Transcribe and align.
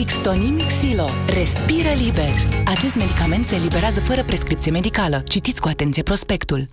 Brixtonim 0.00 0.56
Xilo. 0.66 1.08
Respiră 1.26 1.88
liber. 2.02 2.28
Acest 2.64 2.94
medicament 2.94 3.46
se 3.46 3.54
eliberează 3.54 4.00
fără 4.00 4.24
prescripție 4.24 4.70
medicală. 4.70 5.22
Citiți 5.28 5.60
cu 5.60 5.68
atenție 5.68 6.02
prospectul. 6.02 6.68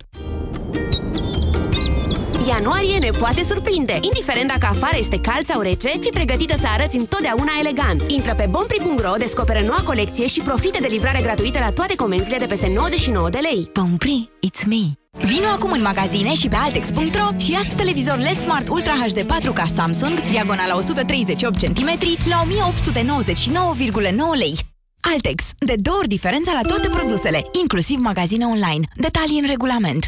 Ianuarie 2.46 2.98
ne 2.98 3.10
poate 3.10 3.42
surprinde. 3.42 3.98
Indiferent 4.00 4.48
dacă 4.48 4.66
afară 4.66 4.96
este 4.98 5.20
cald 5.20 5.46
sau 5.46 5.60
rece, 5.60 5.88
fi 5.88 6.08
pregătită 6.08 6.56
să 6.56 6.66
arăți 6.66 6.96
întotdeauna 6.96 7.52
elegant. 7.60 8.10
Intră 8.10 8.34
pe 8.34 8.46
bompri.ro, 8.50 9.12
descoperă 9.18 9.60
noua 9.60 9.82
colecție 9.84 10.26
și 10.26 10.40
profite 10.40 10.78
de 10.80 10.86
livrare 10.90 11.22
gratuită 11.22 11.58
la 11.58 11.70
toate 11.70 11.94
comenzile 11.94 12.36
de 12.36 12.46
peste 12.46 12.72
99 12.74 13.28
de 13.28 13.38
lei. 13.38 13.70
Bompri, 13.72 14.30
it's 14.46 14.66
me! 14.66 15.07
Vino 15.24 15.46
acum 15.46 15.70
în 15.70 15.82
magazine 15.82 16.34
și 16.34 16.48
pe 16.48 16.56
Altex.ro 16.56 17.28
și 17.38 17.52
ia 17.52 17.60
televizor 17.76 18.18
LED 18.18 18.38
Smart 18.38 18.68
Ultra 18.68 18.92
HD 18.92 19.20
4K 19.20 19.74
Samsung, 19.74 20.20
diagonala 20.30 20.76
138 20.76 21.58
cm, 21.58 21.98
la 22.28 22.42
1899,9 22.42 24.38
lei. 24.38 24.58
Altex. 25.00 25.44
De 25.58 25.74
două 25.76 25.96
ori 25.96 26.08
diferența 26.08 26.52
la 26.52 26.68
toate 26.68 26.88
produsele, 26.88 27.42
inclusiv 27.62 27.98
magazine 28.00 28.44
online. 28.44 28.86
Detalii 28.96 29.38
în 29.38 29.46
regulament. 29.46 30.06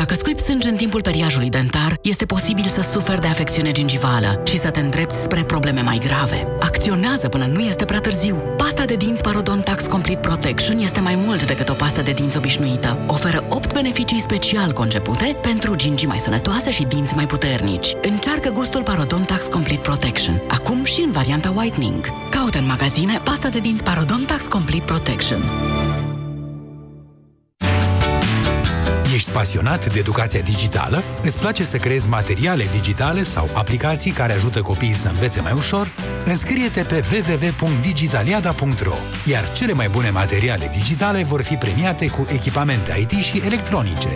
Dacă 0.00 0.14
scuipi 0.14 0.40
sânge 0.40 0.68
în 0.68 0.76
timpul 0.76 1.02
periajului 1.02 1.48
dentar, 1.48 1.98
este 2.02 2.24
posibil 2.24 2.64
să 2.64 2.80
suferi 2.92 3.20
de 3.20 3.26
afecțiune 3.26 3.72
gingivală 3.72 4.42
și 4.46 4.58
să 4.58 4.70
te 4.70 4.80
îndrepți 4.80 5.22
spre 5.22 5.44
probleme 5.44 5.80
mai 5.80 5.98
grave. 5.98 6.46
Acționează 6.60 7.28
până 7.28 7.46
nu 7.46 7.60
este 7.60 7.84
prea 7.84 8.00
târziu. 8.00 8.36
Pasta 8.56 8.84
de 8.84 8.94
dinți 8.94 9.22
Parodontax 9.22 9.86
Complete 9.86 10.20
Protection 10.20 10.78
este 10.78 11.00
mai 11.00 11.14
mult 11.14 11.46
decât 11.46 11.68
o 11.68 11.74
pastă 11.74 12.02
de 12.02 12.12
dinți 12.12 12.36
obișnuită. 12.36 13.04
Oferă 13.06 13.44
8 13.48 13.72
beneficii 13.72 14.20
special 14.20 14.72
concepute 14.72 15.36
pentru 15.42 15.74
gingii 15.74 16.06
mai 16.06 16.18
sănătoase 16.18 16.70
și 16.70 16.84
dinți 16.84 17.14
mai 17.14 17.26
puternici. 17.26 17.94
Încearcă 18.02 18.50
gustul 18.50 18.82
Parodontax 18.82 19.46
Complete 19.46 19.80
Protection, 19.80 20.40
acum 20.48 20.84
și 20.84 21.00
în 21.00 21.10
varianta 21.10 21.52
whitening. 21.56 22.04
Caută 22.30 22.58
în 22.58 22.66
magazine 22.66 23.20
pasta 23.24 23.48
de 23.48 23.58
dinți 23.58 23.82
Parodontax 23.82 24.42
Complete 24.42 24.84
Protection. 24.84 25.42
Ești 29.20 29.32
pasionat 29.32 29.92
de 29.92 29.98
educația 29.98 30.40
digitală? 30.40 31.02
Îți 31.22 31.38
place 31.38 31.64
să 31.64 31.76
creezi 31.76 32.08
materiale 32.08 32.64
digitale 32.72 33.22
sau 33.22 33.48
aplicații 33.52 34.10
care 34.10 34.32
ajută 34.32 34.62
copiii 34.62 34.92
să 34.92 35.08
învețe 35.08 35.40
mai 35.40 35.52
ușor? 35.52 35.88
Înscrie-te 36.24 36.82
pe 36.82 37.04
www.digitaliada.ro 37.12 38.94
Iar 39.26 39.52
cele 39.52 39.72
mai 39.72 39.88
bune 39.88 40.10
materiale 40.10 40.70
digitale 40.76 41.22
vor 41.22 41.42
fi 41.42 41.54
premiate 41.54 42.06
cu 42.06 42.26
echipamente 42.32 42.98
IT 43.00 43.10
și 43.10 43.42
electronice. 43.44 44.08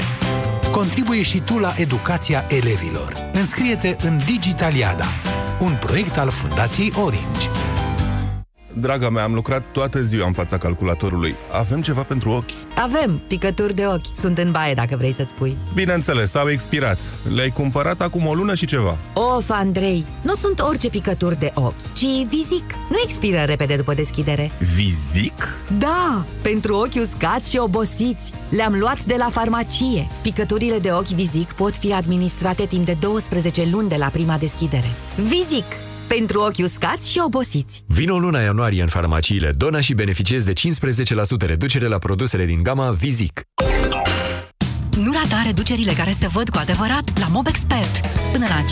Contribuie 0.71 1.23
și 1.23 1.39
tu 1.39 1.59
la 1.59 1.75
educația 1.77 2.45
elevilor. 2.49 3.17
Înscrie-te 3.33 3.97
în 4.03 4.21
Digitaliada, 4.25 5.07
un 5.61 5.77
proiect 5.81 6.17
al 6.17 6.31
Fundației 6.31 6.93
Orange. 6.97 7.49
Draga 8.77 9.09
mea, 9.11 9.23
am 9.23 9.35
lucrat 9.35 9.63
toată 9.73 10.01
ziua 10.01 10.27
în 10.27 10.33
fața 10.33 10.59
calculatorului. 10.59 11.35
Avem 11.53 11.83
ceva 11.83 12.03
pentru 12.03 12.31
ochi? 12.31 12.51
Avem 12.77 13.21
picături 13.27 13.75
de 13.75 13.87
ochi. 13.87 14.15
Sunt 14.15 14.39
în 14.39 14.51
baie, 14.51 14.75
dacă 14.75 14.97
vrei 14.97 15.13
să-ți 15.13 15.35
pui. 15.35 15.57
Bineînțeles, 15.75 16.35
au 16.35 16.49
expirat. 16.49 16.99
Le-ai 17.35 17.51
cumpărat 17.51 18.01
acum 18.01 18.27
o 18.27 18.35
lună 18.35 18.55
și 18.55 18.67
ceva. 18.67 18.97
Of, 19.15 19.51
Andrei, 19.51 20.05
nu 20.23 20.35
sunt 20.35 20.61
orice 20.61 20.89
picături 20.89 21.39
de 21.39 21.51
ochi, 21.55 21.93
ci 21.95 22.27
Vizic. 22.29 22.75
Nu 22.91 22.97
expiră 23.05 23.43
repede 23.47 23.77
după 23.77 23.95
deschidere. 23.95 24.51
Vizic? 24.75 25.49
Da, 25.79 26.25
pentru 26.43 26.75
ochi 26.75 26.95
uscați 27.01 27.51
și 27.51 27.59
obosiți. 27.59 28.33
Le-am 28.49 28.75
luat 28.79 29.05
de 29.05 29.15
la 29.19 29.29
farmacie. 29.33 30.07
Picăturile 30.23 30.79
de 30.79 30.91
ochi 30.91 31.09
Vizic 31.09 31.53
pot 31.53 31.77
fi 31.77 31.93
administrate 31.93 32.65
timp 32.65 32.87
de 32.87 32.97
12 33.01 33.69
luni 33.71 33.89
de 33.89 33.97
la 33.97 34.07
prima 34.07 34.37
deschidere. 34.39 34.91
Vizic! 35.17 35.65
Pentru 36.17 36.41
ochi 36.41 36.59
uscați 36.59 37.11
și 37.11 37.21
obosiți. 37.25 37.85
Vino 37.87 38.19
luna 38.19 38.41
ianuarie 38.41 38.83
în 38.83 38.89
farmaciile 38.89 39.53
Dona 39.57 39.81
și 39.81 39.95
beneficiezi 39.95 40.47
de 40.47 40.53
15% 40.53 41.47
reducere 41.47 41.87
la 41.87 41.99
produsele 41.99 42.45
din 42.45 42.63
gama 42.63 42.91
Vizic. 42.91 43.41
Nu 44.97 45.13
rata 45.13 45.43
reducerile 45.45 45.93
care 45.93 46.11
se 46.11 46.27
văd 46.27 46.49
cu 46.49 46.59
adevărat 46.59 47.19
la 47.19 47.27
MobExpert. 47.27 48.01
Până 48.33 48.47
la 48.49 48.65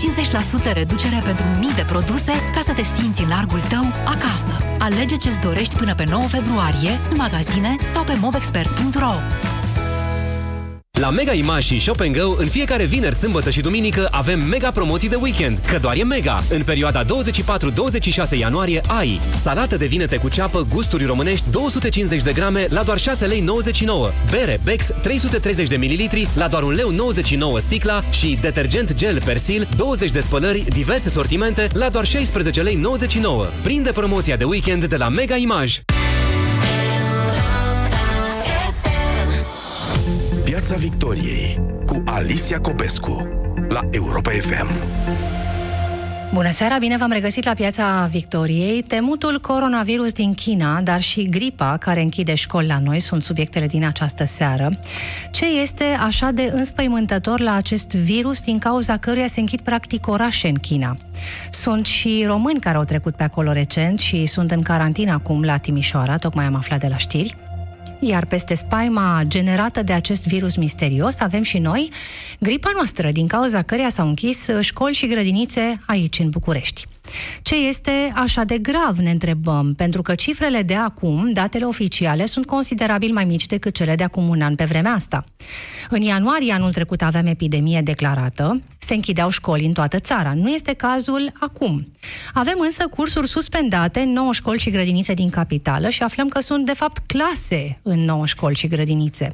50% 0.71 0.73
reducere 0.73 1.21
pentru 1.25 1.45
mii 1.59 1.75
de 1.75 1.85
produse 1.87 2.33
ca 2.55 2.61
să 2.61 2.73
te 2.73 2.83
simți 2.83 3.23
în 3.23 3.29
largul 3.29 3.61
tău 3.61 3.85
acasă. 4.05 4.55
Alege 4.79 5.17
ce-ți 5.17 5.41
dorești 5.41 5.77
până 5.77 5.95
pe 5.95 6.05
9 6.11 6.23
februarie 6.23 7.01
în 7.11 7.17
magazine 7.17 7.77
sau 7.85 8.05
pe 8.05 8.17
mobexpert.ro. 8.21 9.15
La 11.01 11.11
Mega 11.11 11.33
Image 11.33 11.61
și 11.61 11.81
Shop 11.81 12.07
Go, 12.07 12.35
în 12.39 12.49
fiecare 12.49 12.85
vineri, 12.85 13.15
sâmbătă 13.15 13.51
și 13.51 13.61
duminică 13.61 14.09
avem 14.11 14.41
mega 14.41 14.71
promoții 14.71 15.09
de 15.09 15.17
weekend, 15.21 15.59
că 15.69 15.79
doar 15.79 15.97
e 15.97 16.03
mega! 16.03 16.43
În 16.51 16.63
perioada 16.63 17.05
24-26 17.05 17.09
ianuarie 18.39 18.81
ai 18.87 19.21
salată 19.35 19.77
de 19.77 19.87
vinete 19.87 20.17
cu 20.17 20.29
ceapă, 20.29 20.67
gusturi 20.69 21.05
românești, 21.05 21.51
250 21.51 22.23
de 22.23 22.33
grame 22.33 22.67
la 22.69 22.83
doar 22.83 22.99
6 22.99 23.27
lei 23.27 23.41
99, 23.41 24.11
bere 24.31 24.61
Bex 24.65 24.91
330 25.03 25.69
de 25.69 25.77
mililitri 25.77 26.29
la 26.35 26.49
doar 26.49 26.63
1 26.63 26.71
leu 26.71 26.91
99 26.91 27.59
sticla 27.59 28.05
și 28.11 28.39
detergent 28.41 28.95
gel 28.95 29.23
Persil 29.25 29.69
20 29.77 30.11
de 30.11 30.21
spălări, 30.21 30.65
diverse 30.69 31.09
sortimente 31.09 31.69
la 31.73 31.89
doar 31.89 32.07
16 32.07 32.63
lei 32.63 32.75
99. 32.75 33.47
Prinde 33.63 33.91
promoția 33.93 34.37
de 34.37 34.45
weekend 34.45 34.85
de 34.85 34.97
la 34.97 35.09
Mega 35.09 35.37
Image! 35.37 35.81
Piața 40.63 40.81
Victoriei 40.81 41.61
cu 41.87 42.03
Alicia 42.07 42.59
Copescu 42.59 43.29
la 43.69 43.81
Europa 43.91 44.31
FM. 44.31 44.67
Bună 46.33 46.51
seara, 46.51 46.79
bine 46.79 46.97
v-am 46.97 47.11
regăsit 47.11 47.45
la 47.45 47.53
Piața 47.53 48.09
Victoriei. 48.11 48.83
Temutul 48.83 49.39
coronavirus 49.41 50.13
din 50.13 50.35
China, 50.35 50.81
dar 50.81 51.01
și 51.01 51.29
gripa 51.29 51.77
care 51.77 52.01
închide 52.01 52.35
școli 52.35 52.67
la 52.67 52.79
noi 52.79 53.01
sunt 53.01 53.25
subiectele 53.25 53.67
din 53.67 53.85
această 53.85 54.25
seară. 54.25 54.71
Ce 55.31 55.47
este 55.63 55.85
așa 55.85 56.31
de 56.31 56.51
înspăimântător 56.55 57.41
la 57.41 57.55
acest 57.55 57.95
virus 57.95 58.43
din 58.43 58.59
cauza 58.59 58.97
căruia 58.97 59.27
se 59.27 59.41
închid 59.41 59.61
practic 59.61 60.07
orașe 60.07 60.49
în 60.49 60.57
China? 60.57 60.97
Sunt 61.51 61.87
și 61.87 62.25
români 62.27 62.61
care 62.61 62.77
au 62.77 62.85
trecut 62.85 63.15
pe 63.15 63.23
acolo 63.23 63.53
recent 63.53 63.99
și 63.99 64.27
sunt 64.27 64.51
în 64.51 64.63
carantină 64.63 65.13
acum 65.13 65.43
la 65.43 65.57
Timișoara, 65.57 66.19
tocmai 66.19 66.45
am 66.45 66.55
aflat 66.55 66.81
de 66.81 66.87
la 66.87 66.97
știri. 66.97 67.37
Iar 68.05 68.27
peste 68.27 68.55
spaima 68.55 69.23
generată 69.27 69.83
de 69.83 69.93
acest 69.93 70.27
virus 70.27 70.57
misterios 70.57 71.21
avem 71.21 71.43
și 71.43 71.59
noi 71.59 71.91
gripa 72.39 72.71
noastră, 72.75 73.11
din 73.11 73.27
cauza 73.27 73.63
căreia 73.63 73.91
s-au 73.91 74.09
închis 74.09 74.47
școli 74.61 74.95
și 74.95 75.07
grădinițe 75.07 75.81
aici 75.87 76.19
în 76.19 76.31
București. 76.31 76.87
Ce 77.43 77.55
este 77.69 78.13
așa 78.15 78.45
de 78.45 78.59
grav, 78.59 78.99
ne 78.99 79.11
întrebăm, 79.11 79.75
pentru 79.75 80.03
că 80.03 80.15
cifrele 80.15 80.63
de 80.63 80.75
acum, 80.75 81.33
datele 81.33 81.65
oficiale, 81.65 82.27
sunt 82.27 82.47
considerabil 82.47 83.13
mai 83.13 83.25
mici 83.25 83.47
decât 83.47 83.75
cele 83.75 83.95
de 83.95 84.03
acum 84.03 84.29
un 84.29 84.41
an 84.41 84.55
pe 84.55 84.65
vremea 84.65 84.93
asta. 84.93 85.25
În 85.91 86.01
ianuarie 86.01 86.53
anul 86.53 86.73
trecut 86.73 87.03
aveam 87.03 87.27
epidemie 87.27 87.81
declarată, 87.81 88.61
se 88.93 88.99
închideau 88.99 89.29
școli 89.29 89.67
în 89.67 89.73
toată 89.73 89.99
țara. 89.99 90.35
Nu 90.35 90.49
este 90.49 90.73
cazul 90.73 91.33
acum. 91.41 91.87
Avem 92.33 92.59
însă 92.59 92.87
cursuri 92.87 93.29
suspendate 93.29 94.01
în 94.01 94.13
9 94.13 94.33
școli 94.33 94.59
și 94.59 94.71
grădinițe 94.71 95.15
din 95.15 95.31
capitală 95.31 95.89
și 95.89 96.03
aflăm 96.03 96.29
că 96.29 96.41
sunt 96.41 96.67
de 96.67 96.73
fapt 96.73 96.99
clase 97.07 97.79
în 97.83 98.01
9 98.01 98.27
școli 98.27 98.55
și 98.55 98.67
grădinițe. 98.67 99.33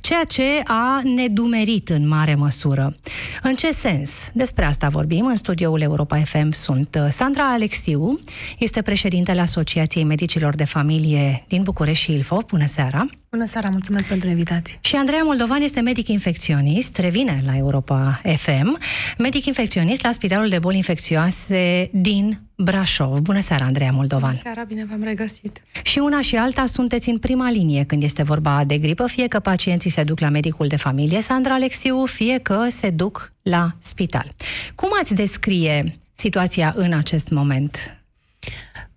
Ceea 0.00 0.24
ce 0.24 0.42
a 0.64 1.00
nedumerit 1.04 1.88
în 1.88 2.08
mare 2.08 2.34
măsură. 2.34 2.96
În 3.42 3.54
ce 3.54 3.72
sens? 3.72 4.10
Despre 4.32 4.64
asta 4.64 4.88
vorbim. 4.88 5.26
În 5.26 5.36
studioul 5.36 5.80
Europa 5.80 6.16
FM 6.16 6.50
sunt 6.50 6.98
uh, 7.00 7.06
Sandra 7.10 7.52
Alexiu, 7.52 8.20
este 8.58 8.82
președintele 8.82 9.40
Asociației 9.40 10.04
Medicilor 10.04 10.54
de 10.54 10.64
Familie 10.64 11.44
din 11.48 11.62
București 11.62 12.04
și 12.04 12.12
Ilfov. 12.12 12.42
Bună 12.44 12.66
seara! 12.66 13.06
Bună 13.36 13.46
seara, 13.46 13.68
mulțumesc 13.68 14.06
pentru 14.06 14.28
invitație. 14.28 14.78
Și 14.80 14.96
Andreea 14.96 15.22
Moldovan 15.22 15.62
este 15.62 15.80
medic 15.80 16.08
infecționist, 16.08 16.96
revine 16.96 17.42
la 17.46 17.56
Europa 17.56 18.20
FM, 18.36 18.78
medic 19.18 19.44
infecționist 19.44 20.02
la 20.02 20.12
Spitalul 20.12 20.48
de 20.48 20.58
Boli 20.58 20.76
Infecțioase 20.76 21.90
din 21.92 22.40
Brașov. 22.56 23.18
Bună 23.18 23.40
seara, 23.40 23.64
Andreea 23.64 23.90
Moldovan. 23.90 24.30
Bună 24.30 24.42
seara, 24.42 24.64
bine 24.64 24.84
v-am 24.84 25.02
regăsit. 25.02 25.60
Și 25.82 25.98
una 25.98 26.20
și 26.20 26.36
alta 26.36 26.66
sunteți 26.66 27.08
în 27.08 27.18
prima 27.18 27.50
linie 27.50 27.84
când 27.84 28.02
este 28.02 28.22
vorba 28.22 28.64
de 28.64 28.78
gripă, 28.78 29.06
fie 29.06 29.26
că 29.26 29.40
pacienții 29.40 29.90
se 29.90 30.04
duc 30.04 30.20
la 30.20 30.28
medicul 30.28 30.66
de 30.66 30.76
familie, 30.76 31.20
Sandra 31.20 31.54
Alexiu, 31.54 32.04
fie 32.04 32.38
că 32.38 32.66
se 32.70 32.90
duc 32.90 33.32
la 33.42 33.76
spital. 33.78 34.34
Cum 34.74 34.88
ați 35.00 35.14
descrie 35.14 35.98
situația 36.14 36.72
în 36.76 36.92
acest 36.92 37.28
moment? 37.28 38.00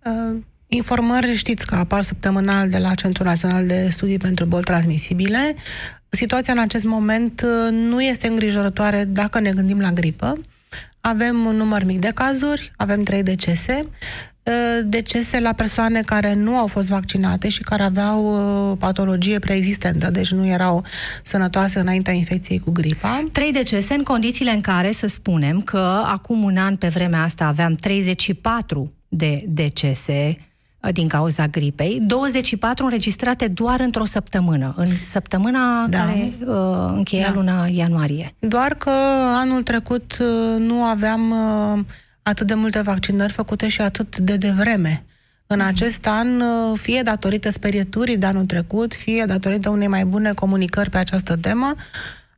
Uh, 0.05 0.37
informări 0.75 1.35
știți 1.35 1.65
că 1.65 1.75
apar 1.75 2.03
săptămânal 2.03 2.69
de 2.69 2.77
la 2.77 2.93
Centrul 2.93 3.25
Național 3.25 3.67
de 3.67 3.87
Studii 3.89 4.17
pentru 4.17 4.45
Boli 4.45 4.63
Transmisibile. 4.63 5.55
Situația 6.09 6.53
în 6.53 6.59
acest 6.59 6.83
moment 6.83 7.41
uh, 7.41 7.71
nu 7.71 8.01
este 8.01 8.27
îngrijorătoare 8.27 9.05
dacă 9.05 9.39
ne 9.39 9.51
gândim 9.51 9.79
la 9.79 9.91
gripă. 9.91 10.41
Avem 11.01 11.45
un 11.45 11.55
număr 11.55 11.83
mic 11.83 11.99
de 11.99 12.11
cazuri, 12.13 12.71
avem 12.77 13.03
trei 13.03 13.23
decese, 13.23 13.87
decese 14.85 15.39
la 15.39 15.53
persoane 15.53 16.01
care 16.01 16.33
nu 16.33 16.55
au 16.55 16.67
fost 16.67 16.87
vaccinate 16.87 17.49
și 17.49 17.61
care 17.61 17.83
aveau 17.83 18.75
patologie 18.79 19.39
preexistentă, 19.39 20.11
deci 20.11 20.31
nu 20.31 20.47
erau 20.47 20.83
sănătoase 21.23 21.79
înaintea 21.79 22.13
infecției 22.13 22.59
cu 22.59 22.71
gripa. 22.71 23.23
Trei 23.31 23.51
decese 23.51 23.93
în 23.93 24.03
condițiile 24.03 24.51
în 24.51 24.61
care 24.61 24.91
să 24.91 25.07
spunem 25.07 25.61
că 25.61 26.01
acum 26.05 26.43
un 26.43 26.57
an 26.57 26.75
pe 26.75 26.87
vremea 26.87 27.23
asta 27.23 27.45
aveam 27.45 27.75
34 27.75 28.93
de 29.07 29.43
decese 29.47 30.37
din 30.91 31.07
cauza 31.07 31.47
gripei, 31.47 31.99
24 32.01 32.83
înregistrate 32.83 33.47
doar 33.47 33.79
într-o 33.79 34.05
săptămână, 34.05 34.73
în 34.77 34.87
săptămâna 35.11 35.87
da. 35.89 35.97
care 35.97 36.33
uh, 36.45 36.55
încheia 36.95 37.27
da. 37.27 37.33
luna 37.33 37.67
ianuarie. 37.71 38.35
Doar 38.39 38.73
că 38.73 38.91
anul 39.33 39.63
trecut 39.63 40.17
uh, 40.19 40.59
nu 40.59 40.83
aveam 40.83 41.31
uh, 41.31 41.79
atât 42.23 42.47
de 42.47 42.53
multe 42.53 42.81
vaccinări 42.81 43.33
făcute 43.33 43.67
și 43.67 43.81
atât 43.81 44.17
de 44.17 44.37
devreme. 44.37 45.05
În 45.47 45.59
mm. 45.59 45.65
acest 45.65 46.07
an, 46.07 46.41
uh, 46.41 46.79
fie 46.79 47.01
datorită 47.01 47.51
sperieturii 47.51 48.17
de 48.17 48.25
anul 48.25 48.45
trecut, 48.45 48.93
fie 48.93 49.25
datorită 49.27 49.69
unei 49.69 49.87
mai 49.87 50.05
bune 50.05 50.33
comunicări 50.33 50.89
pe 50.89 50.97
această 50.97 51.35
temă, 51.35 51.73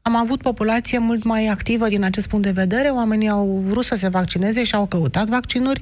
am 0.07 0.15
avut 0.15 0.41
populație 0.41 0.97
mult 0.97 1.23
mai 1.23 1.47
activă 1.47 1.87
din 1.87 2.03
acest 2.03 2.27
punct 2.27 2.45
de 2.45 2.51
vedere. 2.51 2.87
Oamenii 2.87 3.29
au 3.29 3.63
vrut 3.67 3.83
să 3.83 3.95
se 3.95 4.07
vaccineze 4.07 4.63
și 4.63 4.75
au 4.75 4.85
căutat 4.85 5.27
vaccinuri. 5.27 5.81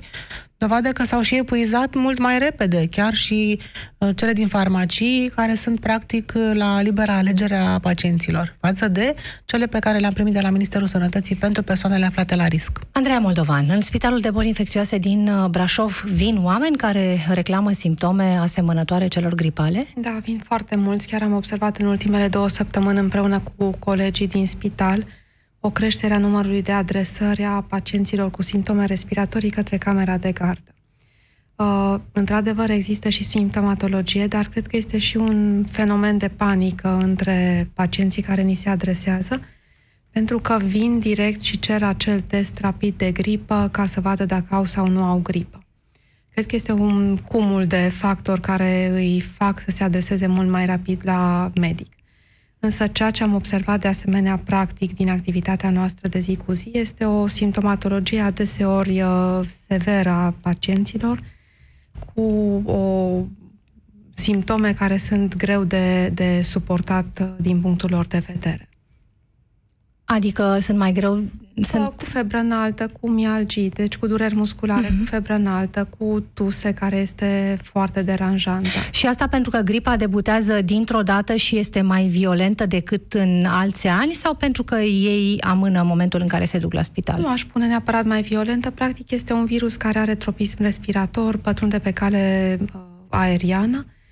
Dovadă 0.63 0.89
că 0.92 1.04
s-au 1.04 1.21
și 1.21 1.36
epuizat 1.36 1.95
mult 1.95 2.19
mai 2.19 2.39
repede, 2.39 2.88
chiar 2.92 3.13
și 3.13 3.60
uh, 3.98 4.10
cele 4.15 4.33
din 4.33 4.48
farmacii, 4.48 5.31
care 5.36 5.56
sunt 5.56 5.80
practic 5.80 6.33
uh, 6.36 6.51
la 6.54 6.81
libera 6.81 7.18
alegere 7.18 7.56
a 7.56 7.80
pacienților, 7.80 8.57
față 8.62 8.88
de 8.88 9.15
cele 9.45 9.65
pe 9.65 9.80
care 9.80 9.98
le-am 9.98 10.13
primit 10.13 10.33
de 10.33 10.39
la 10.42 10.50
Ministerul 10.50 10.88
Sănătății 10.88 11.36
pentru 11.36 11.63
persoanele 11.63 12.06
aflate 12.06 12.36
la 12.36 12.48
risc. 12.48 12.80
Andreea 12.92 13.19
Moldovan, 13.19 13.69
în 13.69 13.81
Spitalul 13.81 14.19
de 14.19 14.31
Boli 14.31 14.48
Infecțioase 14.48 14.98
din 14.98 15.27
uh, 15.27 15.50
Brașov 15.50 16.04
vin 16.13 16.39
oameni 16.44 16.77
care 16.77 17.25
reclamă 17.30 17.71
simptome 17.71 18.38
asemănătoare 18.42 19.07
celor 19.07 19.33
gripale? 19.36 19.88
Da, 19.95 20.18
vin 20.21 20.42
foarte 20.44 20.75
mulți. 20.75 21.07
Chiar 21.07 21.21
am 21.21 21.33
observat 21.33 21.77
în 21.77 21.86
ultimele 21.86 22.27
două 22.27 22.50
săptămâni 22.50 23.00
împreună 23.00 23.42
cu 23.57 23.75
colegii 23.80 24.27
din 24.27 24.48
spital 24.48 25.06
o 25.65 25.69
creștere 25.69 26.13
a 26.13 26.18
numărului 26.18 26.62
de 26.62 26.71
adresări 26.71 27.44
a 27.44 27.62
pacienților 27.62 28.31
cu 28.31 28.42
simptome 28.42 28.86
respiratorii 28.86 29.50
către 29.50 29.77
camera 29.77 30.18
de 30.18 30.31
gardă. 30.31 30.75
Uh, 31.56 31.95
într-adevăr, 32.12 32.69
există 32.69 33.10
și 33.10 33.24
simptomatologie, 33.24 34.27
dar 34.27 34.45
cred 34.45 34.68
că 34.68 34.77
este 34.77 34.98
și 34.98 35.18
un 35.18 35.63
fenomen 35.71 36.18
de 36.18 36.27
panică 36.27 36.98
între 37.01 37.68
pacienții 37.74 38.21
care 38.21 38.42
ni 38.42 38.54
se 38.54 38.69
adresează, 38.69 39.42
pentru 40.12 40.39
că 40.39 40.60
vin 40.63 41.00
direct 41.00 41.42
și 41.42 41.60
cer 41.60 41.83
acel 41.83 42.19
test 42.19 42.60
rapid 42.60 42.98
de 42.98 43.12
gripă 43.12 43.69
ca 43.71 43.86
să 43.86 44.01
vadă 44.01 44.25
dacă 44.25 44.56
au 44.56 44.65
sau 44.65 44.88
nu 44.88 45.04
au 45.04 45.19
gripă. 45.19 45.63
Cred 46.30 46.45
că 46.45 46.56
este 46.56 46.71
un 46.71 47.18
cumul 47.18 47.65
de 47.65 47.92
factori 47.94 48.42
care 48.42 48.89
îi 48.92 49.19
fac 49.19 49.60
să 49.60 49.71
se 49.71 49.83
adreseze 49.83 50.27
mult 50.27 50.50
mai 50.50 50.65
rapid 50.65 51.01
la 51.04 51.51
medic. 51.56 51.92
Însă 52.65 52.88
ceea 52.88 53.12
ce 53.12 53.24
am 53.24 53.33
observat 53.33 53.80
de 53.80 53.88
asemenea 53.88 54.38
practic 54.38 54.95
din 54.95 55.10
activitatea 55.10 55.69
noastră 55.69 56.07
de 56.07 56.19
zi 56.19 56.36
cu 56.45 56.54
zi 56.54 56.71
este 56.74 57.06
o 57.06 57.27
simptomatologie 57.27 58.21
adeseori 58.21 59.01
uh, 59.01 59.39
severă 59.68 60.10
a 60.10 60.33
pacienților 60.42 61.19
cu 62.13 62.21
o 62.65 63.21
simptome 64.13 64.74
care 64.74 64.98
sunt 64.98 65.36
greu 65.38 65.63
de, 65.63 66.10
de 66.10 66.42
suportat 66.42 67.19
uh, 67.21 67.27
din 67.38 67.62
punctul 67.62 67.89
lor 67.89 68.06
de 68.06 68.24
vedere. 68.27 68.69
Adică 70.05 70.57
sunt 70.61 70.77
mai 70.77 70.91
greu 70.91 71.23
sunt... 71.61 71.85
Cu 71.85 72.03
febră 72.03 72.38
înaltă, 72.38 72.91
cu 73.00 73.09
mialgii, 73.09 73.69
deci 73.69 73.97
cu 73.97 74.07
dureri 74.07 74.35
musculare, 74.35 74.88
uh-huh. 74.88 75.00
cu 75.00 75.05
febră 75.05 75.33
înaltă, 75.33 75.88
cu 75.97 76.23
tuse 76.33 76.73
care 76.73 76.97
este 76.97 77.57
foarte 77.63 78.01
deranjantă. 78.01 78.69
Și 78.91 79.05
asta 79.05 79.27
pentru 79.27 79.50
că 79.51 79.59
gripa 79.59 79.95
debutează 79.95 80.61
dintr-o 80.61 81.01
dată 81.01 81.35
și 81.35 81.57
este 81.57 81.81
mai 81.81 82.05
violentă 82.05 82.65
decât 82.65 83.13
în 83.13 83.45
alți 83.45 83.88
ani 83.88 84.13
sau 84.13 84.33
pentru 84.33 84.63
că 84.63 84.75
ei 84.75 85.41
amână 85.41 85.83
momentul 85.85 86.21
în 86.21 86.27
care 86.27 86.45
se 86.45 86.57
duc 86.57 86.73
la 86.73 86.81
spital? 86.81 87.19
Nu 87.19 87.27
aș 87.27 87.45
pune 87.45 87.67
neapărat 87.67 88.05
mai 88.05 88.21
violentă. 88.21 88.71
Practic 88.71 89.11
este 89.11 89.33
un 89.33 89.45
virus 89.45 89.75
care 89.75 90.00
are 90.00 90.15
tropism 90.15 90.57
respirator, 90.61 91.38
pătrunde 91.38 91.79
pe 91.79 91.91
cale 91.91 92.57
uh, 92.61 92.79
aeriană 93.09 93.85
Uh, 93.85 94.02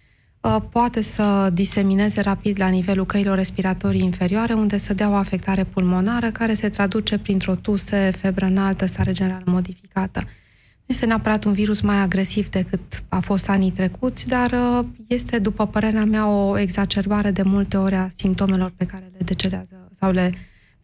poate 0.69 1.01
să 1.01 1.49
disemineze 1.53 2.21
rapid 2.21 2.59
la 2.59 2.67
nivelul 2.67 3.05
căilor 3.05 3.35
respiratorii 3.35 4.03
inferioare, 4.03 4.53
unde 4.53 4.77
să 4.77 4.93
dea 4.93 5.09
o 5.09 5.13
afectare 5.13 5.63
pulmonară, 5.63 6.31
care 6.31 6.53
se 6.53 6.69
traduce 6.69 7.17
printr-o 7.17 7.55
tuse, 7.55 8.11
febră 8.17 8.45
înaltă, 8.45 8.85
stare 8.85 9.11
generală 9.11 9.43
modificată. 9.45 10.19
Nu 10.21 10.97
este 10.97 11.05
neapărat 11.05 11.43
un 11.43 11.53
virus 11.53 11.81
mai 11.81 11.95
agresiv 11.95 12.49
decât 12.49 13.03
a 13.09 13.19
fost 13.19 13.49
anii 13.49 13.71
trecuți, 13.71 14.27
dar 14.27 14.51
uh, 14.51 14.85
este, 15.07 15.39
după 15.39 15.67
părerea 15.67 16.05
mea, 16.05 16.27
o 16.27 16.57
exacerbare 16.57 17.31
de 17.31 17.41
multe 17.41 17.77
ori 17.77 17.95
a 17.95 18.09
simptomelor 18.15 18.73
pe 18.77 18.85
care 18.85 19.09
le 19.11 19.19
decerează 19.25 19.89
sau 19.99 20.11
le 20.11 20.31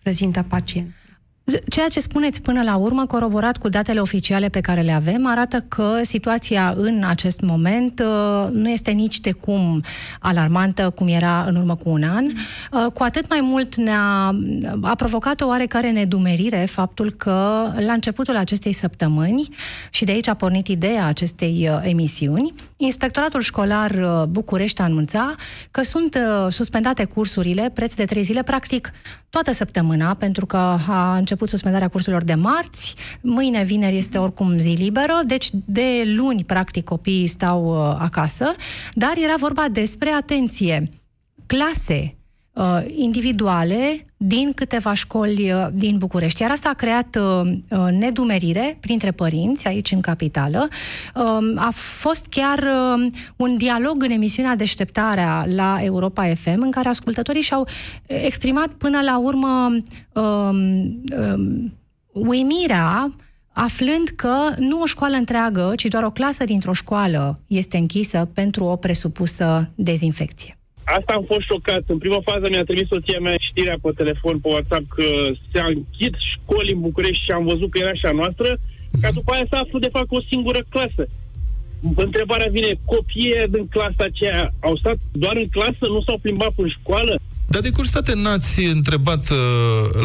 prezintă 0.04 0.46
pacienții. 0.48 1.07
Ceea 1.70 1.88
ce 1.88 2.00
spuneți 2.00 2.42
până 2.42 2.64
la 2.64 2.76
urmă, 2.76 3.06
coroborat 3.06 3.58
cu 3.58 3.70
datele 3.70 4.00
oficiale 4.00 4.50
pe 4.50 4.62
care 4.62 4.82
le 4.82 4.92
avem, 4.92 5.28
arată 5.28 5.66
că 5.68 6.00
situația 6.02 6.74
în 6.78 7.04
acest 7.04 7.40
moment 7.40 8.00
uh, 8.00 8.48
nu 8.52 8.70
este 8.70 8.92
nici 8.92 9.20
de 9.20 9.32
cum 9.32 9.84
alarmantă 10.20 10.90
cum 10.90 11.08
era 11.08 11.44
în 11.48 11.56
urmă 11.56 11.76
cu 11.76 11.90
un 11.90 12.04
an. 12.04 12.26
Uh, 12.26 12.92
cu 12.94 13.04
atât 13.04 13.30
mai 13.30 13.40
mult 13.42 13.76
ne-a 13.76 14.36
a 14.82 14.96
provocat 14.96 15.42
o 15.42 15.48
oarecare 15.48 15.92
nedumerire 15.92 16.58
faptul 16.58 17.12
că 17.12 17.68
la 17.86 17.94
începutul 17.94 18.36
acestei 18.36 18.74
săptămâni, 18.74 19.48
și 19.90 20.06
de 20.06 20.12
aici 20.12 20.28
a 20.28 20.34
pornit 20.34 20.68
ideea 20.68 21.06
acestei 21.06 21.70
uh, 21.72 21.80
emisiuni, 21.84 22.54
Inspectoratul 22.78 23.42
Școlar 23.42 23.92
București 24.30 24.82
anunța 24.82 25.36
că 25.72 25.84
sunt 25.84 26.18
suspendate 26.50 27.04
cursurile 27.04 27.72
preț 27.74 27.94
de 27.94 28.06
trei 28.06 28.24
zile, 28.24 28.44
practic 28.44 28.92
toată 29.30 29.52
săptămâna, 29.52 30.14
pentru 30.14 30.46
că 30.46 30.58
a 30.88 31.16
început 31.18 31.50
suspendarea 31.50 31.88
cursurilor 31.88 32.24
de 32.24 32.34
marți, 32.34 32.96
mâine, 33.22 33.64
vineri, 33.64 33.98
este 33.98 34.18
oricum 34.18 34.58
zi 34.58 34.70
liberă, 34.70 35.20
deci 35.26 35.50
de 35.52 36.04
luni, 36.06 36.44
practic, 36.44 36.84
copiii 36.84 37.28
stau 37.28 37.66
uh, 37.66 37.96
acasă, 38.00 38.56
dar 38.94 39.14
era 39.16 39.36
vorba 39.38 39.66
despre, 39.72 40.10
atenție, 40.10 40.90
clase 41.46 42.17
uh, 42.58 42.86
individuale 42.96 44.06
din 44.18 44.54
câteva 44.54 44.94
școli 44.94 45.52
uh, 45.52 45.68
din 45.74 45.98
București. 45.98 46.42
Iar 46.42 46.52
asta 46.52 46.70
a 46.70 46.74
creat 46.74 47.16
uh, 47.16 47.52
uh, 47.70 47.92
nedumerire 47.92 48.78
printre 48.80 49.12
părinți 49.12 49.68
aici 49.68 49.92
în 49.92 50.02
capitală. 50.02 50.68
Uh, 51.16 51.24
a 51.56 51.70
fost 51.72 52.26
chiar 52.30 52.58
uh, 52.60 53.08
un 53.36 53.58
dialog 53.58 54.04
în 54.04 54.10
emisiunea 54.10 54.56
Deșteptarea 54.56 55.46
la 55.56 55.78
Europa 55.82 56.26
FM 56.34 56.62
în 56.62 56.72
care 56.72 56.90
ascultătorii 56.90 57.42
și-au 57.42 57.68
exprimat 58.06 58.68
până 58.68 59.02
la 59.02 59.18
urmă 59.18 59.78
uh, 60.14 60.50
uh, 61.18 61.66
uimirea 62.12 63.16
aflând 63.54 64.08
că 64.16 64.54
nu 64.58 64.82
o 64.82 64.86
școală 64.86 65.16
întreagă, 65.16 65.74
ci 65.76 65.86
doar 65.86 66.04
o 66.04 66.12
clasă 66.12 66.44
dintr-o 66.44 66.74
școală 66.74 67.40
este 67.48 67.78
închisă 67.78 68.30
pentru 68.34 68.64
o 68.64 68.76
presupusă 68.76 69.70
dezinfecție. 69.76 70.57
Asta 70.96 71.14
am 71.14 71.24
fost 71.32 71.46
șocat. 71.52 71.84
În 71.88 71.98
prima 71.98 72.22
fază 72.30 72.46
mi-a 72.50 72.64
trimis 72.64 72.88
soția 72.88 73.20
mea 73.20 73.36
știrea 73.50 73.78
pe 73.82 73.90
telefon, 73.96 74.40
pe 74.40 74.48
WhatsApp, 74.48 74.86
că 74.96 75.08
se 75.52 75.60
închid 75.60 76.14
școli 76.32 76.74
în 76.74 76.82
București 76.88 77.24
și 77.24 77.32
am 77.32 77.46
văzut 77.52 77.70
că 77.72 77.78
era 77.80 77.94
și 77.94 78.06
a 78.06 78.12
noastră, 78.12 78.50
ca 79.02 79.10
după 79.18 79.32
aia 79.32 79.46
să 79.50 79.56
aflu 79.56 79.80
de 79.80 79.94
fapt 79.96 80.12
o 80.12 80.22
singură 80.30 80.62
clasă. 80.70 81.04
Întrebarea 81.96 82.50
vine, 82.52 82.72
copiii 82.86 83.48
din 83.50 83.68
clasa 83.68 84.04
aceea 84.10 84.54
au 84.60 84.76
stat 84.76 84.98
doar 85.12 85.36
în 85.36 85.50
clasă, 85.50 85.84
nu 85.96 86.02
s-au 86.02 86.18
plimbat 86.22 86.54
în 86.56 86.70
școală? 86.70 87.20
Dar 87.54 87.62
de 87.62 87.70
cursitate 87.70 88.14
n-ați 88.16 88.64
întrebat 88.66 89.30
uh, 89.30 89.38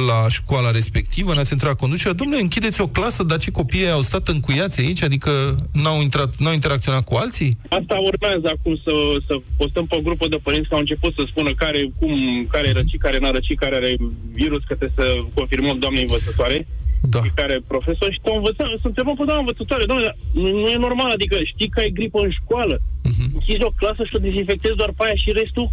la 0.09 0.29
școala 0.29 0.71
respectivă, 0.71 1.35
n-ați 1.35 1.53
întrebat 1.53 1.79
conducerea, 1.79 2.13
domnule, 2.13 2.41
închideți 2.41 2.81
o 2.81 2.87
clasă, 2.87 3.23
dar 3.23 3.39
ce 3.39 3.51
copiii 3.51 3.91
au 3.91 4.01
stat 4.01 4.29
încuiați 4.29 4.81
aici, 4.81 5.03
adică 5.03 5.31
n-au, 5.73 6.01
intrat, 6.01 6.31
n-au 6.37 6.53
interacționat 6.53 7.05
cu 7.05 7.15
alții? 7.15 7.57
Asta 7.69 7.97
urmează 8.11 8.47
acum 8.57 8.75
să, 8.85 8.93
să 9.27 9.35
postăm 9.57 9.87
pe 9.87 10.01
grupul 10.03 10.29
de 10.29 10.41
părinți 10.43 10.69
că 10.69 10.75
au 10.75 10.81
început 10.81 11.13
să 11.15 11.23
spună 11.27 11.51
care, 11.55 11.81
cum, 11.99 12.13
care 12.53 12.69
e 12.69 12.73
răcit, 12.73 13.01
care 13.01 13.19
n-a 13.19 13.31
răcit, 13.31 13.59
care 13.59 13.75
are 13.77 13.97
virus, 14.33 14.63
că 14.65 14.75
trebuie 14.75 14.99
să 15.01 15.07
confirmăm 15.35 15.79
doamne 15.79 16.01
învățătoare. 16.01 16.67
Da. 17.09 17.21
care 17.35 17.57
profesor 17.67 18.13
și 18.13 18.21
te 18.23 18.31
învățăm, 18.31 18.69
să 18.83 18.87
întrebăm 18.87 19.15
pe 19.17 19.25
doamna 19.25 19.45
învățătoare, 19.45 19.85
doamne, 19.85 20.17
nu, 20.33 20.49
nu 20.61 20.69
e 20.75 20.87
normal, 20.87 21.11
adică 21.11 21.37
știi 21.53 21.69
că 21.69 21.81
ai 21.81 21.91
gripă 21.99 22.19
în 22.23 22.31
școală, 22.41 22.77
uh-huh. 22.79 23.27
închizi 23.35 23.69
o 23.69 23.77
clasă 23.81 24.03
și 24.05 24.17
o 24.17 24.25
dezinfectezi 24.27 24.81
doar 24.81 24.93
pe 24.97 25.03
aia 25.05 25.17
și 25.23 25.39
restul 25.41 25.67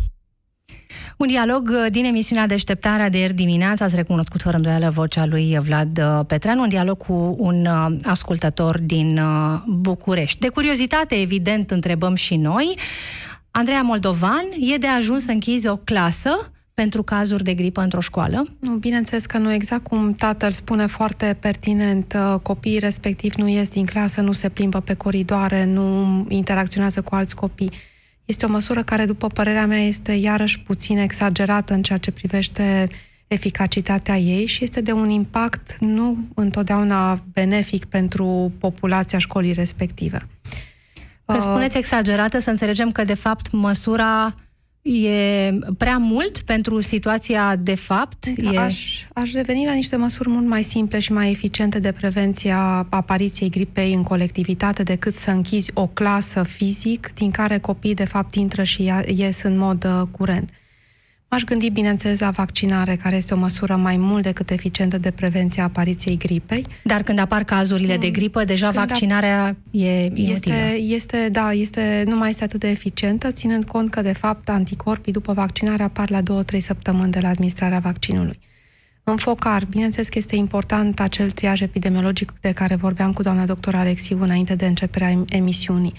un 1.19 1.27
dialog 1.27 1.69
uh, 1.69 1.91
din 1.91 2.05
emisiunea 2.05 2.47
Deșteptarea 2.47 3.09
de 3.09 3.17
ieri 3.17 3.33
dimineață, 3.33 3.83
ați 3.83 3.95
recunoscut 3.95 4.41
fără 4.41 4.55
îndoială 4.55 4.89
vocea 4.89 5.25
lui 5.25 5.57
Vlad 5.61 5.97
uh, 5.97 6.25
Petreanu, 6.27 6.61
un 6.61 6.69
dialog 6.69 6.97
cu 6.97 7.35
un 7.37 7.65
uh, 7.65 7.97
ascultător 8.03 8.79
din 8.79 9.19
București. 9.67 10.39
De 10.39 10.49
curiozitate, 10.49 11.15
evident, 11.15 11.71
întrebăm 11.71 12.15
și 12.15 12.35
noi, 12.35 12.77
Andreea 13.51 13.81
Moldovan, 13.81 14.45
e 14.59 14.77
de 14.77 14.87
ajuns 14.87 15.23
să 15.23 15.31
închizi 15.31 15.67
o 15.67 15.75
clasă 15.75 16.51
pentru 16.73 17.03
cazuri 17.03 17.43
de 17.43 17.53
gripă 17.53 17.81
într-o 17.81 17.99
școală? 17.99 18.47
Nu, 18.59 18.71
bineînțeles 18.71 19.25
că 19.25 19.37
nu. 19.37 19.51
Exact 19.51 19.83
cum 19.83 20.11
tatăl 20.11 20.51
spune 20.51 20.85
foarte 20.85 21.37
pertinent, 21.39 22.13
uh, 22.15 22.39
copiii 22.41 22.79
respectiv 22.79 23.33
nu 23.33 23.47
ies 23.47 23.69
din 23.69 23.85
clasă, 23.85 24.21
nu 24.21 24.31
se 24.31 24.49
plimbă 24.49 24.79
pe 24.79 24.93
coridoare, 24.93 25.65
nu 25.65 26.25
interacționează 26.29 27.01
cu 27.01 27.15
alți 27.15 27.35
copii. 27.35 27.71
Este 28.29 28.45
o 28.45 28.49
măsură 28.49 28.83
care, 28.83 29.05
după 29.05 29.27
părerea 29.27 29.65
mea, 29.65 29.79
este 29.79 30.11
iarăși 30.11 30.59
puțin 30.59 30.97
exagerată 30.97 31.73
în 31.73 31.81
ceea 31.81 31.97
ce 31.97 32.11
privește 32.11 32.87
eficacitatea 33.27 34.17
ei 34.17 34.45
și 34.45 34.63
este 34.63 34.81
de 34.81 34.91
un 34.91 35.09
impact 35.09 35.77
nu 35.79 36.17
întotdeauna 36.35 37.23
benefic 37.33 37.85
pentru 37.85 38.51
populația 38.59 39.19
școlii 39.19 39.53
respective. 39.53 40.27
Când 41.25 41.41
spuneți 41.41 41.77
exagerată, 41.77 42.39
să 42.39 42.49
înțelegem 42.49 42.91
că, 42.91 43.03
de 43.03 43.13
fapt, 43.13 43.51
măsura 43.51 44.35
e 44.81 45.53
prea 45.77 45.97
mult 45.97 46.39
pentru 46.41 46.81
situația 46.81 47.55
de 47.55 47.75
fapt? 47.75 48.27
Da, 48.27 48.51
e... 48.51 48.57
aș, 48.57 49.05
aș 49.13 49.31
reveni 49.31 49.65
la 49.65 49.73
niște 49.73 49.95
măsuri 49.95 50.29
mult 50.29 50.47
mai 50.47 50.63
simple 50.63 50.99
și 50.99 51.11
mai 51.11 51.31
eficiente 51.31 51.79
de 51.79 51.91
prevenție 51.91 52.51
a 52.51 52.87
apariției 52.89 53.49
gripei 53.49 53.93
în 53.93 54.03
colectivitate 54.03 54.83
decât 54.83 55.15
să 55.15 55.31
închizi 55.31 55.71
o 55.73 55.87
clasă 55.87 56.43
fizic 56.43 57.11
din 57.13 57.31
care 57.31 57.57
copiii 57.57 57.93
de 57.93 58.05
fapt 58.05 58.35
intră 58.35 58.63
și 58.63 58.91
ies 59.15 59.43
în 59.43 59.57
mod 59.57 59.85
uh, 59.85 60.07
curent. 60.11 60.49
M-aș 61.31 61.43
gândi, 61.43 61.69
bineînțeles, 61.69 62.19
la 62.19 62.29
vaccinare, 62.29 62.95
care 62.95 63.15
este 63.15 63.33
o 63.33 63.37
măsură 63.37 63.75
mai 63.75 63.97
mult 63.97 64.23
decât 64.23 64.49
eficientă 64.49 64.97
de 64.97 65.11
prevenție 65.11 65.61
a 65.61 65.65
apariției 65.65 66.17
gripei. 66.17 66.65
Dar 66.83 67.03
când 67.03 67.19
apar 67.19 67.43
cazurile 67.43 67.97
de 67.97 68.09
gripă, 68.09 68.43
deja 68.43 68.69
când 68.71 68.87
vaccinarea 68.87 69.57
e 69.71 70.03
inutilă. 70.03 70.55
Este, 70.55 70.77
este, 70.77 71.29
da, 71.31 71.51
este, 71.51 72.03
nu 72.07 72.17
mai 72.17 72.29
este 72.29 72.43
atât 72.43 72.59
de 72.59 72.69
eficientă, 72.69 73.31
ținând 73.31 73.63
cont 73.63 73.89
că, 73.89 74.01
de 74.01 74.13
fapt, 74.13 74.49
anticorpii 74.49 75.11
după 75.11 75.33
vaccinare 75.33 75.83
apar 75.83 76.09
la 76.09 76.21
2-3 76.21 76.57
săptămâni 76.57 77.11
de 77.11 77.19
la 77.19 77.27
administrarea 77.27 77.79
vaccinului. 77.79 78.39
În 79.03 79.17
focar, 79.17 79.65
bineînțeles 79.65 80.07
că 80.07 80.17
este 80.17 80.35
important 80.35 80.99
acel 80.99 81.29
triaj 81.29 81.61
epidemiologic 81.61 82.33
de 82.41 82.51
care 82.51 82.75
vorbeam 82.75 83.11
cu 83.11 83.21
doamna 83.21 83.45
doctor 83.45 83.75
Alexiu 83.75 84.21
înainte 84.21 84.55
de 84.55 84.65
începerea 84.65 85.23
emisiunii 85.29 85.93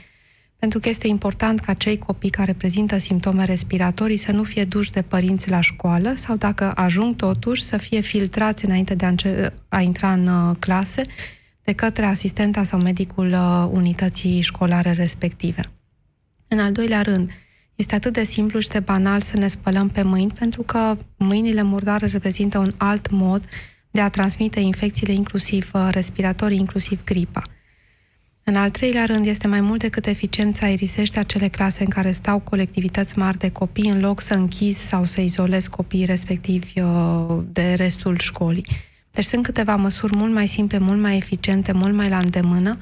pentru 0.61 0.79
că 0.79 0.89
este 0.89 1.07
important 1.07 1.61
ca 1.61 1.73
cei 1.73 1.99
copii 1.99 2.31
care 2.31 2.53
prezintă 2.53 2.99
simptome 2.99 3.45
respiratorii 3.45 4.17
să 4.17 4.33
nu 4.33 4.43
fie 4.43 4.65
duși 4.65 4.91
de 4.91 5.03
părinți 5.03 5.51
la 5.51 5.61
școală 5.61 6.15
sau 6.17 6.37
dacă 6.37 6.73
ajung 6.75 7.17
totuși 7.17 7.63
să 7.63 7.77
fie 7.77 8.01
filtrați 8.01 8.65
înainte 8.65 8.95
de 8.95 9.05
a, 9.05 9.09
înce- 9.09 9.53
a 9.69 9.81
intra 9.81 10.13
în 10.13 10.27
uh, 10.27 10.57
clase 10.59 11.03
de 11.65 11.73
către 11.73 12.05
asistenta 12.05 12.65
sau 12.65 12.81
medicul 12.81 13.33
uh, 13.33 13.69
unității 13.71 14.41
școlare 14.41 14.93
respective. 14.93 15.63
În 16.49 16.59
al 16.59 16.73
doilea 16.73 17.03
rând, 17.03 17.31
este 17.75 17.95
atât 17.95 18.13
de 18.13 18.25
simplu 18.25 18.59
și 18.59 18.69
de 18.69 18.81
banal 18.81 19.21
să 19.21 19.37
ne 19.37 19.49
spălăm 19.49 19.89
pe 19.89 20.03
mâini, 20.03 20.33
pentru 20.39 20.63
că 20.63 20.97
mâinile 21.17 21.63
murdare 21.63 22.07
reprezintă 22.07 22.59
un 22.59 22.73
alt 22.77 23.11
mod 23.11 23.45
de 23.91 24.01
a 24.01 24.09
transmite 24.09 24.61
infecțiile, 24.61 25.13
inclusiv 25.13 25.71
uh, 25.75 25.89
respiratorii, 25.91 26.59
inclusiv 26.59 27.05
gripa. 27.05 27.43
În 28.51 28.57
al 28.57 28.71
treilea 28.71 29.05
rând, 29.05 29.27
este 29.27 29.47
mai 29.47 29.61
mult 29.61 29.81
decât 29.81 30.07
eficiența 30.07 30.67
aerisește 30.67 31.19
acele 31.19 31.49
clase 31.49 31.83
în 31.83 31.89
care 31.89 32.13
stau 32.13 32.39
colectivități 32.39 33.19
mari 33.19 33.39
de 33.39 33.51
copii, 33.51 33.91
în 33.91 34.01
loc 34.01 34.21
să 34.21 34.35
închizi 34.35 34.87
sau 34.87 35.05
să 35.05 35.21
izolezi 35.21 35.71
copiii 35.71 36.05
respectivi 36.05 36.81
uh, 36.81 37.39
de 37.53 37.75
restul 37.75 38.19
școlii. 38.19 38.67
Deci 39.11 39.25
sunt 39.25 39.43
câteva 39.43 39.77
măsuri 39.77 40.17
mult 40.17 40.33
mai 40.33 40.47
simple, 40.47 40.79
mult 40.79 41.01
mai 41.01 41.17
eficiente, 41.17 41.73
mult 41.73 41.95
mai 41.95 42.09
la 42.09 42.19
îndemână 42.19 42.79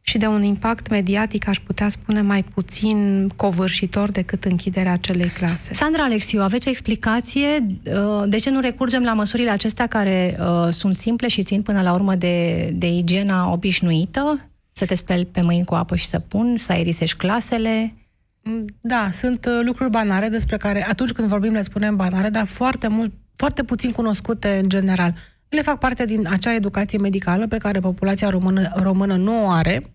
și 0.00 0.18
de 0.18 0.26
un 0.26 0.42
impact 0.42 0.88
mediatic, 0.88 1.48
aș 1.48 1.58
putea 1.58 1.88
spune, 1.88 2.20
mai 2.20 2.42
puțin 2.42 3.28
covârșitor 3.36 4.10
decât 4.10 4.44
închiderea 4.44 4.92
acelei 4.92 5.28
clase. 5.28 5.74
Sandra 5.74 6.02
Alexiu, 6.02 6.42
aveți 6.42 6.66
o 6.68 6.70
explicație 6.70 7.66
uh, 7.84 8.22
de 8.26 8.36
ce 8.36 8.50
nu 8.50 8.60
recurgem 8.60 9.02
la 9.02 9.12
măsurile 9.12 9.50
acestea 9.50 9.86
care 9.86 10.36
uh, 10.40 10.68
sunt 10.70 10.94
simple 10.94 11.28
și 11.28 11.42
țin 11.42 11.62
până 11.62 11.82
la 11.82 11.92
urmă 11.92 12.14
de, 12.14 12.68
de 12.74 12.86
igiena 12.86 13.52
obișnuită? 13.52 14.48
Să 14.76 14.84
te 14.84 14.94
speli 14.94 15.24
pe 15.24 15.40
mâini 15.40 15.64
cu 15.64 15.74
apă 15.74 15.96
și 15.96 16.06
săpun, 16.06 16.56
să 16.56 16.72
aerisești 16.72 17.16
clasele? 17.16 17.94
Mm, 18.42 18.64
da, 18.80 19.10
sunt 19.12 19.46
uh, 19.46 19.60
lucruri 19.64 19.90
banare 19.90 20.28
despre 20.28 20.56
care 20.56 20.88
atunci 20.88 21.10
când 21.10 21.28
vorbim 21.28 21.52
le 21.52 21.62
spunem 21.62 21.96
banare, 21.96 22.28
dar 22.28 22.46
foarte 22.46 22.88
mult, 22.88 23.12
foarte 23.36 23.64
puțin 23.64 23.90
cunoscute 23.90 24.58
în 24.62 24.68
general. 24.68 25.14
Ele 25.48 25.62
fac 25.62 25.78
parte 25.78 26.04
din 26.04 26.26
acea 26.30 26.54
educație 26.54 26.98
medicală 26.98 27.46
pe 27.46 27.56
care 27.56 27.80
populația 27.80 28.28
română, 28.28 28.72
română 28.74 29.16
nu 29.16 29.44
o 29.44 29.48
are, 29.48 29.90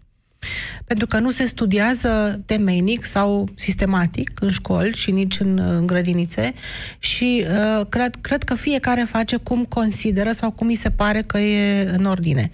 pentru 0.86 1.06
că 1.06 1.20
nu 1.20 1.30
se 1.30 1.46
studiază 1.46 2.42
temeinic 2.46 3.04
sau 3.06 3.48
sistematic 3.56 4.42
în 4.42 4.52
școli 4.52 4.96
și 4.96 5.12
nici 5.12 5.40
în, 5.40 5.58
în 5.58 5.88
grădinițe 5.88 6.54
și 7.00 7.46
uh, 7.48 7.86
cred, 7.90 8.16
cred 8.22 8.44
că 8.44 8.56
fiecare 8.56 9.04
face 9.04 9.36
cum 9.36 9.66
consideră 9.66 10.32
sau 10.32 10.52
cum 10.52 10.68
îi 10.68 10.76
se 10.76 10.90
pare 10.90 11.22
că 11.22 11.38
e 11.38 11.90
în 11.90 12.06
ordine. 12.06 12.52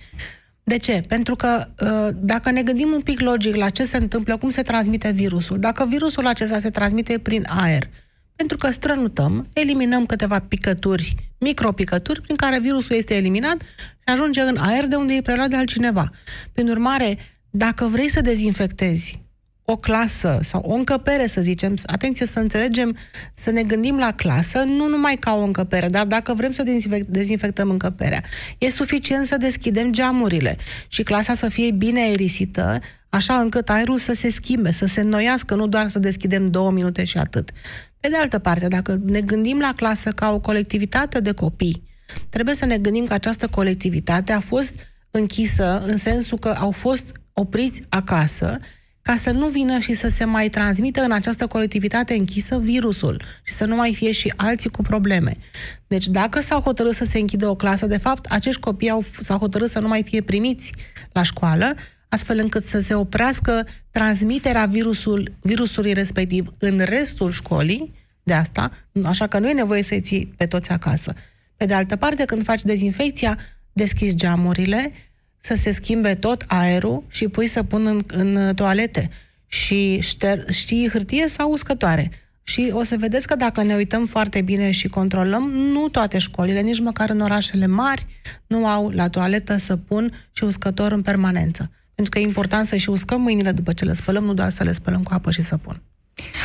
De 0.68 0.78
ce? 0.78 1.04
Pentru 1.08 1.36
că 1.36 1.68
uh, 1.80 2.16
dacă 2.16 2.52
ne 2.52 2.64
gândim 2.64 2.92
un 2.92 3.02
pic 3.02 3.20
logic 3.20 3.56
la 3.56 3.70
ce 3.70 3.84
se 3.84 3.98
întâmplă, 3.98 4.38
cum 4.38 4.50
se 4.50 4.62
transmite 4.62 5.12
virusul, 5.12 5.60
dacă 5.60 5.86
virusul 5.86 6.28
acesta 6.28 6.60
se 6.60 6.70
transmite 6.70 7.20
prin 7.20 7.46
aer, 7.50 7.90
pentru 8.36 8.58
că 8.58 8.72
strănutăm, 8.72 9.48
eliminăm 9.54 10.06
câteva 10.06 10.40
picături, 10.40 11.16
micropicături, 11.38 12.22
prin 12.22 12.36
care 12.36 12.60
virusul 12.60 12.96
este 12.96 13.16
eliminat 13.16 13.62
și 13.62 14.06
ajunge 14.06 14.42
în 14.42 14.58
aer 14.58 14.88
de 14.88 14.96
unde 14.96 15.14
e 15.14 15.22
preluat 15.22 15.50
de 15.50 15.56
altcineva. 15.56 16.10
Prin 16.54 16.70
urmare, 16.70 17.18
dacă 17.50 17.86
vrei 17.86 18.10
să 18.10 18.22
dezinfectezi 18.22 19.25
o 19.66 19.78
clasă 19.78 20.40
sau 20.42 20.62
o 20.62 20.74
încăpere, 20.74 21.28
să 21.28 21.42
zicem, 21.42 21.76
atenție 21.86 22.26
să 22.26 22.40
înțelegem, 22.40 22.98
să 23.34 23.52
ne 23.52 23.64
gândim 23.64 23.98
la 23.98 24.12
clasă, 24.12 24.64
nu 24.64 24.88
numai 24.88 25.16
ca 25.16 25.36
o 25.36 25.44
încăpere, 25.44 25.88
dar 25.88 26.06
dacă 26.06 26.34
vrem 26.34 26.52
să 26.52 26.64
dezinfectăm 27.08 27.70
încăperea, 27.70 28.24
e 28.58 28.70
suficient 28.70 29.26
să 29.26 29.38
deschidem 29.38 29.92
geamurile 29.92 30.58
și 30.88 31.04
clasa 31.04 31.34
să 31.34 31.50
fie 31.50 31.72
bine 31.72 32.00
aerisită, 32.00 32.80
așa 33.10 33.40
încât 33.40 33.70
aerul 33.70 33.98
să 33.98 34.14
se 34.14 34.32
schimbe, 34.32 34.72
să 34.72 34.86
se 34.86 35.02
înnoiască, 35.02 35.56
nu 35.56 35.68
doar 35.68 35.90
să 35.90 36.00
deschidem 36.00 36.50
două 36.50 36.72
minute 36.72 37.04
și 37.04 37.18
atât. 37.18 37.52
Pe 38.00 38.08
de 38.10 38.16
altă 38.18 38.40
parte, 38.40 38.68
dacă 38.68 39.00
ne 39.06 39.22
gândim 39.22 39.60
la 39.60 39.72
clasă 39.76 40.12
ca 40.12 40.34
o 40.34 40.40
colectivitate 40.40 41.20
de 41.20 41.32
copii, 41.32 41.84
trebuie 42.30 42.56
să 42.56 42.66
ne 42.66 42.78
gândim 42.78 43.06
că 43.06 43.14
această 43.14 43.48
colectivitate 43.48 44.32
a 44.32 44.40
fost 44.40 44.76
închisă 45.12 45.84
în 45.88 45.98
sensul 45.98 46.38
că 46.38 46.50
au 46.50 46.72
fost 46.72 47.12
opriți 47.34 47.82
acasă 47.90 48.60
ca 49.08 49.16
să 49.18 49.32
nu 49.32 49.48
vină 49.48 49.80
și 49.80 49.94
să 49.94 50.10
se 50.10 50.26
mai 50.26 50.50
transmită 50.50 51.02
în 51.02 51.12
această 51.12 51.48
colectivitate 51.48 52.14
închisă 52.14 52.60
virusul 52.60 53.22
și 53.44 53.54
să 53.54 53.66
nu 53.66 53.76
mai 53.76 53.94
fie 53.96 54.12
și 54.12 54.34
alții 54.36 54.70
cu 54.70 54.82
probleme. 54.82 55.38
Deci 55.88 56.08
dacă 56.08 56.40
s-au 56.40 56.62
hotărât 56.62 56.94
să 56.94 57.04
se 57.04 57.20
închidă 57.20 57.48
o 57.48 57.56
clasă, 57.56 57.86
de 57.86 57.98
fapt, 57.98 58.26
acești 58.26 58.60
copii 58.60 58.90
au, 58.90 59.04
s-au 59.20 59.38
hotărât 59.38 59.70
să 59.70 59.80
nu 59.80 59.88
mai 59.88 60.04
fie 60.04 60.22
primiți 60.22 60.72
la 61.12 61.24
școală, 61.24 61.76
astfel 62.10 62.40
încât 62.40 62.64
să 62.64 62.80
se 62.80 62.94
oprească 62.94 63.68
transmiterea 63.92 64.66
virusul, 64.66 65.32
virusului 65.42 65.94
respectiv 65.94 66.54
în 66.58 66.80
restul 66.80 67.32
școlii, 67.32 67.94
de 68.24 68.34
asta, 68.34 68.72
așa 69.04 69.28
că 69.28 69.40
nu 69.40 69.50
e 69.50 69.54
nevoie 69.54 69.84
să-i 69.84 70.02
ții 70.02 70.34
pe 70.38 70.46
toți 70.46 70.72
acasă. 70.72 71.14
Pe 71.58 71.66
de 71.66 71.74
altă 71.74 71.96
parte, 71.96 72.26
când 72.26 72.44
faci 72.44 72.64
dezinfecția, 72.64 73.38
deschizi 73.74 74.16
geamurile, 74.16 74.92
să 75.46 75.56
se 75.56 75.72
schimbe 75.72 76.16
tot 76.16 76.44
aerul 76.48 77.04
și 77.08 77.28
pui 77.28 77.48
să 77.48 77.64
pun 77.64 77.86
în, 77.86 78.04
în 78.08 78.56
toalete. 78.56 79.10
Și 79.48 80.00
șter, 80.00 80.52
știi 80.52 80.90
hârtie 80.90 81.28
sau 81.28 81.52
uscătoare. 81.52 82.12
Și 82.44 82.70
o 82.74 82.84
să 82.84 82.96
vedeți 83.00 83.28
că 83.28 83.36
dacă 83.36 83.64
ne 83.64 83.76
uităm 83.76 84.06
foarte 84.06 84.42
bine 84.42 84.72
și 84.72 84.88
controlăm, 84.88 85.50
nu 85.50 85.88
toate 85.88 86.18
școlile, 86.18 86.62
nici 86.62 86.80
măcar 86.80 87.10
în 87.10 87.20
orașele 87.20 87.66
mari, 87.66 88.06
nu 88.48 88.68
au 88.68 88.90
la 88.90 89.10
toaletă 89.10 89.58
să 89.58 89.78
pun 89.78 90.12
și 90.32 90.44
uscător 90.44 90.92
în 90.92 91.02
permanență. 91.02 91.72
Pentru 91.96 92.14
că 92.14 92.20
e 92.20 92.22
important 92.22 92.66
să 92.66 92.76
și 92.76 92.90
uscăm 92.90 93.22
mâinile 93.22 93.52
după 93.52 93.74
ce 93.74 93.86
le 93.86 93.94
spălăm, 93.94 94.24
nu 94.24 94.34
doar 94.34 94.50
să 94.50 94.64
le 94.64 94.72
spălăm 94.72 95.04
cu 95.04 95.14
apă 95.14 95.32
și 95.32 95.42
săpun. 95.42 95.82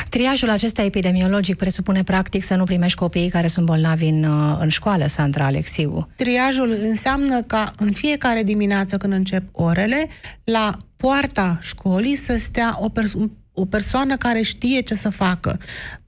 Triajul 0.08 0.50
acesta 0.50 0.82
epidemiologic 0.82 1.56
presupune 1.56 2.02
practic 2.02 2.44
să 2.44 2.54
nu 2.54 2.64
primești 2.64 2.98
copiii 2.98 3.30
care 3.30 3.46
sunt 3.46 3.66
bolnavi 3.66 4.06
în, 4.06 4.22
uh, 4.22 4.58
în 4.60 4.68
școală, 4.68 5.06
Sandra 5.06 5.44
Alexiu. 5.44 6.08
Triajul 6.16 6.76
înseamnă 6.82 7.42
ca 7.42 7.70
în 7.76 7.92
fiecare 7.92 8.42
dimineață 8.42 8.96
când 8.96 9.12
încep 9.12 9.42
orele, 9.52 10.08
la 10.44 10.76
poarta 10.96 11.58
școlii 11.60 12.16
să 12.16 12.36
stea 12.38 12.76
o, 12.80 12.88
perso- 12.88 13.30
o 13.52 13.64
persoană 13.64 14.16
care 14.16 14.42
știe 14.42 14.80
ce 14.80 14.94
să 14.94 15.10
facă. 15.10 15.58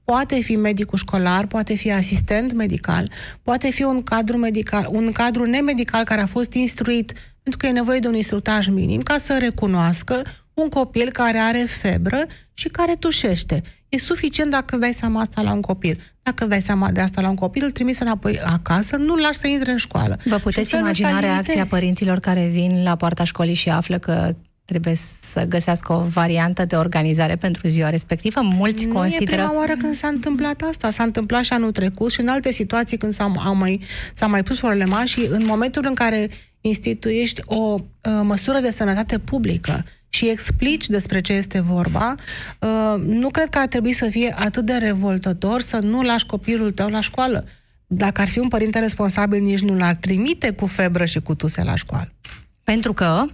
Poate 0.03 0.41
fi 0.41 0.55
medicul 0.55 0.97
școlar, 0.97 1.45
poate 1.45 1.75
fi 1.75 1.91
asistent 1.91 2.53
medical, 2.53 3.11
poate 3.43 3.71
fi 3.71 3.83
un 3.83 4.03
cadru 4.03 4.37
medical, 4.37 4.87
un 4.91 5.11
cadru 5.11 5.45
nemedical 5.45 6.03
care 6.03 6.21
a 6.21 6.25
fost 6.25 6.53
instruit, 6.53 7.13
pentru 7.43 7.57
că 7.57 7.67
e 7.67 7.71
nevoie 7.71 7.99
de 7.99 8.07
un 8.07 8.15
instructaj 8.15 8.67
minim, 8.67 9.01
ca 9.01 9.17
să 9.23 9.37
recunoască 9.39 10.21
un 10.53 10.69
copil 10.69 11.11
care 11.11 11.37
are 11.37 11.65
febră 11.67 12.25
și 12.53 12.67
care 12.67 12.95
tușește. 12.95 13.61
E 13.89 13.97
suficient 13.97 14.51
dacă 14.51 14.65
îți 14.69 14.79
dai 14.79 14.93
seama 14.93 15.19
asta 15.19 15.41
la 15.41 15.53
un 15.53 15.61
copil. 15.61 16.01
Dacă 16.21 16.43
îți 16.43 16.49
dai 16.49 16.61
seama 16.61 16.91
de 16.91 16.99
asta 16.99 17.21
la 17.21 17.29
un 17.29 17.35
copil, 17.35 17.63
îl 17.63 17.71
trimiți 17.71 18.01
înapoi 18.01 18.39
acasă, 18.45 18.95
nu-l 18.95 19.19
lași 19.19 19.39
să 19.39 19.47
intre 19.47 19.71
în 19.71 19.77
școală. 19.77 20.19
Vă 20.23 20.37
puteți 20.37 20.75
imagina 20.75 21.19
reacția 21.19 21.65
părinților 21.69 22.19
care 22.19 22.45
vin 22.45 22.83
la 22.83 22.95
poarta 22.95 23.23
școlii 23.23 23.53
și 23.53 23.69
află 23.69 23.97
că 23.97 24.35
trebuie 24.65 24.95
să 25.31 25.43
găsească 25.43 25.93
o 25.93 26.01
variantă 26.01 26.65
de 26.65 26.75
organizare 26.75 27.35
pentru 27.35 27.67
ziua 27.67 27.89
respectivă. 27.89 28.41
Mulți 28.41 28.85
nu 28.85 28.93
consideră... 28.93 29.31
e 29.31 29.35
prima 29.35 29.57
oară 29.57 29.73
când 29.77 29.95
s-a 29.95 30.07
întâmplat 30.07 30.61
asta. 30.61 30.89
S-a 30.89 31.03
întâmplat 31.03 31.43
și 31.43 31.53
anul 31.53 31.71
trecut 31.71 32.11
și 32.11 32.19
în 32.19 32.27
alte 32.27 32.51
situații 32.51 32.97
când 32.97 33.13
s-a, 33.13 33.31
au 33.45 33.55
mai, 33.55 33.81
s-a 34.13 34.27
mai 34.27 34.43
pus 34.43 34.59
problema 34.59 35.05
și 35.05 35.27
în 35.29 35.43
momentul 35.45 35.85
în 35.87 35.93
care 35.93 36.29
instituiești 36.61 37.41
o 37.45 37.79
uh, 37.79 37.81
măsură 38.23 38.59
de 38.59 38.71
sănătate 38.71 39.19
publică 39.19 39.83
și 40.13 40.29
explici 40.29 40.87
despre 40.87 41.21
ce 41.21 41.33
este 41.33 41.61
vorba, 41.61 42.15
uh, 42.59 43.03
nu 43.05 43.29
cred 43.29 43.49
că 43.49 43.57
ar 43.57 43.67
trebui 43.67 43.93
să 43.93 44.07
fie 44.09 44.35
atât 44.37 44.65
de 44.65 44.73
revoltător 44.73 45.61
să 45.61 45.79
nu 45.79 46.01
lași 46.01 46.25
copilul 46.25 46.71
tău 46.71 46.89
la 46.89 46.99
școală. 46.99 47.45
Dacă 47.87 48.21
ar 48.21 48.27
fi 48.27 48.39
un 48.39 48.47
părinte 48.47 48.79
responsabil, 48.79 49.41
nici 49.41 49.59
nu 49.59 49.75
l-ar 49.75 49.95
trimite 49.95 50.51
cu 50.51 50.65
febră 50.65 51.05
și 51.05 51.19
cu 51.21 51.35
tuse 51.35 51.63
la 51.63 51.75
școală. 51.75 52.13
Pentru 52.63 52.93
că 52.93 53.25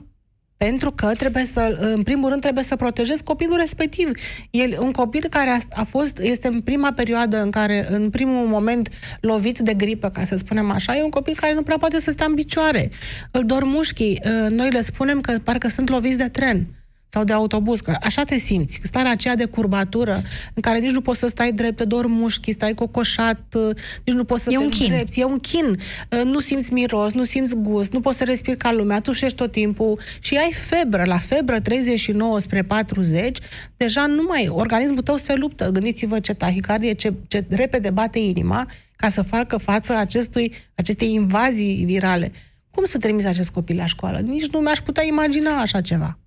pentru 0.65 0.91
că 0.91 1.13
trebuie 1.17 1.45
să, 1.45 1.77
în 1.95 2.03
primul 2.03 2.29
rând, 2.29 2.41
trebuie 2.41 2.63
să 2.63 2.75
protejezi 2.75 3.23
copilul 3.23 3.57
respectiv. 3.57 4.11
El, 4.51 4.77
un 4.79 4.91
copil 4.91 5.27
care 5.29 5.49
a, 5.49 5.57
a 5.81 5.83
fost, 5.83 6.17
este 6.17 6.47
în 6.47 6.61
prima 6.61 6.91
perioadă 6.91 7.41
în 7.41 7.51
care, 7.51 7.87
în 7.89 8.09
primul 8.09 8.47
moment, 8.47 8.89
lovit 9.19 9.59
de 9.59 9.73
gripă, 9.73 10.09
ca 10.09 10.23
să 10.23 10.35
spunem 10.35 10.71
așa, 10.71 10.97
e 10.97 11.03
un 11.03 11.09
copil 11.09 11.33
care 11.35 11.53
nu 11.53 11.61
prea 11.61 11.77
poate 11.77 11.99
să 11.99 12.11
stea 12.11 12.25
în 12.25 12.33
picioare. 12.33 12.89
Îl 13.31 13.45
dor 13.45 13.63
mușchii. 13.63 14.21
Noi 14.49 14.69
le 14.69 14.81
spunem 14.81 15.21
că 15.21 15.37
parcă 15.43 15.67
sunt 15.67 15.89
loviți 15.89 16.17
de 16.17 16.27
tren 16.27 16.67
sau 17.11 17.23
de 17.23 17.33
autobuz, 17.33 17.79
că 17.79 17.95
așa 18.01 18.23
te 18.23 18.37
simți, 18.37 18.79
starea 18.83 19.11
aceea 19.11 19.35
de 19.35 19.45
curbatură, 19.45 20.21
în 20.53 20.61
care 20.61 20.79
nici 20.79 20.91
nu 20.91 21.01
poți 21.01 21.19
să 21.19 21.27
stai 21.27 21.51
drept, 21.51 21.75
te 21.75 21.85
dor 21.85 22.07
mușchi, 22.07 22.51
stai 22.51 22.73
cocoșat, 22.73 23.55
uh, 23.55 23.75
nici 24.03 24.15
nu 24.15 24.23
poți 24.23 24.43
să 24.43 24.49
e 24.51 24.55
te 24.55 24.63
un 24.63 24.69
chin. 24.69 24.85
Îndrepti, 24.85 25.19
e 25.19 25.23
un 25.23 25.39
chin. 25.39 25.79
Uh, 26.11 26.21
nu 26.23 26.39
simți 26.39 26.73
miros, 26.73 27.13
nu 27.13 27.23
simți 27.23 27.55
gust, 27.55 27.91
nu 27.93 27.99
poți 27.99 28.17
să 28.17 28.23
respiri 28.23 28.57
ca 28.57 28.71
lumea, 28.71 28.99
tu 28.99 29.11
șești 29.11 29.35
tot 29.35 29.51
timpul 29.51 29.99
și 30.19 30.35
ai 30.35 30.53
febră. 30.53 31.03
La 31.05 31.17
febră 31.17 31.59
39 31.59 32.39
spre 32.39 32.63
40, 32.63 33.37
deja 33.77 34.05
nu 34.05 34.23
mai, 34.27 34.47
organismul 34.47 35.01
tău 35.01 35.17
se 35.17 35.35
luptă. 35.35 35.69
Gândiți-vă 35.69 36.19
ce 36.19 36.33
tahicardie, 36.33 36.93
ce, 36.93 37.13
ce 37.27 37.45
repede 37.49 37.89
bate 37.89 38.19
inima 38.19 38.67
ca 38.95 39.09
să 39.09 39.21
facă 39.21 39.57
față 39.57 39.95
acestui, 39.95 40.53
acestei 40.75 41.13
invazii 41.13 41.83
virale. 41.85 42.31
Cum 42.71 42.85
să 42.85 42.97
trimiți 42.97 43.27
acest 43.27 43.49
copil 43.49 43.75
la 43.75 43.85
școală? 43.85 44.19
Nici 44.19 44.47
nu 44.47 44.59
mi-aș 44.59 44.79
putea 44.79 45.03
imagina 45.05 45.61
așa 45.61 45.81
ceva 45.81 46.17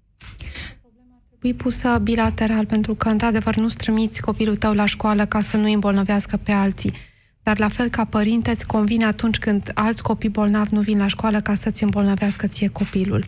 trebui 1.42 1.54
pusă 1.54 1.98
bilateral, 2.02 2.66
pentru 2.66 2.94
că, 2.94 3.08
într-adevăr, 3.08 3.56
nu 3.56 3.68
strămiți 3.68 4.20
copilul 4.20 4.56
tău 4.56 4.72
la 4.72 4.86
școală 4.86 5.24
ca 5.24 5.40
să 5.40 5.56
nu 5.56 5.64
îi 5.64 5.72
îmbolnăvească 5.72 6.36
pe 6.36 6.52
alții. 6.52 6.92
Dar, 7.42 7.58
la 7.58 7.68
fel 7.68 7.88
ca 7.88 8.04
părinte, 8.04 8.50
îți 8.50 8.66
convine 8.66 9.04
atunci 9.04 9.38
când 9.38 9.70
alți 9.74 10.02
copii 10.02 10.28
bolnavi 10.28 10.74
nu 10.74 10.80
vin 10.80 10.98
la 10.98 11.06
școală 11.06 11.40
ca 11.40 11.54
să-ți 11.54 11.82
îmbolnăvească 11.82 12.46
ție 12.46 12.68
copilul. 12.68 13.26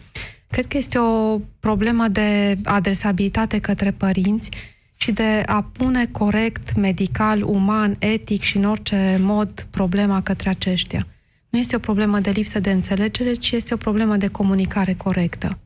Cred 0.51 0.67
că 0.67 0.77
este 0.77 0.99
o 0.99 1.39
problemă 1.61 2.09
de 2.09 2.59
adresabilitate 2.65 3.59
către 3.59 3.91
părinți 3.91 4.51
și 4.97 5.13
de 5.13 5.43
a 5.47 5.63
pune 5.63 6.07
corect, 6.07 6.77
medical, 6.77 7.43
uman, 7.43 7.97
etic 7.99 8.43
și 8.43 8.57
în 8.57 8.65
orice 8.65 9.19
mod 9.21 9.67
problema 9.71 10.23
către 10.23 10.49
aceștia. 10.49 11.07
Nu 11.49 11.59
este 11.59 11.77
o 11.77 11.79
problemă 11.79 12.19
de 12.19 12.31
lipsă 12.31 12.61
de 12.61 12.71
înțelegere, 12.71 13.35
ci 13.35 13.51
este 13.51 13.75
o 13.75 13.77
problemă 13.77 14.17
de 14.17 14.29
comunicare 14.29 14.95
corectă. 14.95 15.59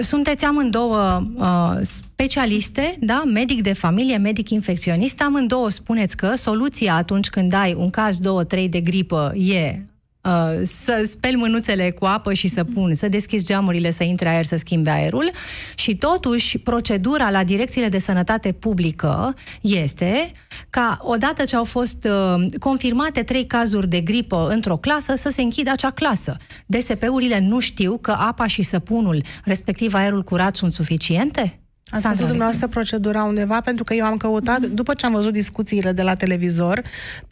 Sunteți 0.00 0.44
amândouă 0.44 1.22
uh, 1.36 1.78
specialiste, 1.80 2.96
da? 3.00 3.22
medic 3.26 3.62
de 3.62 3.72
familie, 3.72 4.16
medic 4.16 4.50
infecționist, 4.50 5.22
amândouă 5.22 5.70
spuneți 5.70 6.16
că 6.16 6.34
soluția 6.34 6.94
atunci 6.94 7.28
când 7.28 7.52
ai 7.52 7.74
un 7.74 7.90
caz, 7.90 8.18
două, 8.18 8.44
trei 8.44 8.68
de 8.68 8.80
gripă 8.80 9.32
e 9.36 9.78
Uh, 10.24 10.60
să 10.64 11.06
speli 11.10 11.36
mânuțele 11.36 11.90
cu 11.90 12.04
apă 12.04 12.32
și 12.32 12.48
să 12.48 12.64
pun, 12.64 12.94
să 12.94 13.08
deschizi 13.08 13.44
geamurile, 13.44 13.90
să 13.90 14.04
intre 14.04 14.28
aer, 14.28 14.44
să 14.44 14.56
schimbe 14.56 14.90
aerul 14.90 15.30
și 15.74 15.96
totuși 15.96 16.58
procedura 16.58 17.30
la 17.30 17.44
direcțiile 17.44 17.88
de 17.88 17.98
sănătate 17.98 18.52
publică 18.52 19.34
este 19.60 20.32
ca 20.70 20.98
odată 21.00 21.44
ce 21.44 21.56
au 21.56 21.64
fost 21.64 22.08
uh, 22.10 22.46
confirmate 22.60 23.22
trei 23.22 23.46
cazuri 23.46 23.88
de 23.88 24.00
gripă 24.00 24.48
într-o 24.50 24.76
clasă, 24.76 25.14
să 25.16 25.28
se 25.28 25.42
închidă 25.42 25.70
acea 25.70 25.90
clasă. 25.90 26.36
DSP-urile 26.66 27.38
nu 27.38 27.58
știu 27.58 27.98
că 28.00 28.10
apa 28.10 28.46
și 28.46 28.62
săpunul, 28.62 29.22
respectiv 29.44 29.94
aerul 29.94 30.22
curat, 30.22 30.56
sunt 30.56 30.72
suficiente? 30.72 31.61
Ați 31.92 32.06
văzut 32.06 32.26
dumneavoastră 32.26 32.66
procedura 32.66 33.22
undeva? 33.22 33.60
Pentru 33.60 33.84
că 33.84 33.94
eu 33.94 34.04
am 34.04 34.16
căutat, 34.16 34.66
mm-hmm. 34.66 34.72
după 34.72 34.94
ce 34.94 35.06
am 35.06 35.12
văzut 35.12 35.32
discuțiile 35.32 35.92
de 35.92 36.02
la 36.02 36.14
televizor, 36.14 36.82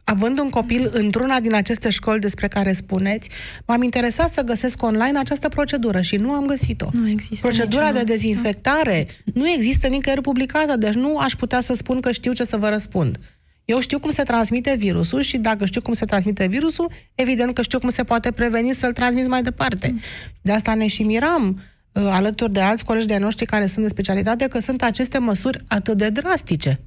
având 0.04 0.38
un 0.38 0.48
copil 0.48 0.90
într-una 0.92 1.40
din 1.40 1.54
aceste 1.54 1.90
școli 1.90 2.20
despre 2.20 2.48
care 2.48 2.72
spuneți, 2.72 3.30
m-am 3.66 3.82
interesat 3.82 4.32
să 4.32 4.42
găsesc 4.42 4.82
online 4.82 5.18
această 5.18 5.48
procedură 5.48 6.00
și 6.00 6.16
nu 6.16 6.30
am 6.30 6.46
găsit-o. 6.46 6.88
Nu 6.92 7.08
există 7.08 7.46
Procedura 7.46 7.92
de 7.92 8.02
dezinfectare 8.02 9.06
nu 9.34 9.48
există 9.48 9.86
nicăieri 9.86 10.20
publicată, 10.20 10.76
deci 10.76 10.94
nu 10.94 11.16
aș 11.16 11.32
putea 11.32 11.60
să 11.60 11.74
spun 11.74 12.00
că 12.00 12.12
știu 12.12 12.32
ce 12.32 12.44
să 12.44 12.56
vă 12.56 12.68
răspund. 12.68 13.18
Eu 13.64 13.80
știu 13.80 13.98
cum 13.98 14.10
se 14.10 14.22
transmite 14.22 14.76
virusul 14.78 15.20
și 15.20 15.38
dacă 15.38 15.64
știu 15.64 15.80
cum 15.80 15.92
se 15.92 16.04
transmite 16.04 16.46
virusul, 16.46 16.90
evident 17.14 17.54
că 17.54 17.62
știu 17.62 17.78
cum 17.78 17.88
se 17.88 18.04
poate 18.04 18.30
preveni 18.30 18.72
să-l 18.72 18.92
transmiți 18.92 19.28
mai 19.28 19.42
departe. 19.42 19.88
Mm. 19.92 20.00
De 20.42 20.52
asta 20.52 20.74
ne 20.74 20.86
și 20.86 21.02
miram 21.02 21.56
Uh, 21.56 21.62
alături 21.92 22.52
de 22.52 22.60
alți 22.60 22.84
colegi 22.84 23.06
de 23.06 23.18
noștri 23.18 23.46
care 23.46 23.66
sunt 23.66 23.84
de 23.84 23.90
specialitate, 23.90 24.46
că 24.46 24.58
sunt 24.58 24.82
aceste 24.82 25.18
măsuri 25.18 25.58
atât 25.68 25.96
de 25.96 26.10
drastice. 26.10 26.80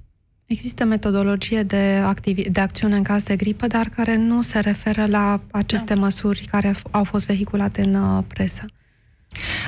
Există 0.46 0.86
metodologie 0.86 1.64
de, 1.64 2.04
activi- 2.14 2.50
de 2.52 2.60
acțiune 2.60 2.96
în 2.96 3.04
caz 3.04 3.24
de 3.24 3.36
gripă, 3.36 3.68
dar 3.68 3.90
care 3.96 4.16
nu 4.16 4.42
se 4.42 4.60
referă 4.60 5.06
la 5.06 5.42
aceste 5.52 5.94
da. 5.94 6.00
măsuri 6.00 6.48
care 6.52 6.76
au 6.92 7.04
fost 7.04 7.26
vehiculate 7.26 7.82
în 7.82 7.94
uh, 7.94 8.24
presă. 8.28 8.66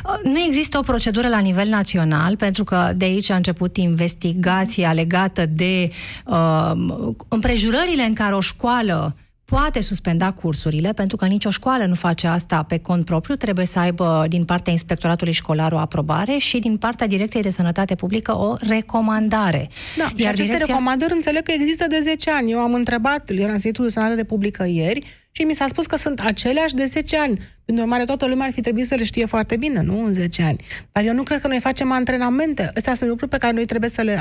Uh, 0.05 0.19
nu 0.23 0.39
există 0.39 0.77
o 0.77 0.81
procedură 0.81 1.27
la 1.27 1.39
nivel 1.39 1.67
național, 1.67 2.35
pentru 2.35 2.63
că 2.63 2.91
de 2.95 3.05
aici 3.05 3.29
a 3.29 3.35
început 3.35 3.77
investigația 3.77 4.93
legată 4.93 5.45
de 5.45 5.89
uh, 6.25 6.71
împrejurările 7.27 8.03
în 8.03 8.13
care 8.13 8.35
o 8.35 8.41
școală 8.41 9.15
poate 9.45 9.81
suspenda 9.81 10.31
cursurile, 10.31 10.93
pentru 10.93 11.17
că 11.17 11.25
nicio 11.25 11.49
școală 11.49 11.85
nu 11.85 11.93
face 11.93 12.27
asta 12.27 12.63
pe 12.63 12.77
cont 12.77 13.05
propriu, 13.05 13.35
trebuie 13.35 13.65
să 13.65 13.79
aibă 13.79 14.25
din 14.29 14.45
partea 14.45 14.71
inspectoratului 14.71 15.33
școlar 15.33 15.71
o 15.71 15.77
aprobare 15.77 16.37
și 16.37 16.59
din 16.59 16.77
partea 16.77 17.07
Direcției 17.07 17.41
de 17.43 17.49
Sănătate 17.49 17.95
Publică 17.95 18.37
o 18.37 18.55
recomandare. 18.59 19.69
Da, 19.97 20.03
Iar 20.03 20.13
și 20.15 20.25
aceste 20.25 20.43
direcția... 20.43 20.65
recomandări 20.65 21.13
înțeleg 21.13 21.43
că 21.43 21.51
există 21.51 21.85
de 21.87 21.99
10 22.03 22.31
ani. 22.31 22.51
Eu 22.51 22.59
am 22.59 22.73
întrebat 22.73 23.31
la 23.33 23.51
Institutul 23.51 23.85
de 23.85 23.91
Sănătate 23.91 24.23
Publică 24.23 24.65
ieri 24.67 25.25
și 25.31 25.41
mi 25.43 25.53
s-a 25.53 25.67
spus 25.67 25.85
că 25.85 25.97
sunt 25.97 26.19
aceleași 26.19 26.73
de 26.73 26.85
10 26.85 27.17
ani. 27.17 27.39
În 27.65 27.77
urmare, 27.77 28.03
toată 28.03 28.25
lumea 28.25 28.45
ar 28.45 28.51
fi 28.51 28.61
trebuit 28.61 28.85
să 28.85 28.95
le 28.95 29.03
știe 29.03 29.25
foarte 29.25 29.57
bine, 29.57 29.81
nu 29.81 30.03
în 30.05 30.13
10 30.13 30.43
ani. 30.43 30.65
Dar 30.91 31.03
eu 31.03 31.13
nu 31.13 31.23
cred 31.23 31.41
că 31.41 31.47
noi 31.47 31.59
facem 31.59 31.91
antrenamente. 31.91 32.71
Astea 32.75 32.93
sunt 32.93 33.09
lucruri 33.09 33.31
pe 33.31 33.37
care 33.37 33.53
noi 33.53 33.65
trebuie 33.65 33.89
să, 33.89 34.01
le, 34.01 34.19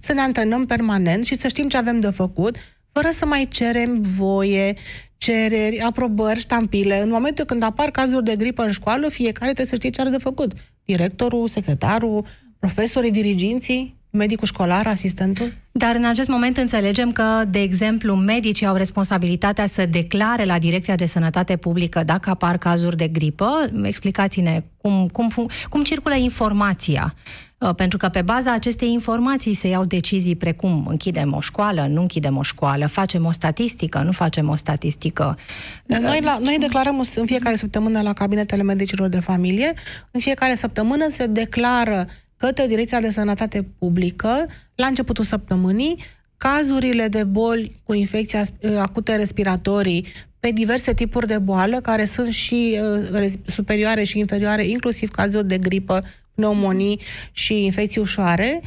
să 0.00 0.12
ne 0.12 0.20
antrenăm 0.20 0.66
permanent 0.66 1.24
și 1.24 1.38
să 1.38 1.48
știm 1.48 1.68
ce 1.68 1.76
avem 1.76 2.00
de 2.00 2.10
făcut 2.10 2.56
fără 2.96 3.10
să 3.10 3.26
mai 3.26 3.48
cerem 3.50 4.00
voie, 4.00 4.74
cereri, 5.16 5.80
aprobări, 5.80 6.38
ștampile. 6.38 7.02
În 7.02 7.08
momentul 7.08 7.44
când 7.44 7.62
apar 7.62 7.90
cazuri 7.90 8.24
de 8.24 8.36
gripă 8.36 8.62
în 8.62 8.70
școală, 8.70 9.08
fiecare 9.08 9.44
trebuie 9.52 9.66
să 9.66 9.74
știe 9.74 9.90
ce 9.90 10.00
are 10.00 10.10
de 10.10 10.18
făcut. 10.18 10.52
Directorul, 10.84 11.48
secretarul, 11.48 12.24
profesorii, 12.58 13.10
diriginții, 13.10 13.96
medicul 14.10 14.46
școlar, 14.46 14.86
asistentul? 14.86 15.52
Dar 15.72 15.94
în 15.94 16.04
acest 16.04 16.28
moment 16.28 16.56
înțelegem 16.56 17.12
că, 17.12 17.44
de 17.48 17.60
exemplu, 17.60 18.14
medicii 18.14 18.66
au 18.66 18.76
responsabilitatea 18.76 19.66
să 19.66 19.86
declare 19.86 20.44
la 20.44 20.58
Direcția 20.58 20.94
de 20.94 21.06
Sănătate 21.06 21.56
Publică 21.56 22.02
dacă 22.04 22.30
apar 22.30 22.58
cazuri 22.58 22.96
de 22.96 23.08
gripă. 23.08 23.70
Explicați-ne 23.82 24.60
cum, 24.76 25.08
cum, 25.08 25.28
cum 25.68 25.82
circulă 25.82 26.14
informația 26.14 27.14
Uh, 27.58 27.74
pentru 27.74 27.98
că 27.98 28.08
pe 28.08 28.22
baza 28.22 28.52
acestei 28.52 28.92
informații 28.92 29.54
se 29.54 29.68
iau 29.68 29.84
decizii 29.84 30.36
precum 30.36 30.86
închidem 30.88 31.34
o 31.34 31.40
școală, 31.40 31.86
nu 31.86 32.00
închidem 32.00 32.36
o 32.36 32.42
școală, 32.42 32.86
facem 32.86 33.24
o 33.24 33.30
statistică, 33.30 33.98
nu 33.98 34.12
facem 34.12 34.48
o 34.48 34.54
statistică. 34.54 35.38
Noi, 35.86 36.20
la, 36.22 36.38
noi 36.40 36.56
declarăm 36.60 37.04
în 37.14 37.26
fiecare 37.26 37.56
săptămână 37.56 38.02
la 38.02 38.12
cabinetele 38.12 38.62
medicilor 38.62 39.08
de 39.08 39.20
familie, 39.20 39.72
în 40.10 40.20
fiecare 40.20 40.54
săptămână 40.54 41.06
se 41.10 41.26
declară 41.26 42.04
către 42.36 42.66
Direcția 42.66 43.00
de 43.00 43.10
Sănătate 43.10 43.66
Publică, 43.78 44.46
la 44.74 44.86
începutul 44.86 45.24
săptămânii, 45.24 46.04
cazurile 46.36 47.08
de 47.08 47.24
boli 47.24 47.74
cu 47.84 47.92
infecții 47.94 48.38
uh, 48.38 48.76
acute 48.78 49.16
respiratorii 49.16 50.06
pe 50.40 50.50
diverse 50.50 50.94
tipuri 50.94 51.26
de 51.26 51.38
boală, 51.38 51.80
care 51.80 52.04
sunt 52.04 52.32
și 52.32 52.80
uh, 53.12 53.32
superioare 53.46 54.04
și 54.04 54.18
inferioare, 54.18 54.66
inclusiv 54.66 55.10
cazuri 55.10 55.48
de 55.48 55.58
gripă 55.58 56.02
pneumonii 56.34 57.00
și 57.32 57.64
infecții 57.64 58.00
ușoare, 58.00 58.60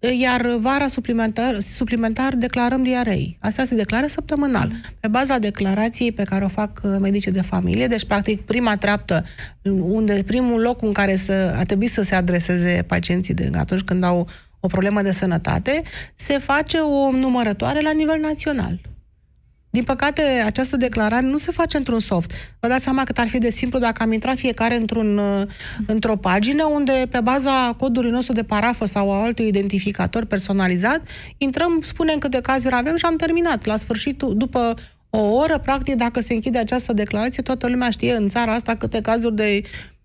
iar 0.00 0.56
vara 0.60 0.88
suplimentar, 0.88 1.60
suplimentar 1.60 2.34
declarăm 2.34 2.82
diarei. 2.82 3.38
Asta 3.40 3.64
se 3.64 3.74
declară 3.74 4.06
săptămânal. 4.06 4.72
Pe 5.00 5.08
baza 5.08 5.38
declarației 5.38 6.12
pe 6.12 6.22
care 6.22 6.44
o 6.44 6.48
fac 6.48 6.80
uh, 6.82 6.96
medicii 7.00 7.32
de 7.32 7.42
familie, 7.42 7.86
deci 7.86 8.04
practic 8.04 8.40
prima 8.40 8.76
treaptă, 8.76 9.24
unde 9.80 10.22
primul 10.26 10.60
loc 10.60 10.82
în 10.82 10.92
care 10.92 11.16
să, 11.16 11.54
ar 11.56 11.64
trebui 11.64 11.88
să 11.88 12.02
se 12.02 12.14
adreseze 12.14 12.84
pacienții 12.86 13.34
de, 13.34 13.50
atunci 13.56 13.82
când 13.82 14.04
au 14.04 14.28
o 14.60 14.66
problemă 14.66 15.02
de 15.02 15.10
sănătate, 15.10 15.82
se 16.14 16.38
face 16.38 16.78
o 16.78 17.10
numărătoare 17.10 17.80
la 17.80 17.90
nivel 17.90 18.20
național. 18.20 18.80
Din 19.76 19.84
păcate, 19.84 20.22
această 20.44 20.76
declarare 20.76 21.26
nu 21.26 21.38
se 21.38 21.52
face 21.52 21.76
într-un 21.76 22.00
soft. 22.00 22.30
Vă 22.60 22.68
dați 22.68 22.82
seama 22.82 23.04
cât 23.04 23.18
ar 23.18 23.28
fi 23.28 23.38
de 23.38 23.50
simplu 23.50 23.78
dacă 23.78 24.02
am 24.02 24.12
intrat 24.12 24.36
fiecare 24.36 24.76
într-un, 24.76 25.18
uh, 25.18 25.42
într-o 25.86 26.16
pagină 26.16 26.64
unde, 26.64 26.92
pe 27.10 27.20
baza 27.22 27.74
codului 27.78 28.10
nostru 28.10 28.32
de 28.32 28.42
parafă 28.42 28.86
sau 28.86 29.12
a 29.12 29.22
altui 29.22 29.46
identificator 29.46 30.24
personalizat, 30.24 31.00
intrăm, 31.38 31.80
spunem 31.82 32.18
câte 32.18 32.40
cazuri 32.40 32.74
avem 32.74 32.96
și 32.96 33.04
am 33.04 33.16
terminat. 33.16 33.64
La 33.64 33.76
sfârșit, 33.76 34.22
după 34.22 34.74
o 35.10 35.18
oră, 35.18 35.58
practic, 35.58 35.94
dacă 35.94 36.20
se 36.20 36.34
închide 36.34 36.58
această 36.58 36.92
declarație, 36.92 37.42
toată 37.42 37.68
lumea 37.68 37.90
știe 37.90 38.14
în 38.14 38.28
țara 38.28 38.52
asta 38.52 38.76
câte 38.76 39.00
cazuri 39.00 39.36
de 39.36 39.62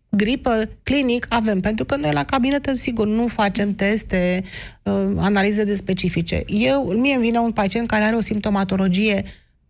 gripă 0.09 0.69
clinic 0.83 1.25
avem, 1.29 1.59
pentru 1.59 1.85
că 1.85 1.95
noi 1.95 2.11
la 2.13 2.23
cabinet, 2.23 2.71
sigur, 2.73 3.07
nu 3.07 3.27
facem 3.27 3.75
teste, 3.75 4.43
uh, 4.83 4.93
analize 5.17 5.63
de 5.63 5.75
specifice. 5.75 6.43
Eu, 6.47 6.93
mie 6.97 7.13
îmi 7.13 7.23
vine 7.25 7.37
un 7.37 7.51
pacient 7.51 7.87
care 7.87 8.03
are 8.03 8.15
o 8.15 8.21
simptomatologie 8.21 9.23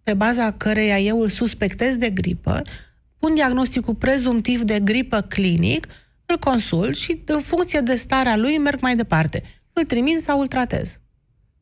pe 0.03 0.13
baza 0.13 0.51
căreia 0.51 0.99
eu 0.99 1.21
îl 1.21 1.29
suspectez 1.29 1.95
de 1.95 2.09
gripă, 2.09 2.61
pun 3.17 3.33
diagnosticul 3.33 3.95
prezumtiv 3.95 4.61
de 4.61 4.79
gripă 4.79 5.21
clinic, 5.21 5.87
îl 6.25 6.37
consult 6.37 6.97
și 6.97 7.21
în 7.25 7.41
funcție 7.41 7.79
de 7.79 7.95
starea 7.95 8.37
lui 8.37 8.57
merg 8.57 8.81
mai 8.81 8.95
departe. 8.95 9.43
Îl 9.73 9.83
trimit 9.83 10.21
sau 10.21 10.39
îl 10.39 10.47
tratez. 10.47 10.99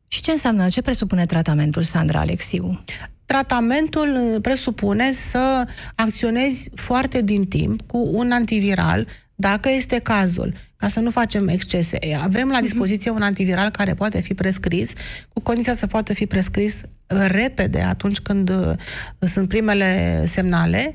Și 0.07 0.21
ce 0.21 0.31
înseamnă, 0.31 0.69
ce 0.69 0.81
presupune 0.81 1.25
tratamentul, 1.25 1.83
Sandra 1.83 2.19
Alexiu? 2.19 2.83
Tratamentul 3.25 4.15
uh, 4.15 4.41
presupune 4.41 5.11
să 5.11 5.67
acționezi 5.95 6.69
foarte 6.75 7.21
din 7.21 7.45
timp 7.45 7.81
cu 7.81 8.09
un 8.11 8.31
antiviral, 8.31 9.07
dacă 9.41 9.69
este 9.69 9.99
cazul, 9.99 10.53
ca 10.75 10.87
să 10.87 10.99
nu 10.99 11.09
facem 11.09 11.47
excese. 11.47 11.97
Avem 12.21 12.47
la 12.47 12.53
mhm. 12.53 12.63
dispoziție 12.63 13.11
un 13.11 13.21
antiviral 13.21 13.69
care 13.69 13.93
poate 13.93 14.21
fi 14.21 14.33
prescris, 14.33 14.93
cu 15.33 15.39
condiția 15.39 15.73
să 15.73 15.87
poată 15.87 16.13
fi 16.13 16.25
prescris 16.25 16.81
uh, 16.81 17.25
repede 17.27 17.81
atunci 17.81 18.19
când 18.19 18.49
uh, 18.49 18.71
sunt 19.19 19.47
primele 19.47 20.23
semnale 20.25 20.91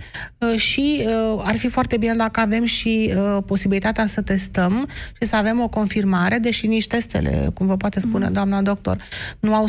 și 0.56 1.04
ar 1.38 1.56
fi 1.56 1.68
foarte 1.68 1.96
bine 1.96 2.14
dacă 2.14 2.40
avem 2.40 2.64
și 2.64 3.14
posibilitatea 3.46 4.06
să 4.06 4.20
testăm 4.20 4.88
și 5.20 5.28
să 5.28 5.36
avem 5.36 5.60
o 5.60 5.68
confirmare, 5.68 6.38
deși 6.38 6.66
nici 6.66 6.86
testele, 6.86 7.50
cum 7.54 7.66
vă 7.66 7.76
poate 7.76 8.00
spune 8.00 8.24
mhm. 8.24 8.34
doamna 8.34 8.62
doctor, 8.62 9.02
nu 9.40 9.54
au 9.54 9.66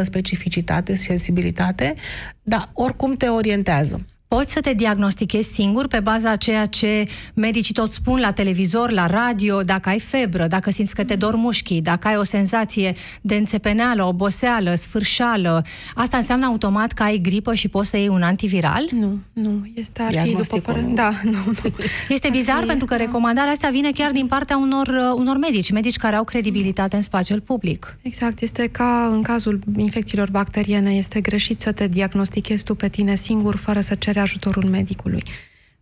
100% 0.00 0.02
specificitate, 0.02 0.96
sensibilitate, 0.96 1.94
dar 2.42 2.70
oricum 2.72 3.14
te 3.14 3.26
orientează. 3.26 4.06
Poți 4.34 4.52
să 4.52 4.60
te 4.60 4.72
diagnostichezi 4.72 5.52
singur 5.52 5.86
pe 5.86 6.00
baza 6.00 6.30
a 6.30 6.36
ceea 6.36 6.66
ce 6.66 7.04
medicii 7.34 7.74
tot 7.74 7.90
spun 7.90 8.20
la 8.20 8.32
televizor, 8.32 8.90
la 8.90 9.06
radio, 9.06 9.62
dacă 9.62 9.88
ai 9.88 10.00
febră, 10.00 10.46
dacă 10.46 10.70
simți 10.70 10.94
că 10.94 11.04
te 11.04 11.14
dor 11.14 11.34
mușchii, 11.34 11.80
dacă 11.80 12.08
ai 12.08 12.16
o 12.16 12.22
senzație 12.22 12.94
de 13.20 13.34
înțepeneală, 13.34 14.04
oboseală, 14.04 14.74
sfârșală. 14.74 15.64
Asta 15.94 16.16
înseamnă 16.16 16.46
automat 16.46 16.92
că 16.92 17.02
ai 17.02 17.18
gripă 17.22 17.54
și 17.54 17.68
poți 17.68 17.88
să 17.88 17.96
iei 17.96 18.08
un 18.08 18.22
antiviral? 18.22 18.88
Nu, 18.90 19.18
nu. 19.32 19.66
Este 19.74 20.02
ar 20.02 20.12
fi 20.12 20.34
după 20.34 20.58
părere... 20.58 20.86
Da, 20.94 21.10
nu, 21.22 21.30
nu. 21.30 21.52
Este 22.08 22.28
bizar 22.30 22.60
fi, 22.60 22.66
pentru 22.66 22.86
că 22.86 22.96
da. 22.96 23.04
recomandarea 23.04 23.52
asta 23.52 23.68
vine 23.72 23.90
chiar 23.90 24.10
din 24.10 24.26
partea 24.26 24.56
unor, 24.56 24.86
uh, 24.86 25.14
unor 25.16 25.36
medici, 25.36 25.70
medici 25.70 25.96
care 25.96 26.16
au 26.16 26.24
credibilitate 26.24 26.96
în 26.96 27.02
spațiul 27.02 27.40
public. 27.40 27.96
Exact. 28.02 28.40
Este 28.40 28.66
ca 28.66 29.08
în 29.12 29.22
cazul 29.22 29.58
infecțiilor 29.76 30.30
bacteriene, 30.30 30.90
este 30.90 31.20
greșit 31.20 31.60
să 31.60 31.72
te 31.72 31.88
diagnostichezi 31.88 32.64
tu 32.64 32.74
pe 32.74 32.88
tine 32.88 33.14
singur 33.14 33.56
fără 33.56 33.80
să 33.80 33.94
ceri 33.94 34.22
ajutorul 34.24 34.64
medicului. 34.64 35.22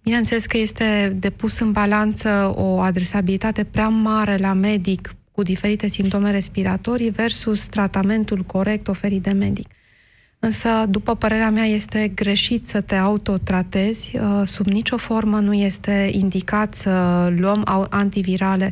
Bineînțeles 0.03 0.47
că 0.47 0.59
este 0.59 1.17
depus 1.17 1.59
în 1.59 1.73
balanță 1.73 2.53
o 2.57 2.81
adresabilitate 2.81 3.65
prea 3.65 3.89
mare 3.89 4.37
la 4.37 4.53
medic 4.53 5.15
cu 5.33 5.43
diferite 5.43 5.89
simptome 5.89 6.31
respiratorii 6.31 7.11
versus 7.11 7.67
tratamentul 7.67 8.43
corect 8.43 8.89
oferit 8.89 9.23
de 9.23 9.31
medic. 9.31 9.69
Însă, 10.39 10.69
după 10.89 11.15
părerea 11.15 11.51
mea, 11.51 11.65
este 11.65 12.09
greșit 12.09 12.67
să 12.67 12.81
te 12.81 12.95
autotratezi. 12.95 14.17
Uh, 14.17 14.43
sub 14.45 14.67
nicio 14.67 14.97
formă 14.97 15.39
nu 15.39 15.55
este 15.55 16.11
indicat 16.13 16.75
să 16.75 17.29
luăm 17.37 17.87
antivirale 17.91 18.71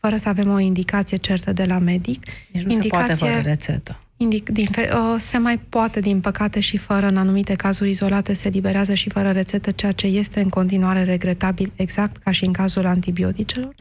fără 0.00 0.16
să 0.16 0.28
avem 0.28 0.50
o 0.50 0.58
indicație 0.58 1.16
certă 1.16 1.52
de 1.52 1.64
la 1.64 1.78
medic. 1.78 2.24
Deci 2.52 2.62
nu 2.62 2.72
indicație... 2.72 3.14
se 3.14 3.24
poate 3.24 3.34
fără 3.34 3.48
rețetă. 3.48 4.00
Indic, 4.20 4.48
din 4.48 4.66
fe, 4.70 4.90
uh, 4.92 5.14
se 5.18 5.38
mai 5.38 5.58
poate, 5.58 6.00
din 6.00 6.20
păcate, 6.20 6.60
și 6.60 6.76
fără, 6.76 7.06
în 7.06 7.16
anumite 7.16 7.54
cazuri 7.54 7.90
izolate, 7.90 8.34
se 8.34 8.48
liberează 8.48 8.94
și 8.94 9.10
fără 9.10 9.30
rețetă, 9.30 9.70
ceea 9.70 9.92
ce 9.92 10.06
este 10.06 10.40
în 10.40 10.48
continuare 10.48 11.04
regretabil, 11.04 11.72
exact 11.76 12.16
ca 12.16 12.30
și 12.30 12.44
în 12.44 12.52
cazul 12.52 12.86
antibioticelor. 12.86 13.74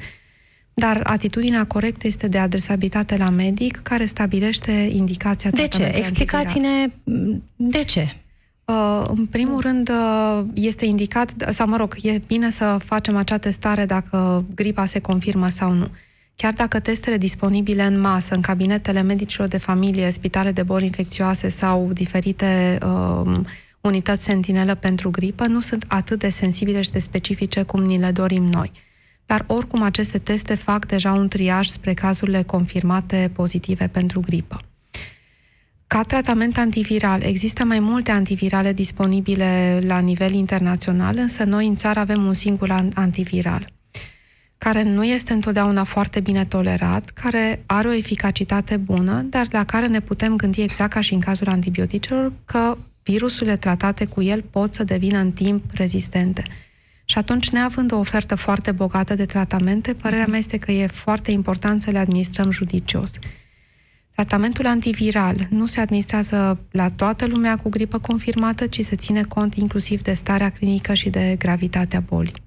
Dar 0.73 1.01
atitudinea 1.03 1.65
corectă 1.65 2.07
este 2.07 2.27
de 2.27 2.37
adresabilitate 2.37 3.17
la 3.17 3.29
medic, 3.29 3.79
care 3.83 4.05
stabilește 4.05 4.71
indicația 4.71 5.49
De 5.49 5.67
ce? 5.67 5.91
Explicați-ne 5.95 6.87
de 7.55 7.83
ce. 7.83 8.15
Uh, 8.65 9.03
în 9.07 9.25
primul 9.25 9.61
rând, 9.61 9.89
uh, 9.89 10.45
este 10.53 10.85
indicat, 10.85 11.33
sau 11.49 11.67
mă 11.67 11.77
rog, 11.77 11.95
e 12.01 12.21
bine 12.27 12.49
să 12.49 12.77
facem 12.85 13.15
acea 13.15 13.37
testare 13.37 13.85
dacă 13.85 14.45
gripa 14.55 14.85
se 14.85 14.99
confirmă 14.99 15.49
sau 15.49 15.71
nu. 15.71 15.89
Chiar 16.43 16.53
dacă 16.53 16.79
testele 16.79 17.17
disponibile 17.17 17.83
în 17.83 17.99
masă, 17.99 18.35
în 18.35 18.41
cabinetele 18.41 19.01
medicilor 19.01 19.47
de 19.47 19.57
familie, 19.57 20.09
spitale 20.09 20.51
de 20.51 20.63
boli 20.63 20.85
infecțioase 20.85 21.49
sau 21.49 21.89
diferite 21.93 22.77
uh, 22.85 23.39
unități 23.81 24.23
sentinelă 24.23 24.75
pentru 24.75 25.09
gripă, 25.09 25.45
nu 25.45 25.59
sunt 25.59 25.85
atât 25.87 26.19
de 26.19 26.29
sensibile 26.29 26.81
și 26.81 26.91
de 26.91 26.99
specifice 26.99 27.63
cum 27.63 27.83
ni 27.83 27.97
le 27.97 28.11
dorim 28.11 28.43
noi. 28.43 28.71
Dar 29.25 29.43
oricum 29.47 29.81
aceste 29.81 30.17
teste 30.17 30.55
fac 30.55 30.85
deja 30.85 31.11
un 31.11 31.27
triaj 31.27 31.67
spre 31.67 31.93
cazurile 31.93 32.43
confirmate 32.43 33.31
pozitive 33.33 33.87
pentru 33.87 34.19
gripă. 34.19 34.61
Ca 35.87 36.03
tratament 36.03 36.57
antiviral, 36.57 37.21
există 37.21 37.63
mai 37.63 37.79
multe 37.79 38.11
antivirale 38.11 38.73
disponibile 38.73 39.83
la 39.85 39.99
nivel 39.99 40.33
internațional, 40.33 41.17
însă 41.17 41.43
noi 41.43 41.67
în 41.67 41.75
țară 41.75 41.99
avem 41.99 42.25
un 42.25 42.33
singur 42.33 42.89
antiviral 42.93 43.75
care 44.57 44.83
nu 44.83 45.03
este 45.03 45.33
întotdeauna 45.33 45.83
foarte 45.83 46.19
bine 46.19 46.45
tolerat, 46.45 47.09
care 47.09 47.63
are 47.65 47.87
o 47.87 47.93
eficacitate 47.93 48.77
bună, 48.77 49.21
dar 49.21 49.47
la 49.51 49.63
care 49.63 49.87
ne 49.87 49.99
putem 49.99 50.35
gândi 50.35 50.61
exact 50.61 50.91
ca 50.91 51.01
și 51.01 51.13
în 51.13 51.19
cazul 51.19 51.47
antibioticelor, 51.47 52.33
că 52.45 52.77
virusurile 53.03 53.57
tratate 53.57 54.05
cu 54.05 54.21
el 54.21 54.41
pot 54.41 54.73
să 54.73 54.83
devină 54.83 55.19
în 55.19 55.31
timp 55.31 55.63
rezistente. 55.73 56.43
Și 57.05 57.17
atunci, 57.17 57.49
neavând 57.49 57.91
o 57.91 57.97
ofertă 57.97 58.35
foarte 58.35 58.71
bogată 58.71 59.15
de 59.15 59.25
tratamente, 59.25 59.93
părerea 59.93 60.27
mea 60.27 60.39
este 60.39 60.57
că 60.57 60.71
e 60.71 60.87
foarte 60.87 61.31
important 61.31 61.81
să 61.81 61.91
le 61.91 61.97
administrăm 61.97 62.51
judicios. 62.51 63.11
Tratamentul 64.13 64.65
antiviral 64.65 65.47
nu 65.49 65.65
se 65.65 65.79
administrează 65.79 66.59
la 66.71 66.89
toată 66.89 67.25
lumea 67.25 67.55
cu 67.55 67.69
gripă 67.69 67.99
confirmată, 67.99 68.67
ci 68.67 68.81
se 68.81 68.95
ține 68.95 69.23
cont 69.23 69.55
inclusiv 69.55 70.01
de 70.01 70.13
starea 70.13 70.49
clinică 70.49 70.93
și 70.93 71.09
de 71.09 71.35
gravitatea 71.39 71.99
bolii. 71.99 72.46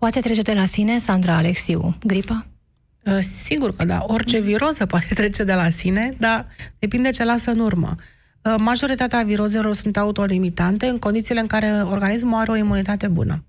Poate 0.00 0.20
trece 0.20 0.40
de 0.40 0.52
la 0.52 0.64
sine, 0.64 0.98
Sandra 0.98 1.36
Alexiu, 1.36 1.96
gripa? 2.04 2.46
Uh, 3.04 3.18
sigur 3.18 3.76
că 3.76 3.84
da. 3.84 4.04
Orice 4.06 4.40
viroză 4.40 4.86
poate 4.86 5.14
trece 5.14 5.44
de 5.44 5.54
la 5.54 5.70
sine, 5.70 6.14
dar 6.18 6.46
depinde 6.78 7.10
ce 7.10 7.24
lasă 7.24 7.50
în 7.50 7.58
urmă. 7.58 7.94
Uh, 8.42 8.54
majoritatea 8.58 9.22
virozelor 9.22 9.74
sunt 9.74 9.96
autolimitante 9.96 10.86
în 10.86 10.98
condițiile 10.98 11.40
în 11.40 11.46
care 11.46 11.66
organismul 11.66 12.38
are 12.38 12.50
o 12.50 12.56
imunitate 12.56 13.08
bună. 13.08 13.44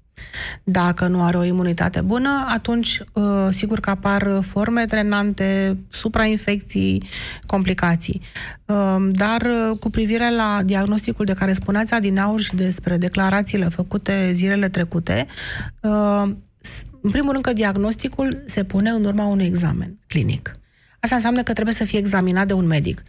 Dacă 0.63 1.07
nu 1.07 1.23
are 1.23 1.37
o 1.37 1.43
imunitate 1.43 2.01
bună, 2.01 2.45
atunci 2.47 3.01
uh, 3.13 3.23
sigur 3.49 3.79
că 3.79 3.89
apar 3.89 4.39
forme 4.41 4.83
drenante, 4.83 5.77
suprainfecții, 5.89 7.03
complicații. 7.45 8.21
Dar 9.11 9.47
cu 9.79 9.89
privire 9.89 10.35
la 10.35 10.59
diagnosticul 10.65 11.25
de 11.25 11.33
care 11.33 11.53
spuneați 11.53 11.93
adineauri 11.93 12.43
și 12.43 12.55
despre 12.55 12.97
declarațiile 12.97 13.65
făcute 13.65 14.29
zilele 14.31 14.69
trecute, 14.69 15.25
în 17.01 17.11
primul 17.11 17.31
rând 17.31 17.43
că 17.43 17.53
diagnosticul 17.53 18.43
se 18.45 18.63
pune 18.63 18.89
în 18.89 19.05
urma 19.05 19.25
unui 19.25 19.45
examen 19.45 19.99
clinic. 20.07 20.59
Asta 20.99 21.15
înseamnă 21.15 21.43
că 21.43 21.53
trebuie 21.53 21.75
să 21.75 21.83
fie 21.83 21.99
examinat 21.99 22.47
de 22.47 22.53
un 22.53 22.65
medic. 22.65 23.03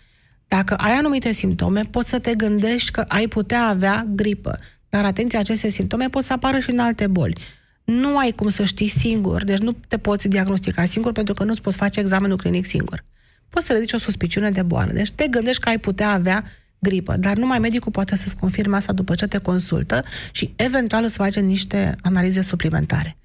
Dacă 0.49 0.75
ai 0.75 0.93
anumite 0.93 1.33
simptome, 1.33 1.81
poți 1.91 2.09
să 2.09 2.19
te 2.19 2.35
gândești 2.35 2.91
că 2.91 3.05
ai 3.09 3.27
putea 3.27 3.67
avea 3.67 4.05
gripă. 4.09 4.59
Dar 4.93 5.05
atenție, 5.05 5.39
aceste 5.39 5.69
simptome 5.69 6.09
pot 6.09 6.25
să 6.25 6.33
apară 6.33 6.59
și 6.59 6.71
în 6.71 6.79
alte 6.79 7.07
boli. 7.07 7.41
Nu 7.85 8.19
ai 8.19 8.31
cum 8.31 8.49
să 8.49 8.65
știi 8.65 8.89
singur, 8.89 9.45
deci 9.45 9.59
nu 9.59 9.77
te 9.89 9.99
poți 9.99 10.29
diagnostica 10.29 10.85
singur 10.85 11.13
pentru 11.13 11.35
că 11.35 11.45
nu-ți 11.45 11.61
poți 11.61 11.77
face 11.77 12.01
examenul 12.01 12.37
clinic 12.37 12.67
singur. 12.67 13.05
Poți 13.49 13.67
să 13.67 13.73
ridici 13.73 13.93
o 13.93 13.99
suspiciune 13.99 14.51
de 14.51 14.63
boală. 14.63 14.93
Deci 14.93 15.11
te 15.11 15.27
gândești 15.29 15.63
că 15.63 15.69
ai 15.69 15.79
putea 15.79 16.11
avea 16.11 16.45
gripă, 16.79 17.17
dar 17.17 17.37
numai 17.37 17.59
medicul 17.59 17.93
poate 17.93 18.17
să-ți 18.17 18.37
confirme 18.37 18.77
asta 18.77 18.93
după 18.93 19.15
ce 19.15 19.27
te 19.27 19.39
consultă 19.39 20.05
și 20.33 20.53
eventual 20.57 21.05
îți 21.05 21.17
face 21.17 21.41
niște 21.41 21.97
analize 22.03 22.43
suplimentare. 22.43 23.17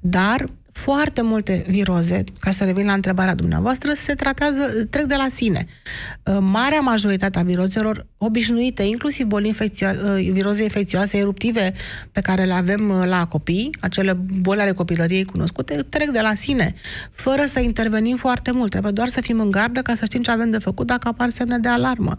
Dar 0.00 0.50
foarte 0.82 1.22
multe 1.22 1.64
viroze, 1.68 2.24
ca 2.38 2.50
să 2.50 2.64
revin 2.64 2.86
la 2.86 2.92
întrebarea 2.92 3.34
dumneavoastră, 3.34 3.92
se 3.94 4.14
tratează, 4.14 4.86
trec 4.90 5.04
de 5.04 5.14
la 5.14 5.28
sine. 5.34 5.66
Uh, 6.22 6.36
marea 6.40 6.80
majoritate 6.80 7.38
a 7.38 7.42
virozelor 7.42 8.06
obișnuite, 8.18 8.82
inclusiv 8.82 9.26
boli 9.26 9.48
infecțio- 9.48 9.96
uh, 10.04 10.30
viroze 10.32 10.62
infecțioase 10.62 11.18
eruptive 11.18 11.72
pe 12.12 12.20
care 12.20 12.44
le 12.44 12.52
avem 12.52 12.88
uh, 12.90 13.06
la 13.06 13.26
copii, 13.26 13.70
acele 13.80 14.12
boli 14.40 14.60
ale 14.60 14.72
copilăriei 14.72 15.24
cunoscute, 15.24 15.74
trec 15.88 16.08
de 16.08 16.20
la 16.20 16.34
sine, 16.34 16.74
fără 17.12 17.44
să 17.46 17.60
intervenim 17.60 18.16
foarte 18.16 18.52
mult. 18.52 18.70
Trebuie 18.70 18.92
doar 18.92 19.08
să 19.08 19.20
fim 19.20 19.40
în 19.40 19.50
gardă 19.50 19.80
ca 19.82 19.94
să 19.94 20.04
știm 20.04 20.22
ce 20.22 20.30
avem 20.30 20.50
de 20.50 20.58
făcut 20.58 20.86
dacă 20.86 21.08
apar 21.08 21.30
semne 21.30 21.58
de 21.58 21.68
alarmă. 21.68 22.16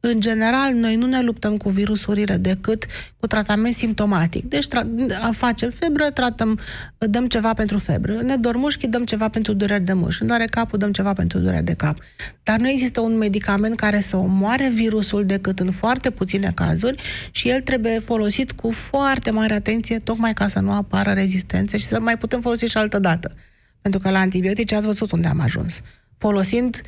În 0.00 0.20
general, 0.20 0.72
noi 0.72 0.96
nu 0.96 1.06
ne 1.06 1.20
luptăm 1.20 1.56
cu 1.56 1.68
virusurile 1.68 2.36
decât 2.36 2.84
cu 3.20 3.26
tratament 3.26 3.74
simptomatic. 3.74 4.48
Deci 4.48 4.66
tra- 4.66 4.86
facem 5.32 5.70
febră, 5.70 6.10
tratăm, 6.10 6.58
dăm 6.98 7.26
ceva 7.26 7.52
pentru 7.52 7.78
febră. 7.78 7.93
Ne 8.22 8.36
dor 8.36 8.56
mușchi, 8.56 8.86
dăm 8.86 9.04
ceva 9.04 9.28
pentru 9.28 9.52
dureri 9.52 9.82
de 9.82 9.92
mușchi. 9.92 10.20
Îmi 10.20 10.28
doare 10.28 10.44
capul, 10.44 10.78
dăm 10.78 10.92
ceva 10.92 11.12
pentru 11.12 11.38
dureri 11.38 11.64
de 11.64 11.74
cap. 11.74 11.98
Dar 12.42 12.58
nu 12.58 12.68
există 12.68 13.00
un 13.00 13.16
medicament 13.16 13.76
care 13.76 14.00
să 14.00 14.16
omoare 14.16 14.68
virusul 14.68 15.26
decât 15.26 15.60
în 15.60 15.70
foarte 15.70 16.10
puține 16.10 16.52
cazuri 16.54 17.02
și 17.30 17.48
el 17.48 17.60
trebuie 17.60 17.98
folosit 17.98 18.52
cu 18.52 18.70
foarte 18.70 19.30
mare 19.30 19.54
atenție, 19.54 19.96
tocmai 19.96 20.32
ca 20.32 20.48
să 20.48 20.60
nu 20.60 20.72
apară 20.72 21.10
rezistențe 21.10 21.78
și 21.78 21.84
să 21.84 22.00
mai 22.00 22.18
putem 22.18 22.40
folosi 22.40 22.64
și 22.64 22.76
altă 22.76 22.98
dată. 22.98 23.34
Pentru 23.80 24.00
că 24.00 24.10
la 24.10 24.18
antibiotice 24.18 24.74
ați 24.74 24.86
văzut 24.86 25.10
unde 25.10 25.26
am 25.26 25.40
ajuns. 25.40 25.80
Folosind 26.18 26.80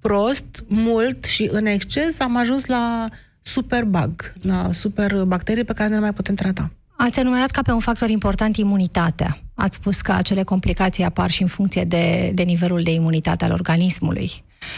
prost, 0.00 0.64
mult 0.66 1.24
și 1.24 1.48
în 1.52 1.66
exces, 1.66 2.20
am 2.20 2.36
ajuns 2.36 2.66
la 2.66 3.08
superbug, 3.42 4.32
la 4.40 4.72
super 4.72 5.24
bacterii 5.24 5.64
pe 5.64 5.72
care 5.72 5.88
nu 5.88 5.94
le 5.94 6.00
mai 6.00 6.12
putem 6.12 6.34
trata. 6.34 6.70
Ați 7.04 7.18
enumerat 7.18 7.50
ca 7.50 7.62
pe 7.62 7.72
un 7.72 7.80
factor 7.80 8.08
important 8.08 8.56
imunitatea. 8.56 9.38
Ați 9.54 9.76
spus 9.76 10.00
că 10.00 10.12
acele 10.12 10.42
complicații 10.42 11.04
apar 11.04 11.30
și 11.30 11.42
în 11.42 11.48
funcție 11.48 11.84
de, 11.84 12.30
de 12.34 12.42
nivelul 12.42 12.82
de 12.82 12.90
imunitate 12.90 13.44
al 13.44 13.52
organismului. 13.52 14.30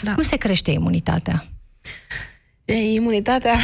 Da. 0.02 0.14
Cum 0.14 0.22
se 0.22 0.36
crește 0.36 0.70
imunitatea? 0.70 1.46
E, 2.64 2.92
imunitatea, 2.92 3.54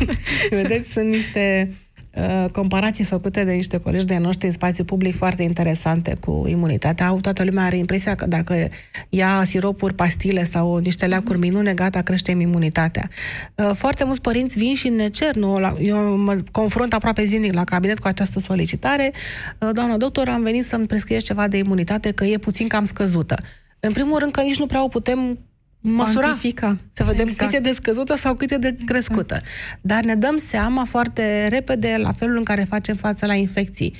vedeți, 0.50 0.92
sunt 0.92 1.06
niște 1.06 1.74
Uh, 2.16 2.50
comparații 2.50 3.04
făcute 3.04 3.44
de 3.44 3.52
niște 3.52 3.76
colegi 3.76 4.06
de 4.06 4.16
noștri 4.16 4.46
în 4.46 4.52
spațiu 4.52 4.84
public 4.84 5.16
foarte 5.16 5.42
interesante 5.42 6.16
cu 6.20 6.44
imunitatea. 6.48 7.06
Au 7.06 7.20
toată 7.20 7.44
lumea 7.44 7.64
are 7.64 7.76
impresia 7.76 8.14
că 8.14 8.26
dacă 8.26 8.68
ia 9.08 9.42
siropuri, 9.44 9.94
pastile 9.94 10.44
sau 10.44 10.76
niște 10.76 11.06
leacuri 11.06 11.38
minune, 11.38 11.74
gata, 11.74 12.02
crește 12.02 12.30
imunitatea. 12.30 13.08
Uh, 13.54 13.70
foarte 13.74 14.04
mulți 14.04 14.20
părinți 14.20 14.58
vin 14.58 14.74
și 14.74 14.88
ne 14.88 15.08
cer, 15.08 15.34
nu, 15.34 15.76
eu 15.80 16.16
mă 16.16 16.42
confrunt 16.50 16.92
aproape 16.92 17.24
zilnic 17.24 17.52
la 17.52 17.64
cabinet 17.64 17.98
cu 17.98 18.06
această 18.06 18.40
solicitare. 18.40 19.12
Uh, 19.58 19.68
doamna 19.72 19.96
doctor, 19.96 20.28
am 20.28 20.42
venit 20.42 20.64
să-mi 20.64 20.86
prescrieți 20.86 21.24
ceva 21.24 21.48
de 21.48 21.56
imunitate, 21.56 22.12
că 22.12 22.24
e 22.24 22.38
puțin 22.38 22.68
cam 22.68 22.84
scăzută. 22.84 23.34
În 23.80 23.92
primul 23.92 24.18
rând 24.18 24.32
că 24.32 24.40
nici 24.40 24.58
nu 24.58 24.66
prea 24.66 24.84
o 24.84 24.88
putem 24.88 25.38
măsura. 25.82 26.20
Cuantifica. 26.20 26.78
Să 26.92 27.04
vedem 27.04 27.28
exact. 27.28 27.50
cât 27.50 27.58
e 27.58 27.68
de 27.68 27.72
scăzută 27.72 28.16
sau 28.16 28.34
cât 28.34 28.50
e 28.50 28.56
de 28.56 28.66
exact. 28.66 28.88
crescută. 28.88 29.40
Dar 29.80 30.04
ne 30.04 30.14
dăm 30.14 30.36
seama 30.36 30.84
foarte 30.84 31.48
repede 31.48 31.96
la 31.98 32.12
felul 32.12 32.36
în 32.36 32.44
care 32.44 32.64
facem 32.64 32.96
față 32.96 33.26
la 33.26 33.34
infecții. 33.34 33.94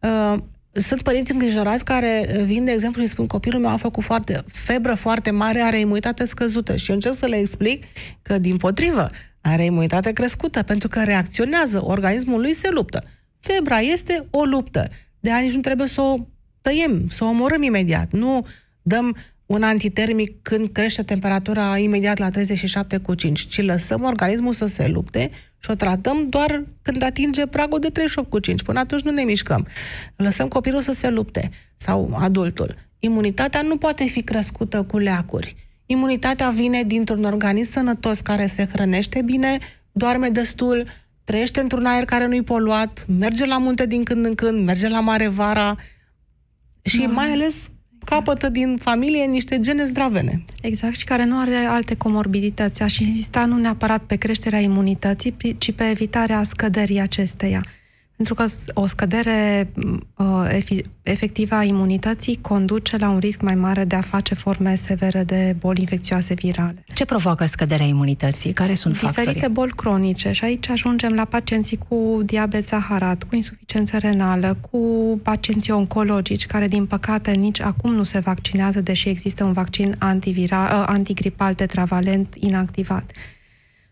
Uh, 0.00 0.38
sunt 0.72 1.02
părinți 1.02 1.32
îngrijorați 1.32 1.84
care 1.84 2.42
vin, 2.44 2.64
de 2.64 2.70
exemplu, 2.70 3.02
și 3.02 3.08
spun 3.08 3.26
copilul 3.26 3.60
meu 3.60 3.70
a 3.70 3.76
făcut 3.76 4.04
foarte, 4.04 4.44
febră 4.46 4.94
foarte 4.94 5.30
mare, 5.30 5.60
are 5.60 5.78
imunitate 5.78 6.24
scăzută. 6.24 6.76
Și 6.76 6.88
eu 6.88 6.94
încerc 6.94 7.14
să 7.14 7.26
le 7.26 7.36
explic 7.36 7.84
că, 8.22 8.38
din 8.38 8.56
potrivă, 8.56 9.06
are 9.40 9.64
imunitate 9.64 10.12
crescută, 10.12 10.62
pentru 10.62 10.88
că 10.88 11.02
reacționează, 11.02 11.84
organismul 11.84 12.40
lui 12.40 12.54
se 12.54 12.68
luptă. 12.70 13.02
Febra 13.40 13.78
este 13.78 14.26
o 14.30 14.44
luptă. 14.44 14.88
De 15.20 15.32
aia 15.32 15.44
nici 15.44 15.54
nu 15.54 15.60
trebuie 15.60 15.86
să 15.86 16.00
o 16.00 16.16
tăiem, 16.60 17.08
să 17.08 17.24
o 17.24 17.28
omorâm 17.28 17.62
imediat. 17.62 18.12
Nu 18.12 18.46
dăm 18.82 19.16
un 19.50 19.62
antitermic 19.62 20.42
când 20.42 20.68
crește 20.72 21.02
temperatura 21.02 21.78
imediat 21.78 22.18
la 22.18 22.30
37 22.30 22.98
cu 22.98 23.14
5, 23.14 23.46
ci 23.46 23.62
lăsăm 23.62 24.02
organismul 24.02 24.52
să 24.52 24.66
se 24.66 24.88
lupte 24.88 25.30
și 25.58 25.70
o 25.70 25.74
tratăm 25.74 26.28
doar 26.28 26.64
când 26.82 27.02
atinge 27.02 27.46
pragul 27.46 27.78
de 27.78 27.88
38 27.88 28.30
cu 28.30 28.38
5. 28.38 28.62
Până 28.62 28.78
atunci 28.78 29.02
nu 29.02 29.10
ne 29.10 29.22
mișcăm. 29.22 29.66
Lăsăm 30.16 30.48
copilul 30.48 30.82
să 30.82 30.92
se 30.92 31.10
lupte 31.10 31.50
sau 31.76 32.16
adultul. 32.18 32.76
Imunitatea 32.98 33.62
nu 33.62 33.76
poate 33.76 34.04
fi 34.04 34.22
crescută 34.22 34.82
cu 34.82 34.98
leacuri. 34.98 35.56
Imunitatea 35.86 36.50
vine 36.50 36.82
dintr-un 36.82 37.24
organism 37.24 37.70
sănătos 37.70 38.20
care 38.20 38.46
se 38.46 38.68
hrănește 38.72 39.22
bine, 39.22 39.58
doarme 39.92 40.28
destul, 40.28 40.86
trăiește 41.24 41.60
într-un 41.60 41.86
aer 41.86 42.04
care 42.04 42.26
nu-i 42.26 42.42
poluat, 42.42 43.04
merge 43.18 43.46
la 43.46 43.58
munte 43.58 43.86
din 43.86 44.04
când 44.04 44.24
în 44.24 44.34
când, 44.34 44.64
merge 44.64 44.88
la 44.88 45.00
mare 45.00 45.28
vara 45.28 45.76
și 46.82 47.00
da. 47.00 47.06
mai 47.06 47.26
ales 47.26 47.70
capătă 48.04 48.48
din 48.48 48.76
familie 48.80 49.24
niște 49.24 49.60
gene 49.60 49.84
zdravene. 49.84 50.44
Exact, 50.62 50.98
și 50.98 51.04
care 51.04 51.24
nu 51.24 51.38
are 51.38 51.54
alte 51.54 51.96
comorbidități. 51.96 52.82
Aș 52.82 52.98
insista 52.98 53.44
nu 53.44 53.56
neapărat 53.56 54.02
pe 54.02 54.16
creșterea 54.16 54.60
imunității, 54.60 55.36
ci 55.58 55.72
pe 55.72 55.84
evitarea 55.90 56.42
scăderii 56.42 57.00
acesteia. 57.00 57.64
Pentru 58.20 58.34
că 58.34 58.44
o 58.74 58.86
scădere 58.86 59.70
uh, 60.16 60.70
efectivă 61.02 61.54
a 61.54 61.62
imunității 61.62 62.38
conduce 62.40 62.96
la 62.96 63.08
un 63.10 63.18
risc 63.18 63.40
mai 63.40 63.54
mare 63.54 63.84
de 63.84 63.94
a 63.94 64.00
face 64.00 64.34
forme 64.34 64.74
severe 64.74 65.24
de 65.24 65.56
boli 65.58 65.80
infecțioase 65.80 66.34
virale. 66.34 66.84
Ce 66.94 67.04
provoacă 67.04 67.44
scăderea 67.44 67.86
imunității? 67.86 68.52
Care 68.52 68.74
sunt 68.74 68.92
Diferite 68.92 69.22
factorii? 69.22 69.48
boli 69.48 69.70
cronice 69.70 70.32
și 70.32 70.44
aici 70.44 70.68
ajungem 70.68 71.12
la 71.12 71.24
pacienții 71.24 71.78
cu 71.88 72.20
diabet 72.24 72.66
zaharat, 72.66 73.22
cu 73.22 73.34
insuficiență 73.34 73.98
renală, 73.98 74.56
cu 74.70 74.78
pacienții 75.22 75.72
oncologici 75.72 76.46
care 76.46 76.68
din 76.68 76.86
păcate 76.86 77.30
nici 77.30 77.60
acum 77.60 77.94
nu 77.94 78.02
se 78.02 78.18
vaccinează, 78.18 78.80
deși 78.80 79.08
există 79.08 79.44
un 79.44 79.52
vaccin 79.52 79.96
antiviral, 79.98 80.80
uh, 80.80 80.84
antigripal 80.86 81.54
tetravalent 81.54 82.34
inactivat 82.40 83.12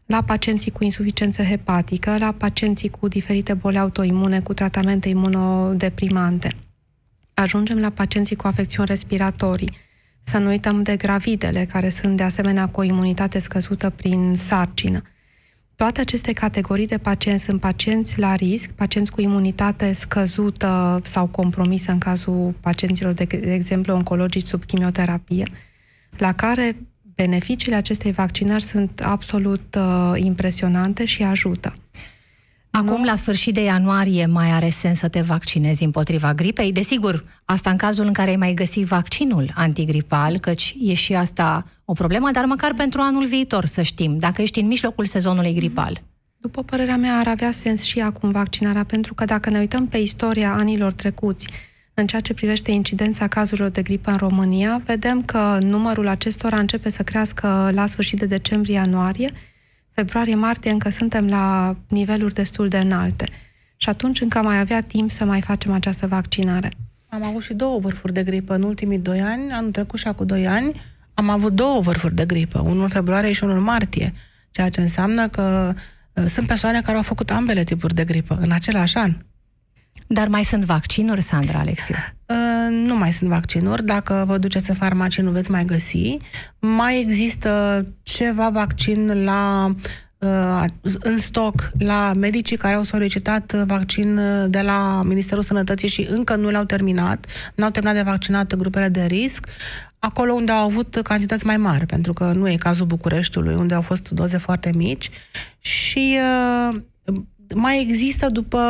la 0.09 0.23
pacienții 0.23 0.71
cu 0.71 0.85
insuficiență 0.85 1.42
hepatică, 1.42 2.16
la 2.18 2.33
pacienții 2.33 2.88
cu 2.88 3.09
diferite 3.09 3.55
boli 3.55 3.79
autoimune, 3.79 4.40
cu 4.40 4.55
tratamente 4.55 5.09
imunodeprimante. 5.09 6.55
Ajungem 7.35 7.79
la 7.79 7.90
pacienții 7.90 8.37
cu 8.37 8.47
afecțiuni 8.47 8.88
respiratorii. 8.88 9.77
Să 10.21 10.38
nu 10.38 10.49
uităm 10.49 10.83
de 10.83 10.97
gravidele, 10.97 11.64
care 11.64 11.88
sunt 11.88 12.16
de 12.16 12.23
asemenea 12.23 12.68
cu 12.68 12.81
o 12.81 12.83
imunitate 12.83 13.38
scăzută 13.38 13.90
prin 13.90 14.35
sarcină. 14.35 15.03
Toate 15.75 16.01
aceste 16.01 16.33
categorii 16.33 16.87
de 16.87 16.99
pacienți 16.99 17.44
sunt 17.44 17.61
pacienți 17.61 18.18
la 18.18 18.35
risc, 18.35 18.71
pacienți 18.71 19.11
cu 19.11 19.21
imunitate 19.21 19.92
scăzută 19.92 21.01
sau 21.05 21.27
compromisă 21.27 21.90
în 21.90 21.99
cazul 21.99 22.55
pacienților, 22.61 23.12
de, 23.12 23.25
de 23.25 23.55
exemplu, 23.55 23.94
oncologici 23.94 24.47
sub 24.47 24.64
chimioterapie, 24.64 25.47
la 26.18 26.33
care 26.33 26.77
beneficiile 27.22 27.76
acestei 27.76 28.12
vaccinări 28.12 28.62
sunt 28.62 29.00
absolut 29.04 29.76
uh, 29.78 30.12
impresionante 30.16 31.04
și 31.04 31.22
ajută. 31.22 31.74
Acum, 32.70 33.04
la 33.04 33.14
sfârșit 33.14 33.54
de 33.54 33.62
ianuarie, 33.62 34.26
mai 34.26 34.50
are 34.50 34.68
sens 34.68 34.98
să 34.98 35.09
te 35.09 35.20
vaccinezi 35.20 35.85
împotriva 35.85 36.35
gripei? 36.35 36.72
Desigur, 36.72 37.24
asta 37.44 37.70
în 37.70 37.76
cazul 37.76 38.07
în 38.07 38.12
care 38.12 38.31
ai 38.31 38.37
mai 38.37 38.54
găsit 38.54 38.87
vaccinul 38.87 39.52
antigripal, 39.54 40.38
căci 40.38 40.76
e 40.81 40.94
și 40.94 41.14
asta 41.14 41.66
o 41.85 41.92
problemă, 41.92 42.31
dar 42.31 42.44
măcar 42.44 42.74
pentru 42.74 43.00
anul 43.00 43.26
viitor 43.26 43.64
să 43.64 43.83
știm, 43.83 44.18
dacă 44.18 44.42
ești 44.42 44.61
în 44.61 44.66
mijlocul 44.66 45.04
sezonului 45.04 45.54
gripal. 45.54 46.02
După 46.40 46.62
părerea 46.62 46.96
mea, 46.96 47.18
ar 47.18 47.28
avea 47.28 47.50
sens 47.50 47.83
și 47.83 48.00
acum 48.00 48.31
vaccinarea, 48.31 48.85
pentru 48.85 49.14
că 49.14 49.24
dacă 49.24 49.50
ne 49.50 49.59
uităm 49.59 49.87
pe 49.87 49.96
istoria 49.96 50.52
anilor 50.52 50.92
trecuți, 50.92 51.48
în 52.00 52.06
ceea 52.06 52.20
ce 52.20 52.34
privește 52.34 52.70
incidența 52.70 53.26
cazurilor 53.26 53.70
de 53.70 53.82
gripă 53.82 54.11
în 54.11 54.16
România, 54.16 54.82
vedem 54.84 55.22
că 55.22 55.58
numărul 55.61 56.08
acestora 56.08 56.58
începe 56.58 56.90
să 56.90 57.02
crească 57.02 57.70
la 57.72 57.87
sfârșit 57.87 58.18
de 58.18 58.26
decembrie-ianuarie. 58.26 59.32
Februarie-martie 59.90 60.70
încă 60.70 60.90
suntem 60.90 61.28
la 61.28 61.76
niveluri 61.88 62.34
destul 62.34 62.68
de 62.68 62.78
înalte. 62.78 63.28
Și 63.76 63.88
atunci 63.88 64.20
încă 64.20 64.42
mai 64.42 64.58
avea 64.58 64.80
timp 64.80 65.11
să 65.11 65.24
mai 65.24 65.40
facem 65.40 65.72
această 65.72 66.06
vaccinare. 66.06 66.70
Am 67.08 67.24
avut 67.24 67.42
și 67.42 67.54
două 67.54 67.78
vârfuri 67.78 68.12
de 68.12 68.22
gripă 68.22 68.54
în 68.54 68.62
ultimii 68.62 68.98
doi 68.98 69.20
ani, 69.20 69.52
anul 69.52 69.70
trecut 69.70 69.98
și 69.98 70.06
acum 70.06 70.26
doi 70.26 70.46
ani. 70.46 70.80
Am 71.14 71.28
avut 71.28 71.52
două 71.52 71.80
vârfuri 71.80 72.14
de 72.14 72.24
gripă, 72.26 72.61
unul 72.61 72.82
în 72.82 72.88
februarie 72.88 73.32
și 73.32 73.44
unul 73.44 73.56
în 73.56 73.62
martie, 73.62 74.12
ceea 74.50 74.68
ce 74.68 74.80
înseamnă 74.80 75.28
că 75.28 75.74
uh, 76.12 76.24
sunt 76.26 76.46
persoane 76.46 76.80
care 76.80 76.96
au 76.96 77.02
făcut 77.02 77.30
ambele 77.30 77.64
tipuri 77.64 77.94
de 77.94 78.04
gripă 78.04 78.38
în 78.40 78.50
același 78.50 78.96
an. 78.96 79.16
Dar 80.06 80.28
mai 80.28 80.44
sunt 80.44 80.64
vaccinuri, 80.64 81.22
Sandra 81.22 81.58
Alexiu? 81.58 81.94
Uh, 82.26 82.37
nu 82.70 82.96
mai 82.96 83.12
sunt 83.12 83.30
vaccinuri. 83.30 83.84
Dacă 83.84 84.24
vă 84.26 84.38
duceți 84.38 84.70
în 84.70 84.76
farmacie, 84.76 85.22
nu 85.22 85.30
veți 85.30 85.50
mai 85.50 85.64
găsi. 85.64 86.16
Mai 86.58 87.00
există 87.00 87.87
ceva 88.02 88.48
vaccin 88.48 89.24
la 89.24 89.74
uh, 90.18 90.64
în 91.00 91.18
stoc 91.18 91.70
la 91.78 92.12
medicii 92.16 92.56
care 92.56 92.74
au 92.74 92.82
solicitat 92.82 93.52
vaccin 93.52 94.20
de 94.48 94.61
la 94.61 95.02
Ministerul 95.04 95.42
Sănătății 95.42 95.88
și 95.88 96.06
încă 96.11 96.37
nu 96.37 96.50
le-au 96.50 96.64
terminat, 96.64 97.26
nu 97.54 97.64
au 97.64 97.70
terminat 97.70 97.96
de 97.96 98.11
vaccinat 98.11 98.54
grupele 98.54 98.88
de 98.88 99.04
risc, 99.04 99.46
acolo 99.98 100.32
unde 100.32 100.52
au 100.52 100.64
avut 100.64 101.00
cantități 101.02 101.46
mai 101.46 101.56
mari, 101.56 101.87
pentru 101.87 102.12
că 102.12 102.32
nu 102.32 102.48
e 102.48 102.56
cazul 102.56 102.87
Bucureștiului, 102.87 103.54
unde 103.54 103.74
au 103.74 103.82
fost 103.82 104.11
doze 104.11 104.38
foarte 104.38 104.70
mici 104.74 105.11
și 105.61 106.18
uh, 106.18 106.80
mai 107.54 107.80
există, 107.80 108.26
după 108.30 108.61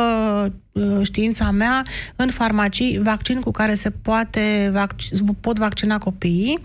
uh, 0.71 0.99
știința 1.01 1.51
mea, 1.51 1.85
în 2.15 2.29
farmacii 2.29 2.99
vaccin 2.99 3.39
cu 3.39 3.51
care 3.51 3.73
se 3.73 3.89
poate 3.89 4.71
vac- 4.73 5.35
pot 5.41 5.57
vaccina 5.57 5.97
copiii, 5.97 6.59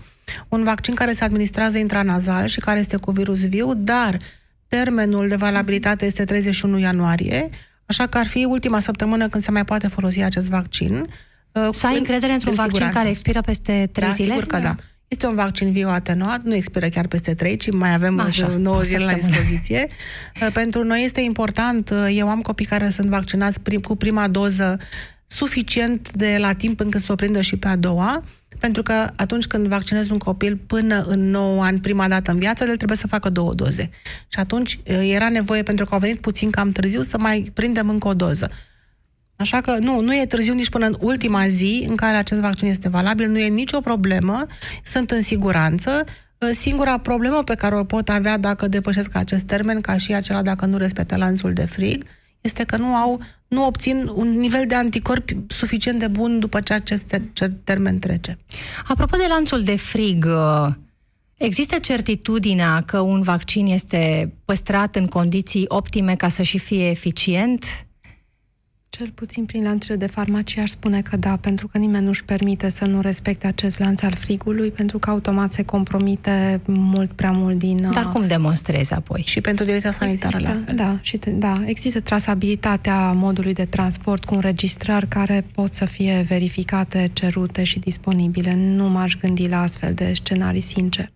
un 0.47 0.63
vaccin 0.63 0.93
care 0.93 1.13
se 1.13 1.23
administrează 1.23 1.77
intranazal 1.77 2.47
și 2.47 2.59
care 2.59 2.79
este 2.79 2.97
cu 2.97 3.11
virus 3.11 3.47
viu, 3.47 3.73
dar 3.73 4.19
termenul 4.67 5.27
de 5.27 5.35
valabilitate 5.35 6.05
este 6.05 6.23
31 6.23 6.79
ianuarie, 6.79 7.49
așa 7.85 8.07
că 8.07 8.17
ar 8.17 8.27
fi 8.27 8.45
ultima 8.45 8.79
săptămână 8.79 9.27
când 9.27 9.43
se 9.43 9.51
mai 9.51 9.65
poate 9.65 9.87
folosi 9.87 10.21
acest 10.21 10.49
vaccin. 10.49 11.07
Uh, 11.51 11.67
să 11.71 11.87
ai 11.87 11.97
încredere 11.97 12.33
într-un 12.33 12.53
vaccin 12.53 12.71
siguranță. 12.71 12.97
care 12.97 13.09
expiră 13.09 13.41
peste 13.41 13.89
3 13.91 14.07
da, 14.07 14.13
zile? 14.13 14.33
sigur 14.33 14.45
că 14.45 14.57
da. 14.57 14.75
Este 15.07 15.27
un 15.27 15.35
vaccin 15.35 15.71
viu 15.71 15.89
atenuat, 15.89 16.43
nu 16.43 16.55
expiră 16.55 16.87
chiar 16.87 17.07
peste 17.07 17.33
3, 17.33 17.57
ci 17.57 17.71
mai 17.71 17.93
avem 17.93 18.19
Așa, 18.19 18.47
9 18.47 18.81
zile 18.81 19.03
la 19.03 19.13
dispoziție. 19.13 19.87
Uh, 20.41 20.47
pentru 20.53 20.83
noi 20.83 21.03
este 21.03 21.21
important, 21.21 21.89
uh, 21.89 22.07
eu 22.11 22.29
am 22.29 22.41
copii 22.41 22.65
care 22.65 22.89
sunt 22.89 23.09
vaccinați 23.09 23.61
prim, 23.61 23.79
cu 23.79 23.95
prima 23.95 24.27
doză 24.27 24.79
suficient 25.27 26.11
de 26.11 26.35
la 26.39 26.53
timp 26.53 26.79
încât 26.79 27.01
să 27.01 27.11
o 27.11 27.15
prindă 27.15 27.41
și 27.41 27.57
pe 27.57 27.67
a 27.67 27.75
doua, 27.75 28.23
pentru 28.59 28.83
că 28.83 29.09
atunci 29.15 29.45
când 29.45 29.67
vaccinezi 29.67 30.11
un 30.11 30.17
copil 30.17 30.57
până 30.67 31.05
în 31.07 31.29
9 31.29 31.63
ani, 31.63 31.79
prima 31.79 32.07
dată 32.07 32.31
în 32.31 32.39
viață, 32.39 32.63
el 32.63 32.75
trebuie 32.75 32.97
să 32.97 33.07
facă 33.07 33.29
două 33.29 33.53
doze. 33.53 33.89
Și 34.27 34.39
atunci 34.39 34.79
uh, 34.87 35.09
era 35.13 35.29
nevoie, 35.29 35.63
pentru 35.63 35.85
că 35.85 35.93
au 35.93 35.99
venit 35.99 36.19
puțin 36.19 36.49
cam 36.49 36.71
târziu, 36.71 37.01
să 37.01 37.17
mai 37.17 37.51
prindem 37.53 37.89
încă 37.89 38.07
o 38.07 38.13
doză. 38.13 38.51
Așa 39.35 39.61
că 39.61 39.77
nu, 39.79 40.01
nu 40.01 40.15
e 40.15 40.25
târziu 40.25 40.53
nici 40.53 40.69
până 40.69 40.85
în 40.85 40.95
ultima 40.99 41.47
zi 41.47 41.85
în 41.87 41.95
care 41.95 42.17
acest 42.17 42.39
vaccin 42.41 42.67
este 42.67 42.89
valabil, 42.89 43.29
nu 43.29 43.37
e 43.37 43.47
nicio 43.47 43.79
problemă, 43.79 44.45
sunt 44.83 45.11
în 45.11 45.21
siguranță. 45.21 46.03
Uh, 46.37 46.49
singura 46.53 46.97
problemă 46.97 47.43
pe 47.43 47.55
care 47.55 47.75
o 47.75 47.83
pot 47.83 48.09
avea 48.09 48.37
dacă 48.37 48.67
depășesc 48.67 49.15
acest 49.15 49.43
termen, 49.43 49.81
ca 49.81 49.97
și 49.97 50.13
acela 50.13 50.41
dacă 50.41 50.65
nu 50.65 50.77
respectă 50.77 51.17
lanțul 51.17 51.53
de 51.53 51.65
frig, 51.65 52.03
este 52.41 52.63
că 52.63 52.77
nu 52.77 52.95
au, 52.95 53.21
nu 53.47 53.65
obțin 53.65 54.11
un 54.15 54.39
nivel 54.39 54.63
de 54.67 54.75
anticorpi 54.75 55.37
suficient 55.47 55.99
de 55.99 56.07
bun 56.07 56.39
după 56.39 56.61
ce 56.61 56.73
acest 56.73 57.21
termen 57.63 57.99
trece. 57.99 58.37
Apropo 58.87 59.17
de 59.17 59.25
lanțul 59.29 59.63
de 59.63 59.75
frig, 59.75 60.25
uh, 60.25 60.67
există 61.37 61.77
certitudinea 61.79 62.83
că 62.85 62.99
un 62.99 63.21
vaccin 63.21 63.65
este 63.65 64.33
păstrat 64.45 64.95
în 64.95 65.07
condiții 65.07 65.65
optime 65.67 66.15
ca 66.15 66.29
să 66.29 66.41
și 66.41 66.57
fie 66.57 66.89
eficient? 66.89 67.84
Cel 68.97 69.11
puțin 69.15 69.45
prin 69.45 69.63
lanțurile 69.63 69.97
de 70.05 70.11
farmacie 70.11 70.61
aș 70.61 70.69
spune 70.69 71.01
că 71.01 71.17
da, 71.17 71.37
pentru 71.37 71.67
că 71.67 71.77
nimeni 71.77 72.05
nu-și 72.05 72.23
permite 72.23 72.69
să 72.69 72.85
nu 72.85 73.01
respecte 73.01 73.47
acest 73.47 73.79
lanț 73.79 74.01
al 74.01 74.13
frigului, 74.13 74.71
pentru 74.71 74.99
că 74.99 75.09
automat 75.09 75.53
se 75.53 75.63
compromite 75.63 76.61
mult 76.65 77.11
prea 77.11 77.31
mult 77.31 77.57
din... 77.57 77.89
Dar 77.93 78.05
uh, 78.05 78.11
cum 78.13 78.27
demonstrezi 78.27 78.93
apoi? 78.93 79.23
Și 79.25 79.41
pentru 79.41 79.65
direcția 79.65 79.91
sanitară 79.91 80.35
există, 80.35 80.57
la 80.57 80.63
fel. 80.65 80.75
Da, 80.75 80.99
și, 81.01 81.17
da, 81.27 81.61
există 81.65 81.99
trasabilitatea 81.99 83.11
modului 83.11 83.53
de 83.53 83.65
transport 83.65 84.25
cu 84.25 84.33
înregistrări 84.33 85.07
care 85.07 85.45
pot 85.53 85.73
să 85.73 85.85
fie 85.85 86.25
verificate, 86.27 87.09
cerute 87.13 87.63
și 87.63 87.79
disponibile. 87.79 88.55
Nu 88.55 88.89
m-aș 88.89 89.15
gândi 89.15 89.47
la 89.47 89.61
astfel 89.61 89.91
de 89.93 90.13
scenarii, 90.13 90.61
sincer. 90.61 91.11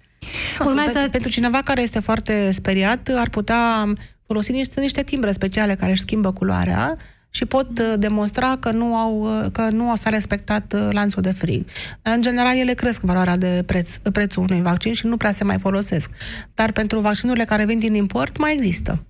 Urmează... 0.60 0.92
Pentru, 0.92 1.12
pentru 1.12 1.30
cineva 1.30 1.62
care 1.62 1.82
este 1.82 2.00
foarte 2.00 2.52
speriat, 2.52 3.12
ar 3.16 3.30
putea 3.30 3.94
folosi 4.28 4.52
niște, 4.52 4.82
niște 4.82 5.04
timbre 5.04 5.32
speciale 5.32 5.76
care 5.76 5.92
își 5.92 6.02
schimbă 6.02 6.32
culoarea, 6.32 6.98
și 7.30 7.46
pot 7.46 7.80
uh, 7.80 7.94
demonstra 7.98 8.56
că 8.60 8.72
nu, 8.72 8.96
au, 8.96 9.22
uh, 9.22 9.52
că 9.52 9.70
nu 9.70 9.96
s-a 9.96 10.10
respectat 10.10 10.74
uh, 10.74 10.88
lanțul 10.92 11.22
de 11.22 11.32
frig. 11.32 11.66
În 12.02 12.22
general, 12.22 12.58
ele 12.58 12.74
cresc 12.74 13.02
valoarea 13.02 13.38
de 13.38 13.64
preț, 13.66 13.98
prețul 13.98 14.44
unui 14.50 14.62
vaccin 14.62 14.94
și 14.94 15.06
nu 15.06 15.18
prea 15.18 15.34
se 15.34 15.44
mai 15.44 15.60
folosesc. 15.60 16.10
Dar 16.54 16.72
pentru 16.72 17.00
vaccinurile 17.00 17.44
care 17.44 17.66
vin 17.66 17.80
din 17.80 17.94
import, 17.94 18.38
mai 18.38 18.54
există. 18.54 19.04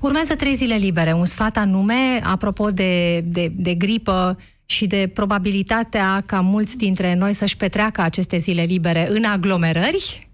Urmează 0.00 0.34
trei 0.34 0.54
zile 0.54 0.74
libere. 0.74 1.12
Un 1.12 1.24
sfat 1.24 1.56
anume, 1.56 2.20
apropo 2.22 2.70
de, 2.70 3.20
de, 3.20 3.52
de 3.56 3.74
gripă 3.74 4.38
și 4.66 4.86
de 4.86 5.10
probabilitatea 5.14 6.22
ca 6.26 6.40
mulți 6.40 6.76
dintre 6.76 7.14
noi 7.14 7.34
să-și 7.34 7.56
petreacă 7.56 8.00
aceste 8.00 8.36
zile 8.38 8.62
libere 8.62 9.06
în 9.10 9.24
aglomerări? 9.24 10.31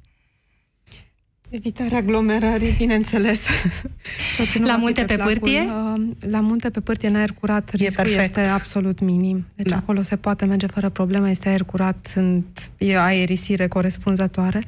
Evitarea 1.51 1.99
aglomerării, 1.99 2.75
bineînțeles. 2.79 3.47
ce 4.51 4.59
nu 4.59 4.67
la 4.67 4.77
munte 4.77 5.05
pe, 5.05 5.17
pe 5.17 5.23
pârtie? 5.23 5.61
Uh, 5.61 6.01
la 6.31 6.41
munte 6.41 6.71
pe 6.71 6.81
pârtie, 6.81 7.09
în 7.09 7.17
aer 7.17 7.33
curat, 7.33 7.71
riscul 7.71 8.05
perfect. 8.05 8.37
este 8.37 8.51
absolut 8.51 9.01
minim. 9.01 9.47
Deci 9.55 9.69
da. 9.69 9.77
acolo 9.77 10.03
se 10.03 10.17
poate 10.17 10.45
merge 10.45 10.67
fără 10.67 10.89
probleme, 10.89 11.31
este 11.31 11.49
aer 11.49 11.65
curat, 11.65 11.97
sunt, 12.07 12.71
e 12.79 12.99
aerisire 12.99 13.67
corespunzătoare. 13.69 14.63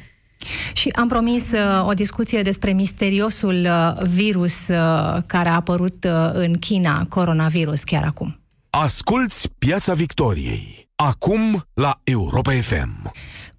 Și 0.72 0.88
am 0.88 1.08
promis 1.08 1.42
uh, 1.50 1.86
o 1.86 1.92
discuție 1.92 2.42
despre 2.42 2.72
misteriosul 2.72 3.66
uh, 3.66 4.06
virus 4.06 4.68
uh, 4.68 5.22
care 5.26 5.48
a 5.48 5.54
apărut 5.54 6.04
uh, 6.04 6.30
în 6.32 6.58
China, 6.58 7.06
coronavirus, 7.08 7.82
chiar 7.82 8.04
acum. 8.04 8.40
Asculți 8.70 9.48
Piața 9.58 9.94
Victoriei, 9.94 10.88
acum 10.94 11.62
la 11.74 12.00
Europa 12.04 12.52
FM. 12.52 13.12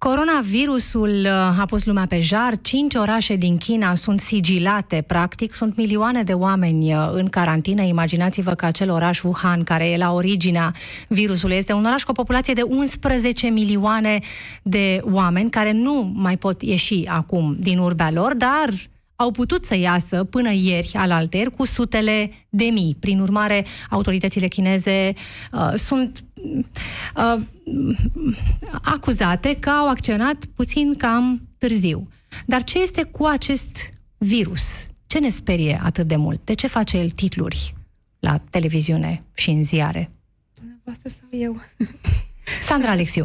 Coronavirusul 0.08 1.20
uh, 1.24 1.30
a 1.30 1.64
pus 1.66 1.84
lumea 1.84 2.06
pe 2.06 2.20
jar. 2.20 2.60
Cinci 2.62 2.94
orașe 2.94 3.36
din 3.36 3.56
China 3.56 3.94
sunt 3.94 4.20
sigilate, 4.20 5.04
practic. 5.06 5.54
Sunt 5.54 5.76
milioane 5.76 6.22
de 6.22 6.32
oameni 6.32 6.94
uh, 6.94 7.10
în 7.12 7.28
carantină. 7.28 7.82
Imaginați-vă 7.82 8.54
că 8.54 8.66
acel 8.66 8.90
oraș 8.90 9.22
Wuhan, 9.22 9.64
care 9.64 9.90
e 9.90 9.96
la 9.96 10.12
originea 10.12 10.74
virusului, 11.08 11.56
este 11.56 11.72
un 11.72 11.84
oraș 11.84 12.02
cu 12.02 12.10
o 12.10 12.14
populație 12.14 12.52
de 12.52 12.62
11 12.62 13.48
milioane 13.48 14.18
de 14.62 15.00
oameni 15.02 15.50
care 15.50 15.72
nu 15.72 16.12
mai 16.14 16.36
pot 16.36 16.62
ieși 16.62 17.06
acum 17.06 17.56
din 17.60 17.78
urbea 17.78 18.10
lor, 18.10 18.34
dar 18.34 18.68
au 19.16 19.30
putut 19.30 19.64
să 19.64 19.76
iasă 19.76 20.24
până 20.24 20.50
ieri 20.52 20.90
al 20.94 21.10
alter 21.10 21.50
cu 21.50 21.64
sutele 21.64 22.30
de 22.48 22.64
mii. 22.64 22.96
Prin 23.00 23.20
urmare, 23.20 23.64
autoritățile 23.90 24.48
chineze 24.48 25.12
uh, 25.52 25.72
sunt 25.74 26.24
uh, 27.16 27.40
acuzate 28.82 29.56
că 29.58 29.70
au 29.70 29.88
acționat 29.88 30.44
puțin 30.54 30.94
cam 30.96 31.48
târziu. 31.58 32.08
Dar 32.46 32.64
ce 32.64 32.82
este 32.82 33.02
cu 33.02 33.24
acest 33.24 33.92
virus? 34.18 34.86
Ce 35.06 35.18
ne 35.18 35.28
sperie 35.28 35.80
atât 35.84 36.06
de 36.06 36.16
mult? 36.16 36.44
De 36.44 36.54
ce 36.54 36.66
face 36.66 36.98
el 36.98 37.10
titluri 37.10 37.74
la 38.18 38.40
televiziune 38.50 39.22
și 39.34 39.50
în 39.50 39.64
ziare? 39.64 40.10
Asta 40.84 41.08
sau 41.08 41.28
eu? 41.30 41.60
Sandra 42.62 42.90
Alexiu. 42.90 43.24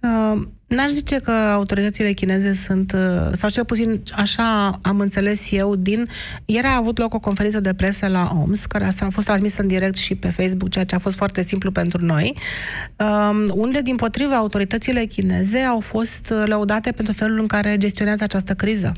Uh, 0.00 0.42
n-aș 0.66 0.90
zice 0.90 1.16
că 1.18 1.30
autoritățile 1.30 2.12
chineze 2.12 2.54
sunt, 2.54 2.92
uh, 2.92 3.30
sau 3.32 3.50
cel 3.50 3.64
puțin 3.64 4.02
așa 4.12 4.78
am 4.82 5.00
înțeles 5.00 5.50
eu, 5.50 5.76
din... 5.76 6.08
Ieri 6.44 6.66
a 6.66 6.76
avut 6.76 6.98
loc 6.98 7.14
o 7.14 7.18
conferință 7.18 7.60
de 7.60 7.74
presă 7.74 8.08
la 8.08 8.30
OMS, 8.34 8.64
care 8.64 8.84
a 9.00 9.10
fost 9.10 9.26
transmisă 9.26 9.62
în 9.62 9.68
direct 9.68 9.96
și 9.96 10.14
pe 10.14 10.28
Facebook, 10.30 10.70
ceea 10.70 10.84
ce 10.84 10.94
a 10.94 10.98
fost 10.98 11.16
foarte 11.16 11.42
simplu 11.42 11.70
pentru 11.70 12.04
noi, 12.04 12.36
uh, 12.98 13.44
unde, 13.54 13.80
din 13.80 13.96
potrivă, 13.96 14.34
autoritățile 14.34 15.04
chineze 15.04 15.58
au 15.58 15.80
fost 15.80 16.32
lăudate 16.44 16.92
pentru 16.92 17.14
felul 17.14 17.38
în 17.38 17.46
care 17.46 17.76
gestionează 17.76 18.22
această 18.24 18.54
criză. 18.54 18.92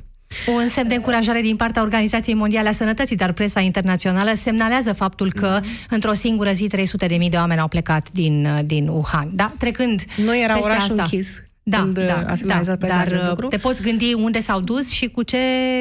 Un 0.46 0.68
semn 0.68 0.88
de 0.88 0.94
încurajare 0.94 1.40
din 1.40 1.57
partea 1.57 1.83
Organizației 1.83 2.35
Mondiale 2.35 2.68
a 2.68 2.72
Sănătății, 2.72 3.16
dar 3.16 3.33
presa 3.33 3.61
internațională 3.61 4.33
semnalează 4.35 4.92
faptul 4.92 5.33
că 5.33 5.61
mm-hmm. 5.61 5.88
într-o 5.88 6.12
singură 6.12 6.53
zi 6.53 6.68
300.000 6.77 7.29
de 7.31 7.37
oameni 7.37 7.61
au 7.61 7.68
plecat 7.68 8.07
din, 8.12 8.49
din 8.64 8.88
Wuhan. 8.88 9.31
Da? 9.33 9.53
Trecând 9.59 10.03
Nu 10.16 10.38
era 10.38 10.59
orașul 10.59 10.90
asta, 10.90 11.03
închis. 11.03 11.40
Da, 11.62 11.79
când 11.79 11.94
da, 11.99 12.25
a 12.27 12.35
da, 12.44 12.77
dar 12.77 13.01
acest 13.01 13.27
lucru. 13.27 13.49
te 13.49 13.57
poți 13.57 13.83
gândi 13.83 14.12
unde 14.14 14.40
s-au 14.40 14.61
dus 14.61 14.88
și 14.88 15.09
cu 15.09 15.22
ce 15.22 15.38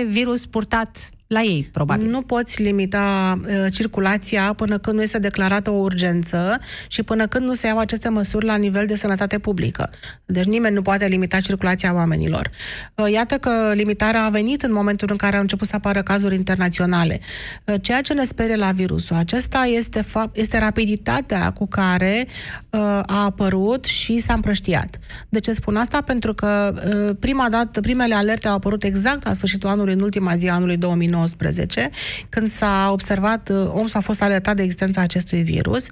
virus 0.09 0.45
purtat 0.45 1.09
la 1.27 1.41
ei, 1.41 1.69
probabil. 1.71 2.07
Nu 2.07 2.21
poți 2.21 2.61
limita 2.61 3.39
uh, 3.41 3.65
circulația 3.71 4.53
până 4.53 4.77
când 4.77 4.95
nu 4.95 5.01
este 5.01 5.19
declarată 5.19 5.69
o 5.69 5.73
urgență 5.73 6.59
și 6.87 7.03
până 7.03 7.27
când 7.27 7.45
nu 7.45 7.53
se 7.53 7.67
iau 7.67 7.77
aceste 7.77 8.09
măsuri 8.09 8.45
la 8.45 8.55
nivel 8.55 8.85
de 8.85 8.95
sănătate 8.95 9.39
publică. 9.39 9.89
Deci 10.25 10.43
nimeni 10.43 10.75
nu 10.75 10.81
poate 10.81 11.05
limita 11.05 11.39
circulația 11.39 11.93
oamenilor. 11.93 12.49
Uh, 12.95 13.11
iată 13.11 13.35
că 13.35 13.71
limitarea 13.73 14.23
a 14.23 14.29
venit 14.29 14.61
în 14.61 14.73
momentul 14.73 15.07
în 15.11 15.17
care 15.17 15.35
au 15.35 15.41
început 15.41 15.67
să 15.67 15.75
apară 15.75 16.01
cazuri 16.01 16.35
internaționale. 16.35 17.19
Uh, 17.65 17.75
ceea 17.81 18.01
ce 18.01 18.13
ne 18.13 18.23
sperie 18.23 18.55
la 18.55 18.71
virusul 18.71 19.15
acesta 19.15 19.65
este, 19.65 20.01
fapt, 20.01 20.37
este 20.37 20.59
rapiditatea 20.59 21.51
cu 21.51 21.67
care 21.67 22.27
uh, 22.69 22.79
a 23.05 23.23
apărut 23.23 23.85
și 23.85 24.19
s-a 24.19 24.33
împrăștiat. 24.33 24.99
De 25.29 25.39
ce 25.39 25.51
spun 25.51 25.75
asta? 25.75 26.01
Pentru 26.01 26.33
că 26.33 26.73
uh, 26.75 27.15
prima 27.19 27.49
dată, 27.49 27.79
primele 27.79 28.15
alerte 28.15 28.47
au 28.47 28.55
apărut 28.55 28.83
exact 28.83 29.25
la 29.25 29.33
sfârșitul 29.33 29.69
anului, 29.69 29.93
în 29.93 30.01
ultima 30.01 30.35
zi 30.35 30.49
a 30.49 30.53
anului 30.53 30.77
2009 30.77 31.14
2019, 31.15 31.89
când 32.29 32.47
s-a 32.47 32.89
observat, 32.91 33.49
uh, 33.49 33.71
OMS 33.73 33.93
a 33.93 33.99
fost 33.99 34.21
alertat 34.21 34.55
de 34.55 34.61
existența 34.61 35.01
acestui 35.01 35.43
virus. 35.43 35.85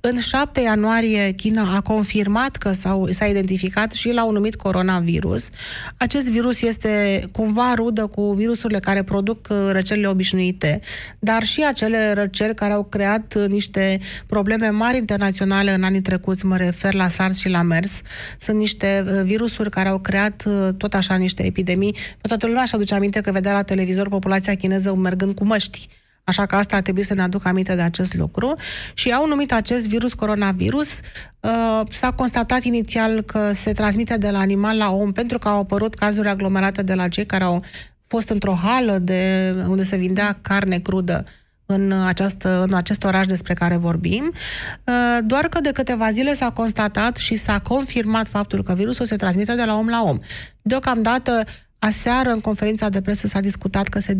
În 0.00 0.20
7 0.20 0.60
ianuarie, 0.60 1.30
China 1.30 1.76
a 1.76 1.80
confirmat 1.80 2.56
că 2.56 2.72
s-a, 2.72 3.00
s-a 3.10 3.26
identificat 3.26 3.92
și 3.92 4.12
l-au 4.12 4.30
numit 4.30 4.56
coronavirus. 4.56 5.48
Acest 5.96 6.30
virus 6.30 6.62
este 6.62 7.22
cumva 7.32 7.74
rudă 7.74 8.06
cu 8.06 8.32
virusurile 8.32 8.78
care 8.78 9.02
produc 9.02 9.46
uh, 9.50 9.56
răcelile 9.70 10.06
obișnuite, 10.06 10.80
dar 11.18 11.42
și 11.42 11.64
acele 11.64 12.12
răceli 12.12 12.54
care 12.54 12.72
au 12.72 12.84
creat 12.84 13.34
uh, 13.36 13.44
niște 13.48 13.98
probleme 14.26 14.68
mari 14.68 14.96
internaționale 14.96 15.72
în 15.72 15.82
anii 15.82 16.00
trecuți, 16.00 16.46
mă 16.46 16.56
refer 16.56 16.94
la 16.94 17.08
SARS 17.08 17.38
și 17.38 17.48
la 17.48 17.62
MERS. 17.62 18.00
Sunt 18.38 18.58
niște 18.58 19.04
virusuri 19.24 19.70
care 19.70 19.88
au 19.88 19.98
creat 19.98 20.46
tot 20.76 20.94
așa 20.94 21.14
niște 21.14 21.46
epidemii. 21.46 21.96
Toată 22.20 22.46
lumea 22.46 22.64
și 22.64 22.74
aduce 22.74 22.94
aminte 22.94 23.20
că 23.20 23.32
vedea 23.32 23.52
la 23.52 23.62
televizor 23.62 24.08
populația 24.08 24.54
chineză 24.54 24.67
chineză 24.68 24.94
mergând 24.94 25.34
cu 25.34 25.44
măști. 25.44 25.88
Așa 26.24 26.46
că 26.46 26.56
asta 26.56 26.76
a 26.76 26.82
trebuit 26.82 27.06
să 27.06 27.14
ne 27.14 27.22
aduc 27.22 27.46
aminte 27.46 27.74
de 27.74 27.80
acest 27.80 28.14
lucru. 28.14 28.54
Și 28.94 29.12
au 29.12 29.26
numit 29.26 29.52
acest 29.52 29.86
virus 29.86 30.12
coronavirus. 30.12 31.00
Uh, 31.40 31.80
s-a 31.90 32.10
constatat 32.12 32.62
inițial 32.62 33.22
că 33.22 33.52
se 33.52 33.72
transmite 33.72 34.16
de 34.16 34.30
la 34.30 34.38
animal 34.38 34.76
la 34.76 34.90
om 34.90 35.12
pentru 35.12 35.38
că 35.38 35.48
au 35.48 35.58
apărut 35.58 35.94
cazuri 35.94 36.28
aglomerate 36.28 36.82
de 36.82 36.94
la 36.94 37.08
cei 37.08 37.26
care 37.26 37.44
au 37.44 37.64
fost 38.06 38.28
într-o 38.28 38.54
hală 38.54 38.98
de 38.98 39.54
unde 39.68 39.82
se 39.82 39.96
vindea 39.96 40.38
carne 40.42 40.78
crudă 40.78 41.24
în, 41.66 41.92
această, 42.06 42.64
în 42.68 42.74
acest 42.74 43.04
oraș 43.04 43.26
despre 43.26 43.54
care 43.54 43.76
vorbim, 43.76 44.32
uh, 44.32 45.18
doar 45.24 45.48
că 45.48 45.60
de 45.60 45.70
câteva 45.72 46.12
zile 46.12 46.34
s-a 46.34 46.50
constatat 46.50 47.16
și 47.16 47.34
s-a 47.34 47.58
confirmat 47.58 48.28
faptul 48.28 48.62
că 48.62 48.74
virusul 48.74 49.06
se 49.06 49.16
transmite 49.16 49.54
de 49.54 49.64
la 49.64 49.74
om 49.74 49.88
la 49.88 50.02
om. 50.02 50.18
Deocamdată, 50.62 51.44
aseară, 51.78 52.30
în 52.30 52.40
conferința 52.40 52.88
de 52.88 53.00
presă, 53.00 53.26
s-a 53.26 53.40
discutat 53.40 53.88
că 53.88 53.98
se, 53.98 54.18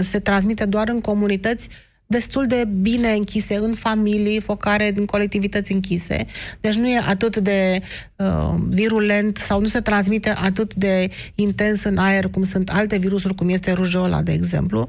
se 0.00 0.18
transmite 0.18 0.64
doar 0.64 0.88
în 0.88 1.00
comunități 1.00 1.68
destul 2.10 2.46
de 2.46 2.64
bine 2.80 3.12
închise, 3.12 3.56
în 3.56 3.74
familii, 3.74 4.40
focare 4.40 4.90
din 4.90 5.04
colectivități 5.04 5.72
închise. 5.72 6.24
Deci 6.60 6.74
nu 6.74 6.88
e 6.88 7.02
atât 7.08 7.36
de 7.36 7.80
uh, 8.16 8.54
virulent 8.68 9.36
sau 9.36 9.60
nu 9.60 9.66
se 9.66 9.80
transmite 9.80 10.30
atât 10.30 10.74
de 10.74 11.10
intens 11.34 11.82
în 11.84 11.98
aer 11.98 12.28
cum 12.28 12.42
sunt 12.42 12.70
alte 12.70 12.98
virusuri, 12.98 13.34
cum 13.34 13.48
este 13.48 13.72
rujola, 13.72 14.22
de 14.22 14.32
exemplu. 14.32 14.86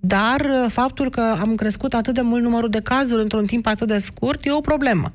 Dar 0.00 0.40
uh, 0.40 0.70
faptul 0.70 1.10
că 1.10 1.36
am 1.40 1.54
crescut 1.54 1.94
atât 1.94 2.14
de 2.14 2.20
mult 2.20 2.42
numărul 2.42 2.70
de 2.70 2.80
cazuri 2.80 3.22
într-un 3.22 3.46
timp 3.46 3.66
atât 3.66 3.88
de 3.88 3.98
scurt 3.98 4.44
e 4.44 4.52
o 4.52 4.60
problemă. 4.60 5.12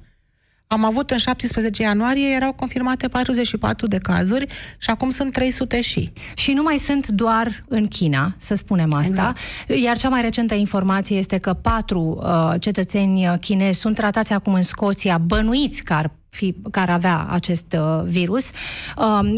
Am 0.67 0.85
avut 0.85 1.11
în 1.11 1.17
17 1.17 1.81
ianuarie, 1.81 2.35
erau 2.35 2.53
confirmate 2.53 3.07
44 3.07 3.87
de 3.87 3.97
cazuri 3.97 4.45
și 4.77 4.89
acum 4.89 5.09
sunt 5.09 5.31
300 5.31 5.81
și. 5.81 6.11
Și 6.35 6.51
nu 6.51 6.61
mai 6.61 6.77
sunt 6.77 7.07
doar 7.07 7.63
în 7.67 7.87
China, 7.87 8.35
să 8.37 8.55
spunem 8.55 8.93
asta. 8.93 9.33
Exact. 9.67 9.83
Iar 9.83 9.97
cea 9.97 10.09
mai 10.09 10.21
recentă 10.21 10.53
informație 10.53 11.17
este 11.17 11.37
că 11.37 11.53
patru 11.53 12.19
uh, 12.21 12.53
cetățeni 12.59 13.37
chinezi 13.39 13.79
sunt 13.79 13.95
tratați 13.95 14.33
acum 14.33 14.53
în 14.53 14.63
Scoția, 14.63 15.17
bănuiți 15.17 15.83
că 15.83 15.93
ar 15.93 16.11
fi, 16.29 16.55
care 16.71 16.91
avea 16.91 17.27
acest 17.29 17.75
uh, 17.77 18.03
virus. 18.05 18.49
Uh, 18.97 19.33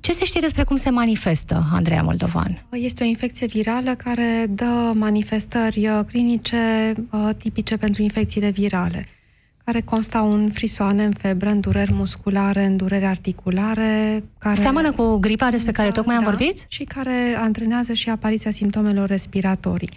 ce 0.00 0.12
se 0.12 0.24
știe 0.24 0.40
despre 0.40 0.64
cum 0.64 0.76
se 0.76 0.90
manifestă, 0.90 1.68
Andreea 1.72 2.02
Moldovan? 2.02 2.66
Este 2.70 3.02
o 3.02 3.06
infecție 3.06 3.46
virală 3.46 3.94
care 3.94 4.46
dă 4.48 4.92
manifestări 4.94 5.88
uh, 5.88 6.00
clinice 6.06 6.92
uh, 7.10 7.28
tipice 7.38 7.76
pentru 7.76 8.02
infecțiile 8.02 8.50
virale 8.50 9.08
care 9.70 9.82
constau 9.84 10.32
în 10.32 10.50
frisoane, 10.50 11.04
în 11.04 11.12
febră, 11.12 11.48
în 11.48 11.60
dureri 11.60 11.92
musculare, 11.92 12.64
în 12.64 12.76
dureri 12.76 13.04
articulare. 13.04 14.22
Care 14.38 14.60
Seamănă 14.60 14.92
cu 14.92 15.16
gripa 15.16 15.50
despre 15.50 15.72
care 15.72 15.90
tocmai 15.90 16.16
am 16.16 16.22
da, 16.24 16.30
vorbit? 16.30 16.64
Și 16.68 16.84
care 16.84 17.36
antrenează 17.38 17.92
și 17.92 18.10
apariția 18.10 18.50
simptomelor 18.50 19.08
respiratorii. 19.08 19.90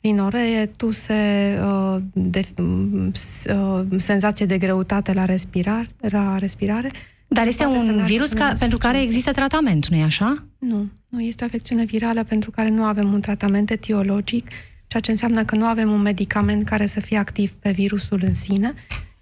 Rinoree, 0.00 0.66
tuse, 0.66 1.14
uh, 1.62 1.96
de, 2.12 2.44
uh, 2.56 3.82
senzație 3.96 4.46
de 4.46 4.58
greutate 4.58 5.12
la, 5.12 5.24
respirar, 5.24 5.86
la 6.00 6.38
respirare. 6.38 6.90
Dar 7.28 7.46
este 7.46 7.64
un 7.64 8.02
virus 8.04 8.32
ca, 8.32 8.52
pentru 8.58 8.78
care 8.78 9.00
există 9.00 9.30
tratament, 9.30 9.88
nu-i 9.88 10.02
așa? 10.02 10.44
Nu, 10.58 10.88
nu 11.08 11.20
este 11.20 11.42
o 11.42 11.46
afecțiune 11.46 11.84
virală 11.84 12.24
pentru 12.24 12.50
care 12.50 12.68
nu 12.68 12.82
avem 12.82 13.12
un 13.12 13.20
tratament 13.20 13.70
etiologic, 13.70 14.48
ceea 14.86 15.02
ce 15.02 15.10
înseamnă 15.10 15.44
că 15.44 15.56
nu 15.56 15.64
avem 15.64 15.90
un 15.90 16.00
medicament 16.00 16.64
care 16.64 16.86
să 16.86 17.00
fie 17.00 17.18
activ 17.18 17.50
pe 17.50 17.70
virusul 17.70 18.20
în 18.22 18.34
sine, 18.34 18.74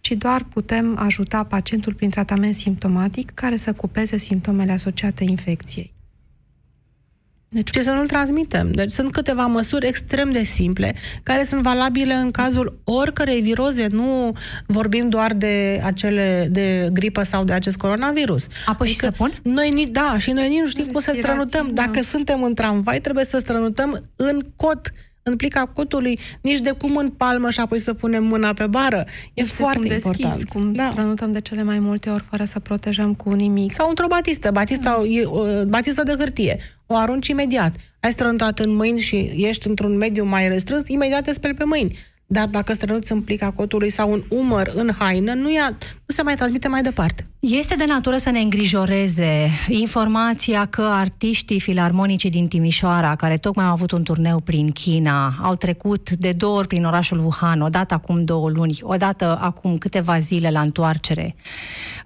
ci 0.04 0.12
doar 0.12 0.44
putem 0.52 0.96
ajuta 0.98 1.44
pacientul 1.44 1.94
prin 1.94 2.10
tratament 2.10 2.54
simptomatic 2.54 3.30
care 3.34 3.56
să 3.56 3.72
cupeze 3.72 4.18
simptomele 4.18 4.72
asociate 4.72 5.24
infecției. 5.24 5.92
Deci, 7.48 7.70
ce 7.70 7.82
să 7.82 7.90
nu-l 7.90 8.06
transmitem. 8.06 8.70
Deci 8.72 8.90
sunt 8.90 9.12
câteva 9.12 9.46
măsuri 9.46 9.86
extrem 9.86 10.32
de 10.32 10.42
simple, 10.42 10.94
care 11.22 11.44
sunt 11.44 11.62
valabile 11.62 12.14
în 12.14 12.30
cazul 12.30 12.80
oricărei 12.84 13.40
viroze. 13.40 13.86
Nu 13.90 14.36
vorbim 14.66 15.08
doar 15.08 15.32
de 15.32 15.80
acele 15.84 16.48
de 16.50 16.88
gripă 16.92 17.22
sau 17.22 17.44
de 17.44 17.52
acest 17.52 17.76
coronavirus. 17.76 18.46
Apă 18.66 18.82
adică 18.82 18.86
și 18.88 18.96
săpun? 18.96 19.32
Noi, 19.42 19.86
da, 19.90 20.18
și 20.18 20.30
noi 20.30 20.48
nici 20.48 20.60
nu 20.60 20.68
știm 20.68 20.86
cum 20.86 21.00
să 21.00 21.12
strănutăm. 21.16 21.70
Da. 21.72 21.84
Dacă 21.84 22.02
suntem 22.02 22.42
în 22.42 22.54
tramvai, 22.54 23.00
trebuie 23.00 23.24
să 23.24 23.38
strănutăm 23.38 24.00
în 24.16 24.40
cot 24.56 24.92
în 25.26 25.36
plica 25.36 25.66
cotului, 25.66 26.18
nici 26.40 26.58
de 26.58 26.70
cum 26.70 26.96
în 26.96 27.08
palmă 27.08 27.50
și 27.50 27.60
apoi 27.60 27.78
să 27.78 27.94
punem 27.94 28.24
mâna 28.24 28.52
pe 28.52 28.66
bară. 28.66 29.04
E 29.34 29.42
nici 29.42 29.50
foarte 29.50 29.78
cum 29.78 29.90
important. 29.94 30.34
Deschis, 30.34 30.52
cum 30.52 30.72
da. 30.72 30.88
strănutăm 30.90 31.32
de 31.32 31.40
cele 31.40 31.62
mai 31.62 31.78
multe 31.78 32.10
ori 32.10 32.24
fără 32.30 32.44
să 32.44 32.58
protejăm 32.58 33.14
cu 33.14 33.32
nimic. 33.32 33.72
Sau 33.72 33.88
într-o 33.88 34.06
batistă, 34.06 34.50
batista, 34.50 35.02
mm. 35.04 35.68
batistă 35.68 36.02
de 36.02 36.14
hârtie. 36.18 36.58
O 36.86 36.96
arunci 36.96 37.28
imediat. 37.28 37.74
Ai 38.00 38.12
strănutat 38.12 38.58
în 38.58 38.74
mâini 38.74 39.00
și 39.00 39.32
ești 39.36 39.68
într-un 39.68 39.96
mediu 39.96 40.24
mai 40.24 40.48
restrâns, 40.48 40.82
imediat 40.88 41.24
te 41.24 41.32
speli 41.32 41.54
pe 41.54 41.64
mâini. 41.64 41.98
Dar 42.34 42.46
dacă 42.46 42.72
strănuți 42.72 43.12
în 43.12 43.20
plica 43.20 43.50
cotului 43.50 43.90
sau 43.90 44.10
un 44.10 44.22
umăr 44.28 44.72
în 44.74 44.90
haină, 44.98 45.32
nu, 45.32 45.52
ia, 45.52 45.68
nu 46.06 46.14
se 46.14 46.22
mai 46.22 46.34
transmite 46.34 46.68
mai 46.68 46.82
departe. 46.82 47.26
Este 47.40 47.74
de 47.74 47.84
natură 47.86 48.16
să 48.16 48.30
ne 48.30 48.40
îngrijoreze 48.40 49.50
informația 49.68 50.64
că 50.64 50.82
artiștii 50.82 51.60
filarmonici 51.60 52.24
din 52.24 52.48
Timișoara, 52.48 53.14
care 53.14 53.36
tocmai 53.36 53.64
au 53.64 53.72
avut 53.72 53.90
un 53.90 54.02
turneu 54.02 54.40
prin 54.40 54.70
China, 54.70 55.34
au 55.42 55.54
trecut 55.54 56.10
de 56.10 56.32
două 56.32 56.56
ori 56.56 56.66
prin 56.66 56.84
orașul 56.84 57.18
Wuhan, 57.18 57.60
odată 57.60 57.94
acum 57.94 58.24
două 58.24 58.48
luni, 58.48 58.78
odată 58.82 59.38
acum 59.40 59.78
câteva 59.78 60.18
zile 60.18 60.50
la 60.50 60.60
întoarcere 60.60 61.34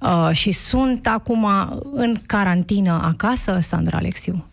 uh, 0.00 0.30
și 0.32 0.50
sunt 0.50 1.06
acum 1.06 1.46
în 1.94 2.20
carantină 2.26 3.00
acasă, 3.04 3.58
Sandra 3.62 3.96
Alexiu? 3.96 4.44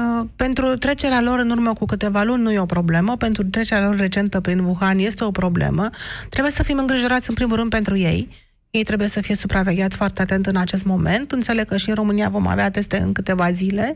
Uh, 0.00 0.26
pentru 0.36 0.76
trecerea 0.76 1.20
lor 1.20 1.38
în 1.38 1.50
urmă 1.50 1.72
cu 1.72 1.84
câteva 1.84 2.22
luni 2.22 2.42
nu 2.42 2.52
e 2.52 2.58
o 2.58 2.66
problemă, 2.66 3.16
pentru 3.16 3.44
trecerea 3.44 3.86
lor 3.86 3.96
recentă 3.96 4.40
prin 4.40 4.58
Wuhan 4.58 4.98
este 4.98 5.24
o 5.24 5.30
problemă. 5.30 5.90
Trebuie 6.28 6.52
să 6.52 6.62
fim 6.62 6.78
îngrijorați 6.78 7.28
în 7.28 7.34
primul 7.34 7.56
rând 7.56 7.70
pentru 7.70 7.96
ei. 7.96 8.28
Ei 8.70 8.82
trebuie 8.82 9.08
să 9.08 9.20
fie 9.20 9.34
supravegheați 9.34 9.96
foarte 9.96 10.22
atent 10.22 10.46
în 10.46 10.56
acest 10.56 10.84
moment. 10.84 11.32
Înțeleg 11.32 11.66
că 11.66 11.76
și 11.76 11.88
în 11.88 11.94
România 11.94 12.28
vom 12.28 12.46
avea 12.46 12.70
teste 12.70 12.98
în 12.98 13.12
câteva 13.12 13.50
zile. 13.50 13.94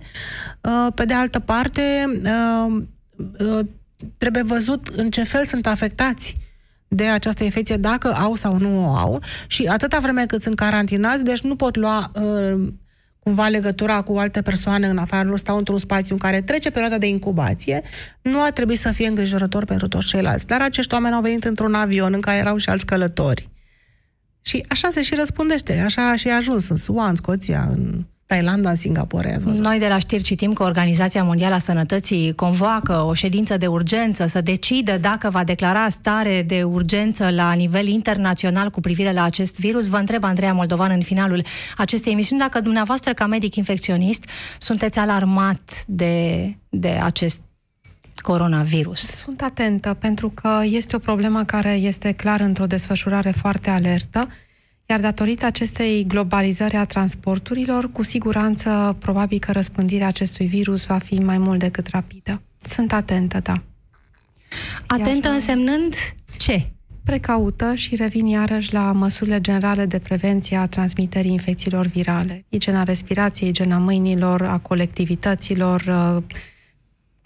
Uh, 0.61 0.93
pe 0.95 1.05
de 1.05 1.15
altă 1.15 1.39
parte, 1.39 1.83
uh, 2.25 3.67
trebuie 4.17 4.43
văzut 4.43 4.89
în 4.89 5.11
ce 5.11 5.23
fel 5.23 5.45
sunt 5.45 5.67
afectați 5.67 6.37
de 6.89 7.05
această 7.05 7.45
infecție, 7.45 7.77
dacă 7.77 8.15
au 8.15 8.35
sau 8.35 8.59
nu 8.59 8.87
o 8.87 8.95
au 8.95 9.23
și 9.47 9.67
atâta 9.67 9.99
vreme 9.99 10.27
cât 10.27 10.43
sunt 10.43 10.55
carantinați, 10.55 11.25
deci 11.25 11.41
nu 11.41 11.57
pot 11.57 11.77
lua 11.77 12.13
cumva 13.25 13.49
legătura 13.49 14.03
cu 14.03 14.17
alte 14.17 14.43
persoane 14.43 14.87
în 14.87 14.99
afară 14.99 15.29
lor, 15.29 15.39
stau 15.39 15.57
într-un 15.57 15.79
spațiu 15.79 16.15
în 16.15 16.21
care 16.21 16.41
trece 16.41 16.71
perioada 16.71 16.99
de 16.99 17.07
incubație, 17.07 17.83
nu 18.23 18.43
ar 18.43 18.51
trebui 18.51 18.77
să 18.77 18.93
fie 18.93 19.07
îngrijorător 19.07 19.65
pentru 19.65 19.89
toți 19.89 20.07
ceilalți. 20.07 20.47
Dar 20.47 20.61
acești 20.61 20.95
oameni 20.95 21.15
au 21.15 21.21
venit 21.21 21.45
într-un 21.45 21.75
avion 21.75 22.13
în 22.13 22.21
care 22.21 22.39
erau 22.39 22.57
și 22.57 22.69
alți 22.69 22.87
călători. 22.87 23.49
Și 24.43 24.65
așa 24.69 24.89
se 24.91 25.03
și 25.03 25.15
răspundește, 25.15 25.79
așa 25.79 26.17
și 26.17 26.29
a 26.29 26.37
ajuns 26.37 26.69
în 26.69 26.77
SUA, 26.77 27.09
în 27.09 27.15
Scoția, 27.15 27.69
în 27.71 28.05
Thailanda, 28.35 28.71
în 28.71 28.77
Singapore, 28.77 29.35
ați 29.35 29.45
văzut. 29.45 29.63
Noi 29.63 29.79
de 29.79 29.89
la 29.89 29.99
știri 29.99 30.23
citim 30.23 30.53
că 30.53 30.63
Organizația 30.63 31.25
Mondială 31.25 31.55
a 31.55 31.59
Sănătății 31.59 32.35
convoacă 32.35 32.93
o 32.93 33.13
ședință 33.13 33.57
de 33.57 33.67
urgență 33.67 34.27
să 34.27 34.41
decidă 34.41 34.99
dacă 34.99 35.31
va 35.31 35.45
declara 35.45 35.89
stare 35.89 36.43
de 36.43 36.63
urgență 36.63 37.31
la 37.31 37.53
nivel 37.53 37.87
internațional 37.87 38.71
cu 38.71 38.81
privire 38.81 39.13
la 39.13 39.23
acest 39.23 39.59
virus. 39.59 39.89
Vă 39.89 39.97
întreb, 39.97 40.25
Andreea 40.25 40.53
Moldovan, 40.53 40.91
în 40.91 41.03
finalul 41.03 41.45
acestei 41.77 42.13
emisiuni, 42.13 42.41
dacă 42.41 42.61
dumneavoastră, 42.61 43.13
ca 43.13 43.27
medic 43.27 43.55
infecționist, 43.55 44.25
sunteți 44.59 44.99
alarmat 44.99 45.85
de, 45.87 46.57
de 46.69 47.01
acest 47.03 47.41
coronavirus? 48.17 49.01
Sunt 49.01 49.43
atentă, 49.43 49.95
pentru 49.95 50.29
că 50.29 50.61
este 50.63 50.97
o 50.97 50.99
problemă 50.99 51.45
care 51.45 51.73
este 51.73 52.13
clar 52.13 52.41
într-o 52.41 52.67
desfășurare 52.67 53.31
foarte 53.31 53.71
alertă 53.71 54.29
iar 54.87 55.01
datorită 55.01 55.47
acestei 55.47 56.05
globalizări 56.07 56.77
a 56.77 56.85
transporturilor, 56.85 57.91
cu 57.93 58.03
siguranță, 58.03 58.97
probabil 58.99 59.39
că 59.39 59.53
răspândirea 59.53 60.07
acestui 60.07 60.47
virus 60.47 60.85
va 60.85 60.99
fi 60.99 61.15
mai 61.15 61.39
mult 61.39 61.59
decât 61.59 61.87
rapidă. 61.87 62.43
Sunt 62.63 62.93
atentă, 62.93 63.41
da. 63.41 63.63
Atentă 64.87 65.27
Iar, 65.27 65.37
însemnând 65.37 65.95
ce? 66.39 66.69
Precaută 67.05 67.75
și 67.75 67.97
revin 67.97 68.27
iarăși 68.27 68.73
la 68.73 68.93
măsurile 68.93 69.41
generale 69.41 69.87
de 69.87 69.99
prevenție 69.99 70.57
a 70.57 70.67
transmiterii 70.67 71.31
infecțiilor 71.31 71.87
virale. 71.87 72.45
Igiena 72.49 72.83
respirației, 72.83 73.49
igiena 73.49 73.79
mâinilor, 73.79 74.43
a 74.43 74.59
colectivităților, 74.59 75.83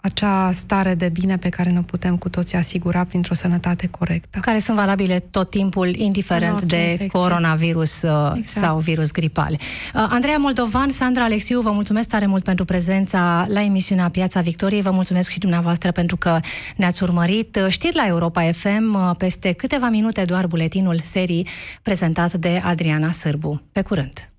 acea 0.09 0.51
stare 0.51 0.95
de 0.95 1.09
bine 1.09 1.37
pe 1.37 1.49
care 1.49 1.69
ne 1.69 1.81
putem 1.81 2.17
cu 2.17 2.29
toții 2.29 2.57
asigura 2.57 3.03
printr-o 3.03 3.33
sănătate 3.33 3.87
corectă. 3.87 4.39
Care 4.39 4.59
sunt 4.59 4.77
valabile 4.77 5.19
tot 5.19 5.49
timpul, 5.49 5.95
indiferent 5.95 6.61
de 6.61 6.89
infecție. 6.89 7.19
coronavirus 7.19 8.01
uh, 8.01 8.31
exact. 8.35 8.65
sau 8.65 8.79
virus 8.79 9.11
gripal. 9.11 9.51
Uh, 9.51 10.05
Andreea 10.09 10.37
Moldovan, 10.37 10.89
Sandra 10.91 11.23
Alexiu, 11.23 11.61
vă 11.61 11.71
mulțumesc 11.71 12.09
tare 12.09 12.25
mult 12.25 12.43
pentru 12.43 12.65
prezența 12.65 13.45
la 13.49 13.61
emisiunea 13.61 14.09
Piața 14.09 14.41
Victoriei. 14.41 14.81
Vă 14.81 14.91
mulțumesc 14.91 15.31
și 15.31 15.39
dumneavoastră 15.39 15.91
pentru 15.91 16.17
că 16.17 16.39
ne-ați 16.75 17.03
urmărit. 17.03 17.55
Uh, 17.55 17.67
știri 17.69 17.95
la 17.95 18.07
Europa 18.07 18.51
FM, 18.51 19.15
peste 19.17 19.51
câteva 19.51 19.89
minute 19.89 20.25
doar 20.25 20.47
buletinul 20.47 20.99
serii 21.03 21.47
prezentat 21.81 22.33
de 22.33 22.61
Adriana 22.63 23.11
Sârbu. 23.11 23.61
Pe 23.71 23.81
curând! 23.81 24.29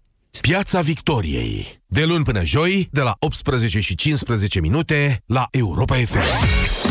Piața 0.40 0.80
Victoriei. 0.80 1.82
De 1.86 2.04
luni 2.04 2.24
până 2.24 2.44
joi, 2.44 2.88
de 2.92 3.00
la 3.00 3.16
18 3.18 3.80
și 3.80 3.94
15 3.94 4.60
minute, 4.60 5.22
la 5.26 5.48
Europa 5.50 5.94
FM. 5.94 6.89